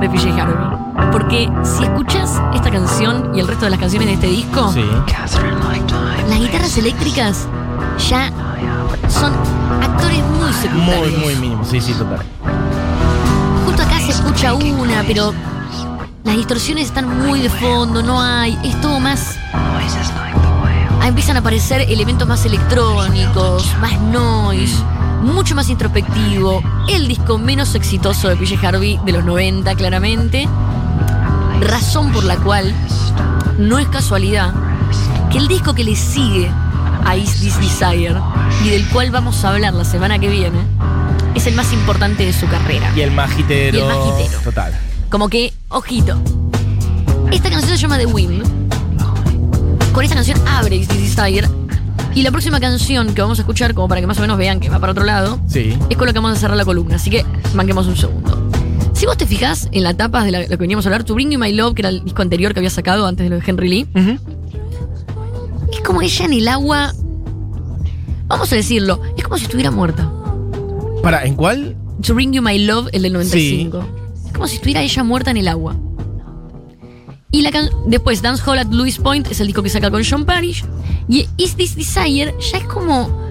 de 0.00 0.08
PJ 0.08 0.40
Harvey. 0.40 0.78
Porque 1.12 1.48
si 1.62 1.84
escuchas 1.84 2.40
esta 2.54 2.70
canción 2.70 3.30
y 3.34 3.40
el 3.40 3.48
resto 3.48 3.64
de 3.66 3.70
las 3.72 3.80
canciones 3.80 4.08
de 4.08 4.14
este 4.14 4.26
disco, 4.28 4.72
Sí. 4.72 4.84
las 6.28 6.38
guitarras 6.40 6.76
eléctricas 6.78 7.46
ya 8.08 8.30
son 9.08 9.32
actores 9.82 10.18
muy 10.24 10.38
Muy, 10.44 10.52
secundarios. 10.52 11.18
muy 11.24 11.34
mínimo. 11.36 11.64
Sí, 11.64 11.80
sí, 11.80 11.92
total. 11.94 12.20
Justo 13.66 13.82
acá 13.82 13.98
se 14.00 14.10
escucha 14.10 14.54
una, 14.54 15.02
pero 15.06 15.32
las 16.28 16.36
distorsiones 16.36 16.84
están 16.84 17.26
muy 17.26 17.40
de 17.40 17.48
fondo, 17.48 18.02
no 18.02 18.20
hay, 18.20 18.58
es 18.62 18.78
todo 18.82 19.00
más... 19.00 19.38
Ah, 19.54 21.08
empiezan 21.08 21.36
a 21.36 21.40
aparecer 21.40 21.80
elementos 21.88 22.28
más 22.28 22.44
electrónicos, 22.44 23.74
más 23.80 23.98
noise, 23.98 24.76
mucho 25.22 25.54
más 25.54 25.70
introspectivo. 25.70 26.62
El 26.86 27.08
disco 27.08 27.38
menos 27.38 27.74
exitoso 27.74 28.28
de 28.28 28.36
PJ 28.36 28.66
Harvey 28.66 29.00
de 29.06 29.12
los 29.12 29.24
90, 29.24 29.74
claramente. 29.74 30.46
Razón 31.62 32.12
por 32.12 32.24
la 32.24 32.36
cual 32.36 32.74
no 33.56 33.78
es 33.78 33.88
casualidad 33.88 34.52
que 35.32 35.38
el 35.38 35.48
disco 35.48 35.74
que 35.74 35.82
le 35.82 35.96
sigue 35.96 36.50
a 37.06 37.16
Is 37.16 37.40
This 37.40 37.58
Desire 37.58 38.20
y 38.66 38.68
del 38.68 38.86
cual 38.90 39.10
vamos 39.10 39.42
a 39.46 39.54
hablar 39.54 39.72
la 39.72 39.86
semana 39.86 40.18
que 40.18 40.28
viene 40.28 40.58
es 41.34 41.46
el 41.46 41.54
más 41.54 41.72
importante 41.72 42.26
de 42.26 42.34
su 42.34 42.46
carrera. 42.48 42.92
Y 42.94 43.00
el 43.00 43.12
majitero. 43.12 43.78
Y 43.78 43.80
el 43.80 43.86
majitero. 43.86 44.40
Total. 44.42 44.78
Como 45.10 45.28
que, 45.28 45.52
ojito. 45.68 46.16
Esta 47.32 47.50
canción 47.50 47.76
se 47.76 47.82
llama 47.82 47.98
The 47.98 48.06
Wind. 48.06 48.42
Con 49.92 50.04
esta 50.04 50.14
canción 50.16 50.38
abre 50.46 50.76
Is 50.76 50.88
This 50.88 51.16
Desire. 51.16 51.48
Y 52.14 52.22
la 52.22 52.30
próxima 52.30 52.60
canción 52.60 53.14
que 53.14 53.22
vamos 53.22 53.38
a 53.38 53.42
escuchar, 53.42 53.74
como 53.74 53.88
para 53.88 54.00
que 54.00 54.06
más 54.06 54.18
o 54.18 54.20
menos 54.20 54.36
vean 54.38 54.60
que 54.60 54.68
va 54.68 54.78
para 54.78 54.92
otro 54.92 55.04
lado, 55.04 55.38
Sí. 55.46 55.76
es 55.88 55.96
con 55.96 56.06
lo 56.06 56.12
que 56.12 56.18
vamos 56.18 56.36
a 56.36 56.40
cerrar 56.40 56.56
la 56.56 56.64
columna. 56.64 56.96
Así 56.96 57.10
que 57.10 57.24
manquemos 57.54 57.86
un 57.86 57.96
segundo. 57.96 58.50
Si 58.92 59.06
vos 59.06 59.16
te 59.16 59.26
fijás 59.26 59.68
en 59.72 59.82
la 59.84 59.94
tapa 59.94 60.24
de 60.24 60.30
la- 60.32 60.40
lo 60.42 60.48
que 60.48 60.56
veníamos 60.56 60.84
a 60.86 60.88
hablar, 60.88 61.04
To 61.04 61.14
Bring 61.14 61.30
You 61.30 61.38
My 61.38 61.52
Love, 61.52 61.74
que 61.74 61.82
era 61.82 61.88
el 61.90 62.04
disco 62.04 62.22
anterior 62.22 62.52
que 62.52 62.60
había 62.60 62.70
sacado 62.70 63.06
antes 63.06 63.24
de 63.24 63.30
lo 63.30 63.36
de 63.36 63.42
Henry 63.46 63.68
Lee, 63.68 63.86
es 65.72 65.80
como 65.80 66.02
ella 66.02 66.24
en 66.24 66.32
el 66.32 66.48
agua. 66.48 66.92
Vamos 68.26 68.52
a 68.52 68.56
decirlo, 68.56 69.00
es 69.16 69.22
como 69.24 69.38
si 69.38 69.44
estuviera 69.44 69.70
muerta. 69.70 70.10
Para, 71.02 71.24
¿en 71.24 71.34
cuál? 71.34 71.76
To 72.02 72.14
Bring 72.14 72.32
You 72.32 72.42
My 72.42 72.58
Love, 72.58 72.88
el 72.92 73.02
del 73.02 73.12
95. 73.12 73.84
Es 74.28 74.34
como 74.34 74.46
si 74.46 74.56
estuviera 74.56 74.82
ella 74.82 75.02
muerta 75.02 75.30
en 75.30 75.38
el 75.38 75.48
agua. 75.48 75.74
Y 77.30 77.40
la 77.40 77.50
después 77.86 78.20
Dance 78.20 78.42
Hall 78.46 78.58
at 78.58 78.68
Louis 78.70 78.98
Point 78.98 79.26
es 79.30 79.40
el 79.40 79.46
disco 79.46 79.62
que 79.62 79.70
saca 79.70 79.90
con 79.90 80.02
John 80.04 80.26
Parrish. 80.26 80.64
Y 81.08 81.26
Is 81.38 81.56
This 81.56 81.74
Desire 81.74 82.34
ya 82.38 82.58
es 82.58 82.64
como. 82.64 83.28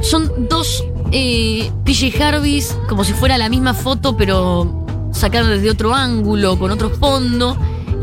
Son 0.00 0.48
dos 0.48 0.82
eh, 1.12 1.70
PJ 1.84 2.22
Harveys, 2.22 2.74
como 2.88 3.04
si 3.04 3.12
fuera 3.12 3.36
la 3.36 3.50
misma 3.50 3.74
foto, 3.74 4.16
pero 4.16 4.86
sacada 5.12 5.48
desde 5.48 5.70
otro 5.70 5.94
ángulo, 5.94 6.58
con 6.58 6.70
otro 6.70 6.88
fondo. 6.88 7.56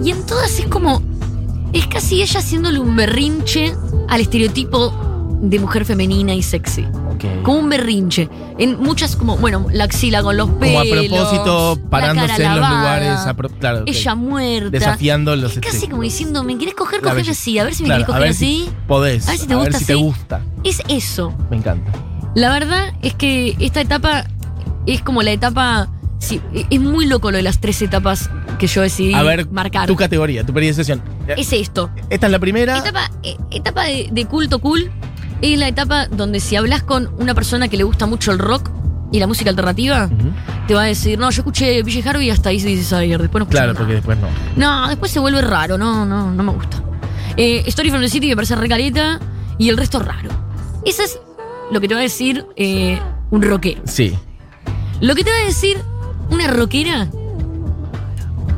Y 0.04 0.12
en 0.12 0.24
todas 0.26 0.60
es 0.60 0.68
como. 0.68 1.02
Es 1.74 1.88
casi 1.88 2.22
ella 2.22 2.40
haciéndole 2.40 2.80
un 2.80 2.96
berrinche 2.96 3.76
al 4.08 4.22
estereotipo 4.22 4.94
de 5.42 5.60
mujer 5.60 5.86
femenina 5.86 6.36
y 6.36 6.44
sexy. 6.44 6.86
Ok. 7.16 7.44
Como 7.44 7.60
un 7.60 7.70
berrinche. 7.70 8.30
En 8.58 8.80
muchas, 8.82 9.16
como, 9.16 9.38
bueno, 9.38 9.66
la 9.72 9.86
axila 9.86 10.22
con 10.24 10.38
los 10.38 10.48
Como 10.48 10.60
pelos. 10.60 10.82
a 10.82 10.86
propósito, 11.10 11.80
la 11.84 11.90
parándose 11.90 12.28
cara 12.28 12.44
en 12.46 12.52
los 12.52 12.60
lavada, 12.62 12.80
lugares. 13.00 13.20
a 13.28 13.34
pro- 13.36 13.50
claro, 13.50 13.82
ok. 13.82 13.88
Ella 13.88 14.16
muerta. 14.16 14.70
Desafiando 14.70 15.36
los 15.36 15.54
Es 15.54 15.60
casi 15.60 15.76
este- 15.78 15.90
como 15.90 16.02
diciendo, 16.04 16.44
¿me 16.44 16.56
quieres 16.58 16.76
coger? 16.76 17.02
Coger 17.02 17.30
así. 17.30 17.58
A 17.60 17.64
ver 17.64 17.74
si 17.76 17.84
me 17.84 17.88
Claro, 17.90 18.06
quieres 18.06 18.16
a 18.16 18.18
coger 18.18 18.28
ver 18.30 18.34
si 18.36 18.64
así. 18.68 18.76
podés. 18.88 19.28
A 19.28 19.32
ver 19.32 19.40
si 19.40 19.48
te 19.48 19.56
gusta 19.56 19.80
si 19.80 19.86
te 19.86 19.94
así. 19.94 20.02
gusta. 20.02 20.42
Es 20.64 20.82
eso. 20.88 21.34
Me 21.50 21.58
encanta. 21.58 21.92
La 22.36 22.52
verdad 22.52 22.94
es 23.02 23.14
que 23.14 23.56
esta 23.60 23.82
etapa 23.82 24.26
es 24.86 25.02
como 25.02 25.22
la 25.24 25.32
etapa. 25.32 25.90
Sí, 26.20 26.42
es 26.72 26.80
muy 26.80 27.06
loco 27.06 27.30
lo 27.30 27.38
de 27.38 27.44
las 27.44 27.60
tres 27.60 27.82
etapas 27.82 28.30
que 28.58 28.68
yo 28.68 28.82
decidí 28.82 29.14
A 29.14 29.22
ver, 29.22 29.50
marcar. 29.52 29.86
tu 29.86 29.96
categoría, 29.96 30.44
tu 30.46 30.54
periciación. 30.54 31.02
Es 31.28 31.54
esto. 31.54 31.90
Esta 32.10 32.26
es 32.28 32.32
la 32.32 32.40
primera. 32.40 32.78
Etapa, 32.80 33.12
eh, 33.22 33.36
etapa 33.52 33.84
de, 33.84 34.10
de 34.12 34.26
culto 34.26 34.60
cool 34.60 34.90
es 35.42 35.60
la 35.60 35.68
etapa 35.68 36.08
donde 36.08 36.40
si 36.40 36.56
hablas 36.56 36.84
con 36.84 37.10
una 37.18 37.34
persona 37.34 37.68
que 37.68 37.78
le 37.78 37.84
gusta 37.84 38.06
mucho 38.06 38.32
el 38.32 38.40
rock 38.40 38.70
y 39.12 39.20
la 39.20 39.28
música 39.28 39.50
alternativa, 39.50 40.10
te 40.68 40.74
va 40.74 40.82
a 40.84 40.86
decir, 40.86 41.18
no, 41.20 41.30
yo 41.30 41.42
escuché 41.42 41.84
PJ 41.84 42.10
Harvey 42.10 42.28
y 42.28 42.30
hasta 42.32 42.50
ahí 42.50 42.60
se 42.60 42.68
dice 42.68 42.96
ayer, 42.96 43.22
después 43.22 43.44
no 43.44 43.48
Claro, 43.50 43.68
nada". 43.68 43.80
porque 43.80 43.94
después 43.96 44.18
no. 44.18 44.28
No, 44.56 44.88
después 44.90 45.12
se 45.12 45.20
vuelve 45.20 45.42
raro, 45.42 45.78
no, 45.78 46.06
no, 46.06 46.32
no 46.32 46.44
me 46.44 46.52
gusta. 46.52 46.82
Eh, 47.38 47.64
Story 47.68 47.90
from 47.90 48.02
the 48.02 48.10
City 48.10 48.28
me 48.28 48.36
parece 48.36 48.56
recareta 48.56 49.20
y 49.58 49.70
el 49.70 49.78
resto 49.78 50.00
raro. 50.00 50.30
Eso 50.86 51.04
es 51.04 51.20
lo 51.72 51.80
que 51.82 51.88
te 51.88 51.94
va 51.94 52.00
a 52.00 52.04
decir 52.04 52.46
eh, 52.56 53.00
un 53.32 53.42
rockero. 53.42 53.82
Sí. 53.86 54.14
Lo 55.02 55.16
que 55.16 55.24
te 55.24 55.30
va 55.32 55.38
a 55.38 55.46
decir 55.46 55.78
una 56.30 56.48
rockera 56.48 57.08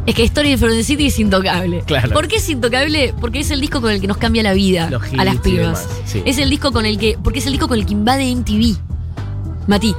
es 0.08 0.16
que 0.16 0.24
Story 0.24 0.58
from 0.58 0.72
the 0.72 0.84
City 0.84 1.06
es 1.08 1.20
intocable. 1.20 1.84
Claro. 1.86 2.14
¿Por 2.14 2.28
qué 2.28 2.38
es 2.38 2.50
intocable? 2.50 3.14
Porque 3.22 3.40
es 3.42 3.52
el 3.52 3.62
disco 3.62 3.82
con 3.82 3.92
el 3.92 4.02
que 4.02 4.08
nos 4.08 4.18
cambia 4.18 4.42
la 4.42 4.54
vida 4.54 4.90
Los 4.90 5.04
a 5.18 5.24
las 5.24 5.38
pibas. 5.38 5.88
sí. 6.06 6.24
Es 6.26 6.40
el 6.40 6.50
disco 6.50 6.72
con 6.72 6.86
el 6.88 6.98
que. 6.98 7.18
Porque 7.24 7.40
es 7.40 7.46
el 7.46 7.52
disco 7.52 7.68
con 7.68 7.78
el 7.78 7.86
que 7.86 7.94
invade 7.94 8.32
MTV. 8.36 8.76
Mati, 9.68 9.94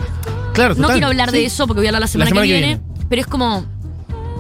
Claro, 0.55 0.75
no 0.75 0.89
quiero 0.89 1.07
hablar 1.07 1.31
de 1.31 1.39
Sí. 1.41 1.45
eso 1.45 1.67
porque 1.69 1.81
voy 1.81 1.87
a 1.87 1.91
hablar 1.91 2.01
la 2.01 2.07
semana, 2.09 2.31
semana 2.31 2.47
que, 2.47 2.53
que 2.53 2.59
viene, 2.59 2.81
pero 3.09 3.21
es 3.21 3.29
como. 3.29 3.65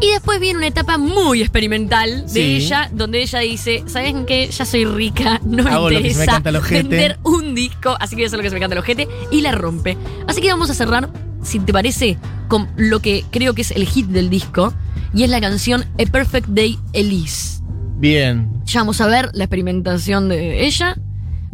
Y 0.00 0.10
después 0.12 0.38
viene 0.40 0.58
una 0.58 0.68
etapa 0.68 0.96
muy 0.96 1.40
experimental 1.42 2.22
de 2.22 2.28
Sí. 2.28 2.40
ella, 2.56 2.88
donde 2.92 3.20
ella 3.20 3.40
dice, 3.40 3.82
¿saben 3.86 4.26
qué? 4.26 4.48
Ya 4.48 4.64
soy 4.64 4.84
rica, 4.84 5.40
no 5.44 5.64
me 5.64 5.70
Hago 5.70 5.90
lo 5.90 5.96
que 5.96 5.96
se 5.96 6.02
me 6.02 6.08
interesa 6.10 6.32
canta 6.32 6.50
el 6.50 6.56
ojete". 6.56 6.82
vender 6.88 7.18
un 7.24 7.54
disco, 7.54 7.96
así 8.00 8.14
que 8.16 8.22
eso 8.24 8.36
es 8.36 8.38
lo 8.38 8.42
que 8.44 8.48
se 8.48 8.54
me 8.54 8.60
canta 8.60 8.74
el 8.74 8.78
ojete, 8.80 9.08
y 9.32 9.40
la 9.40 9.52
rompe. 9.52 9.96
Así 10.28 10.40
que 10.40 10.48
vamos 10.50 10.70
a 10.70 10.74
cerrar, 10.74 11.10
si 11.42 11.58
te 11.60 11.72
parece, 11.72 12.16
con 12.48 12.68
lo 12.76 13.00
que 13.00 13.24
creo 13.30 13.54
que 13.54 13.62
es 13.62 13.70
el 13.70 13.86
hit 13.86 14.06
del 14.06 14.30
disco, 14.30 14.72
y 15.14 15.22
es 15.24 15.30
la 15.30 15.40
canción 15.40 15.84
A 15.98 16.10
Perfect 16.10 16.48
Day 16.48 16.78
Elise. 16.92 17.60
Bien. 17.98 18.48
Ya 18.64 18.80
vamos 18.80 19.00
a 19.00 19.06
ver 19.06 19.30
la 19.32 19.44
experimentación 19.44 20.28
de 20.28 20.66
ella, 20.66 20.96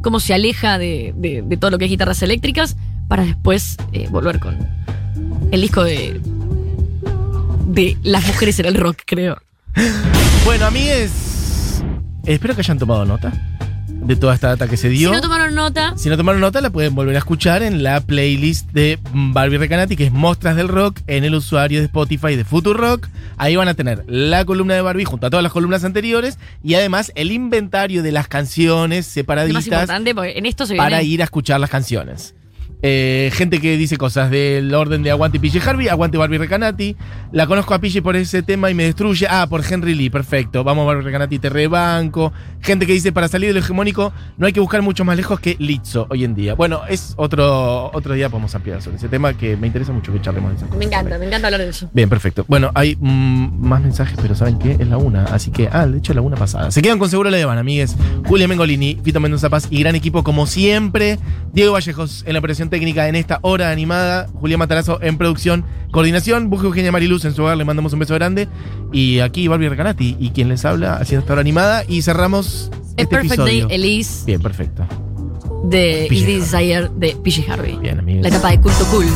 cómo 0.02 0.20
se 0.20 0.34
aleja 0.34 0.78
de, 0.78 1.14
de- 1.16 1.42
de 1.42 1.56
todo 1.56 1.70
lo 1.70 1.78
que 1.78 1.84
es 1.86 1.90
guitarras 1.90 2.22
eléctricas, 2.22 2.76
para 3.08 3.24
después 3.24 3.76
eh, 3.92 4.08
volver 4.10 4.38
con 4.40 4.56
el 5.50 5.60
disco 5.60 5.84
de, 5.84 6.20
de 7.66 7.96
Las 8.02 8.26
mujeres 8.26 8.58
en 8.60 8.66
el 8.66 8.74
rock, 8.74 8.98
creo. 9.06 9.36
Bueno, 10.44 10.66
a 10.66 10.70
mí 10.70 10.80
es. 10.88 11.82
Espero 12.24 12.54
que 12.54 12.60
hayan 12.62 12.78
tomado 12.78 13.04
nota 13.04 13.32
de 13.88 14.16
toda 14.16 14.34
esta 14.34 14.48
data 14.48 14.68
que 14.68 14.76
se 14.76 14.90
Si 14.90 14.96
dio. 14.98 15.12
no 15.12 15.20
tomaron 15.20 15.54
nota, 15.54 15.94
Si 15.96 16.08
no 16.08 16.16
tomaron 16.16 16.40
nota, 16.40 16.60
la 16.60 16.70
pueden 16.70 16.94
volver 16.94 17.14
a 17.14 17.18
escuchar 17.18 17.62
en 17.62 17.82
la 17.82 18.00
playlist 18.00 18.70
de 18.72 18.98
Barbie 19.12 19.58
Recanati, 19.58 19.96
que 19.96 20.06
es 20.06 20.12
Mostras 20.12 20.56
del 20.56 20.68
Rock, 20.68 21.00
en 21.06 21.24
el 21.24 21.34
usuario 21.34 21.78
de 21.80 21.86
Spotify 21.86 22.36
de 22.36 22.44
Rock. 22.44 23.08
Ahí 23.36 23.56
van 23.56 23.68
a 23.68 23.74
tener 23.74 24.04
la 24.06 24.44
columna 24.44 24.74
de 24.74 24.80
Barbie 24.80 25.04
junto 25.04 25.26
a 25.26 25.30
todas 25.30 25.42
las 25.42 25.52
columnas 25.52 25.84
anteriores 25.84 26.38
y 26.62 26.74
además 26.74 27.12
el 27.14 27.32
inventario 27.32 28.02
de 28.02 28.12
las 28.12 28.28
canciones 28.28 29.04
lo 29.06 29.08
más 29.08 29.12
separaditas 29.12 29.66
importante, 29.66 30.14
porque 30.14 30.38
en 30.38 30.46
esto 30.46 30.66
se 30.66 30.76
para 30.76 31.02
ir 31.02 31.20
a 31.20 31.24
escuchar 31.24 31.60
las 31.60 31.70
canciones. 31.70 32.34
Eh, 32.86 33.30
gente 33.32 33.62
que 33.62 33.78
dice 33.78 33.96
cosas 33.96 34.30
del 34.30 34.74
orden 34.74 35.02
de 35.02 35.10
Aguante 35.10 35.40
PJ 35.40 35.58
Harvey, 35.70 35.88
Aguante 35.88 36.18
Barbie 36.18 36.36
Recanati. 36.36 36.94
La 37.32 37.46
conozco 37.46 37.72
a 37.72 37.78
PJ 37.78 38.02
por 38.02 38.14
ese 38.14 38.42
tema 38.42 38.70
y 38.70 38.74
me 38.74 38.84
destruye. 38.84 39.26
Ah, 39.26 39.46
por 39.48 39.62
Henry 39.64 39.94
Lee, 39.94 40.10
perfecto. 40.10 40.62
Vamos 40.64 40.86
Barbie 40.86 41.02
Recanati, 41.02 41.38
te 41.38 41.48
rebanco. 41.48 42.30
Gente 42.60 42.86
que 42.86 42.92
dice 42.92 43.10
para 43.10 43.26
salir 43.28 43.48
de 43.48 43.54
lo 43.54 43.60
hegemónico 43.60 44.12
no 44.36 44.46
hay 44.46 44.52
que 44.52 44.60
buscar 44.60 44.82
mucho 44.82 45.02
más 45.02 45.16
lejos 45.16 45.40
que 45.40 45.56
Lizzo 45.58 46.06
hoy 46.10 46.24
en 46.24 46.34
día. 46.34 46.54
Bueno, 46.56 46.82
es 46.86 47.14
otro, 47.16 47.90
otro 47.94 48.12
día 48.12 48.28
podemos 48.28 48.54
ampliar 48.54 48.82
sobre 48.82 48.98
ese 48.98 49.08
tema 49.08 49.32
que 49.32 49.56
me 49.56 49.66
interesa 49.66 49.92
mucho 49.92 50.12
que 50.12 50.20
charlemos 50.20 50.50
de 50.50 50.56
esas 50.56 50.68
cosas 50.68 50.78
Me 50.78 50.84
encanta, 50.84 51.08
también. 51.08 51.20
me 51.20 51.26
encanta 51.28 51.46
hablar 51.48 51.60
de 51.62 51.70
eso. 51.70 51.88
Bien, 51.94 52.10
perfecto. 52.10 52.44
Bueno, 52.48 52.70
hay 52.74 52.96
mm, 53.00 53.66
más 53.66 53.80
mensajes, 53.80 54.18
pero 54.20 54.34
¿saben 54.34 54.58
qué? 54.58 54.72
Es 54.72 54.88
la 54.88 54.98
una. 54.98 55.24
Así 55.24 55.50
que, 55.50 55.70
ah, 55.72 55.86
de 55.86 55.96
hecho, 55.96 56.12
la 56.12 56.20
una 56.20 56.36
pasada. 56.36 56.70
Se 56.70 56.82
quedan 56.82 56.98
con 56.98 57.08
seguro 57.08 57.30
la 57.30 57.38
llevan, 57.38 57.56
amigues. 57.56 57.96
Julia 58.26 58.46
Mengolini, 58.46 58.98
Fito 59.02 59.20
Mendoza 59.20 59.48
Paz 59.48 59.68
y 59.70 59.80
gran 59.80 59.94
equipo, 59.94 60.22
como 60.22 60.46
siempre. 60.46 61.18
Diego 61.54 61.72
Vallejos 61.72 62.24
en 62.26 62.34
la 62.34 62.40
operación 62.40 62.68
técnica 62.74 63.06
en 63.06 63.14
esta 63.14 63.38
hora 63.42 63.70
animada. 63.70 64.26
Julián 64.34 64.58
Matarazo 64.58 64.98
en 65.00 65.16
producción, 65.16 65.64
coordinación. 65.92 66.50
Busque 66.50 66.66
Eugenia 66.66 66.90
Mariluz 66.90 67.24
en 67.24 67.32
su 67.32 67.42
hogar, 67.42 67.56
le 67.56 67.64
mandamos 67.64 67.92
un 67.92 68.00
beso 68.00 68.14
grande. 68.14 68.48
Y 68.92 69.20
aquí 69.20 69.46
Barbie 69.46 69.68
Recanati 69.68 70.16
y 70.18 70.30
quien 70.30 70.48
les 70.48 70.64
habla 70.64 70.94
haciendo 70.94 71.20
esta 71.20 71.34
hora 71.34 71.40
animada. 71.40 71.84
Y 71.86 72.02
cerramos 72.02 72.72
Es 72.72 72.88
este 72.96 73.06
Perfect 73.06 73.34
episodio. 73.34 73.68
Day 73.68 73.76
Elise 73.76 74.26
Bien, 74.26 74.42
perfecto. 74.42 74.84
De 75.64 76.06
Is 76.10 76.26
This 76.26 76.52
Desire 76.52 76.90
de 76.94 77.16
PJ 77.16 77.50
Harvey. 77.50 77.76
Bien, 77.76 77.98
amigues. 77.98 78.22
La 78.22 78.28
etapa 78.28 78.50
de 78.50 78.60
culto 78.60 78.84
cool. 78.86 79.06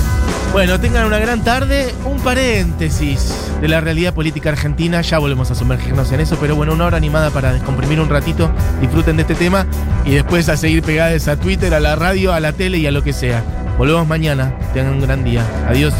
Bueno, 0.52 0.80
tengan 0.80 1.06
una 1.06 1.18
gran 1.18 1.44
tarde. 1.44 1.92
Un 2.04 2.18
paréntesis 2.20 3.34
de 3.60 3.68
la 3.68 3.80
realidad 3.80 4.14
política 4.14 4.50
argentina. 4.50 5.00
Ya 5.02 5.18
volvemos 5.18 5.50
a 5.50 5.54
sumergirnos 5.54 6.10
en 6.12 6.20
eso, 6.20 6.36
pero 6.40 6.56
bueno, 6.56 6.72
una 6.72 6.86
hora 6.86 6.96
animada 6.96 7.30
para 7.30 7.52
descomprimir 7.52 8.00
un 8.00 8.08
ratito. 8.08 8.50
Disfruten 8.80 9.16
de 9.16 9.22
este 9.22 9.34
tema 9.34 9.66
y 10.04 10.12
después 10.12 10.48
a 10.48 10.56
seguir 10.56 10.82
pegadas 10.82 11.28
a 11.28 11.36
Twitter, 11.36 11.74
a 11.74 11.80
la 11.80 11.96
radio, 11.96 12.32
a 12.32 12.40
la 12.40 12.52
tele 12.52 12.78
y 12.78 12.86
a 12.86 12.90
lo 12.90 13.02
que 13.02 13.12
sea. 13.12 13.44
Volvemos 13.76 14.08
mañana. 14.08 14.56
Tengan 14.72 14.94
un 14.94 15.00
gran 15.02 15.24
día. 15.24 15.44
Adiós. 15.68 15.94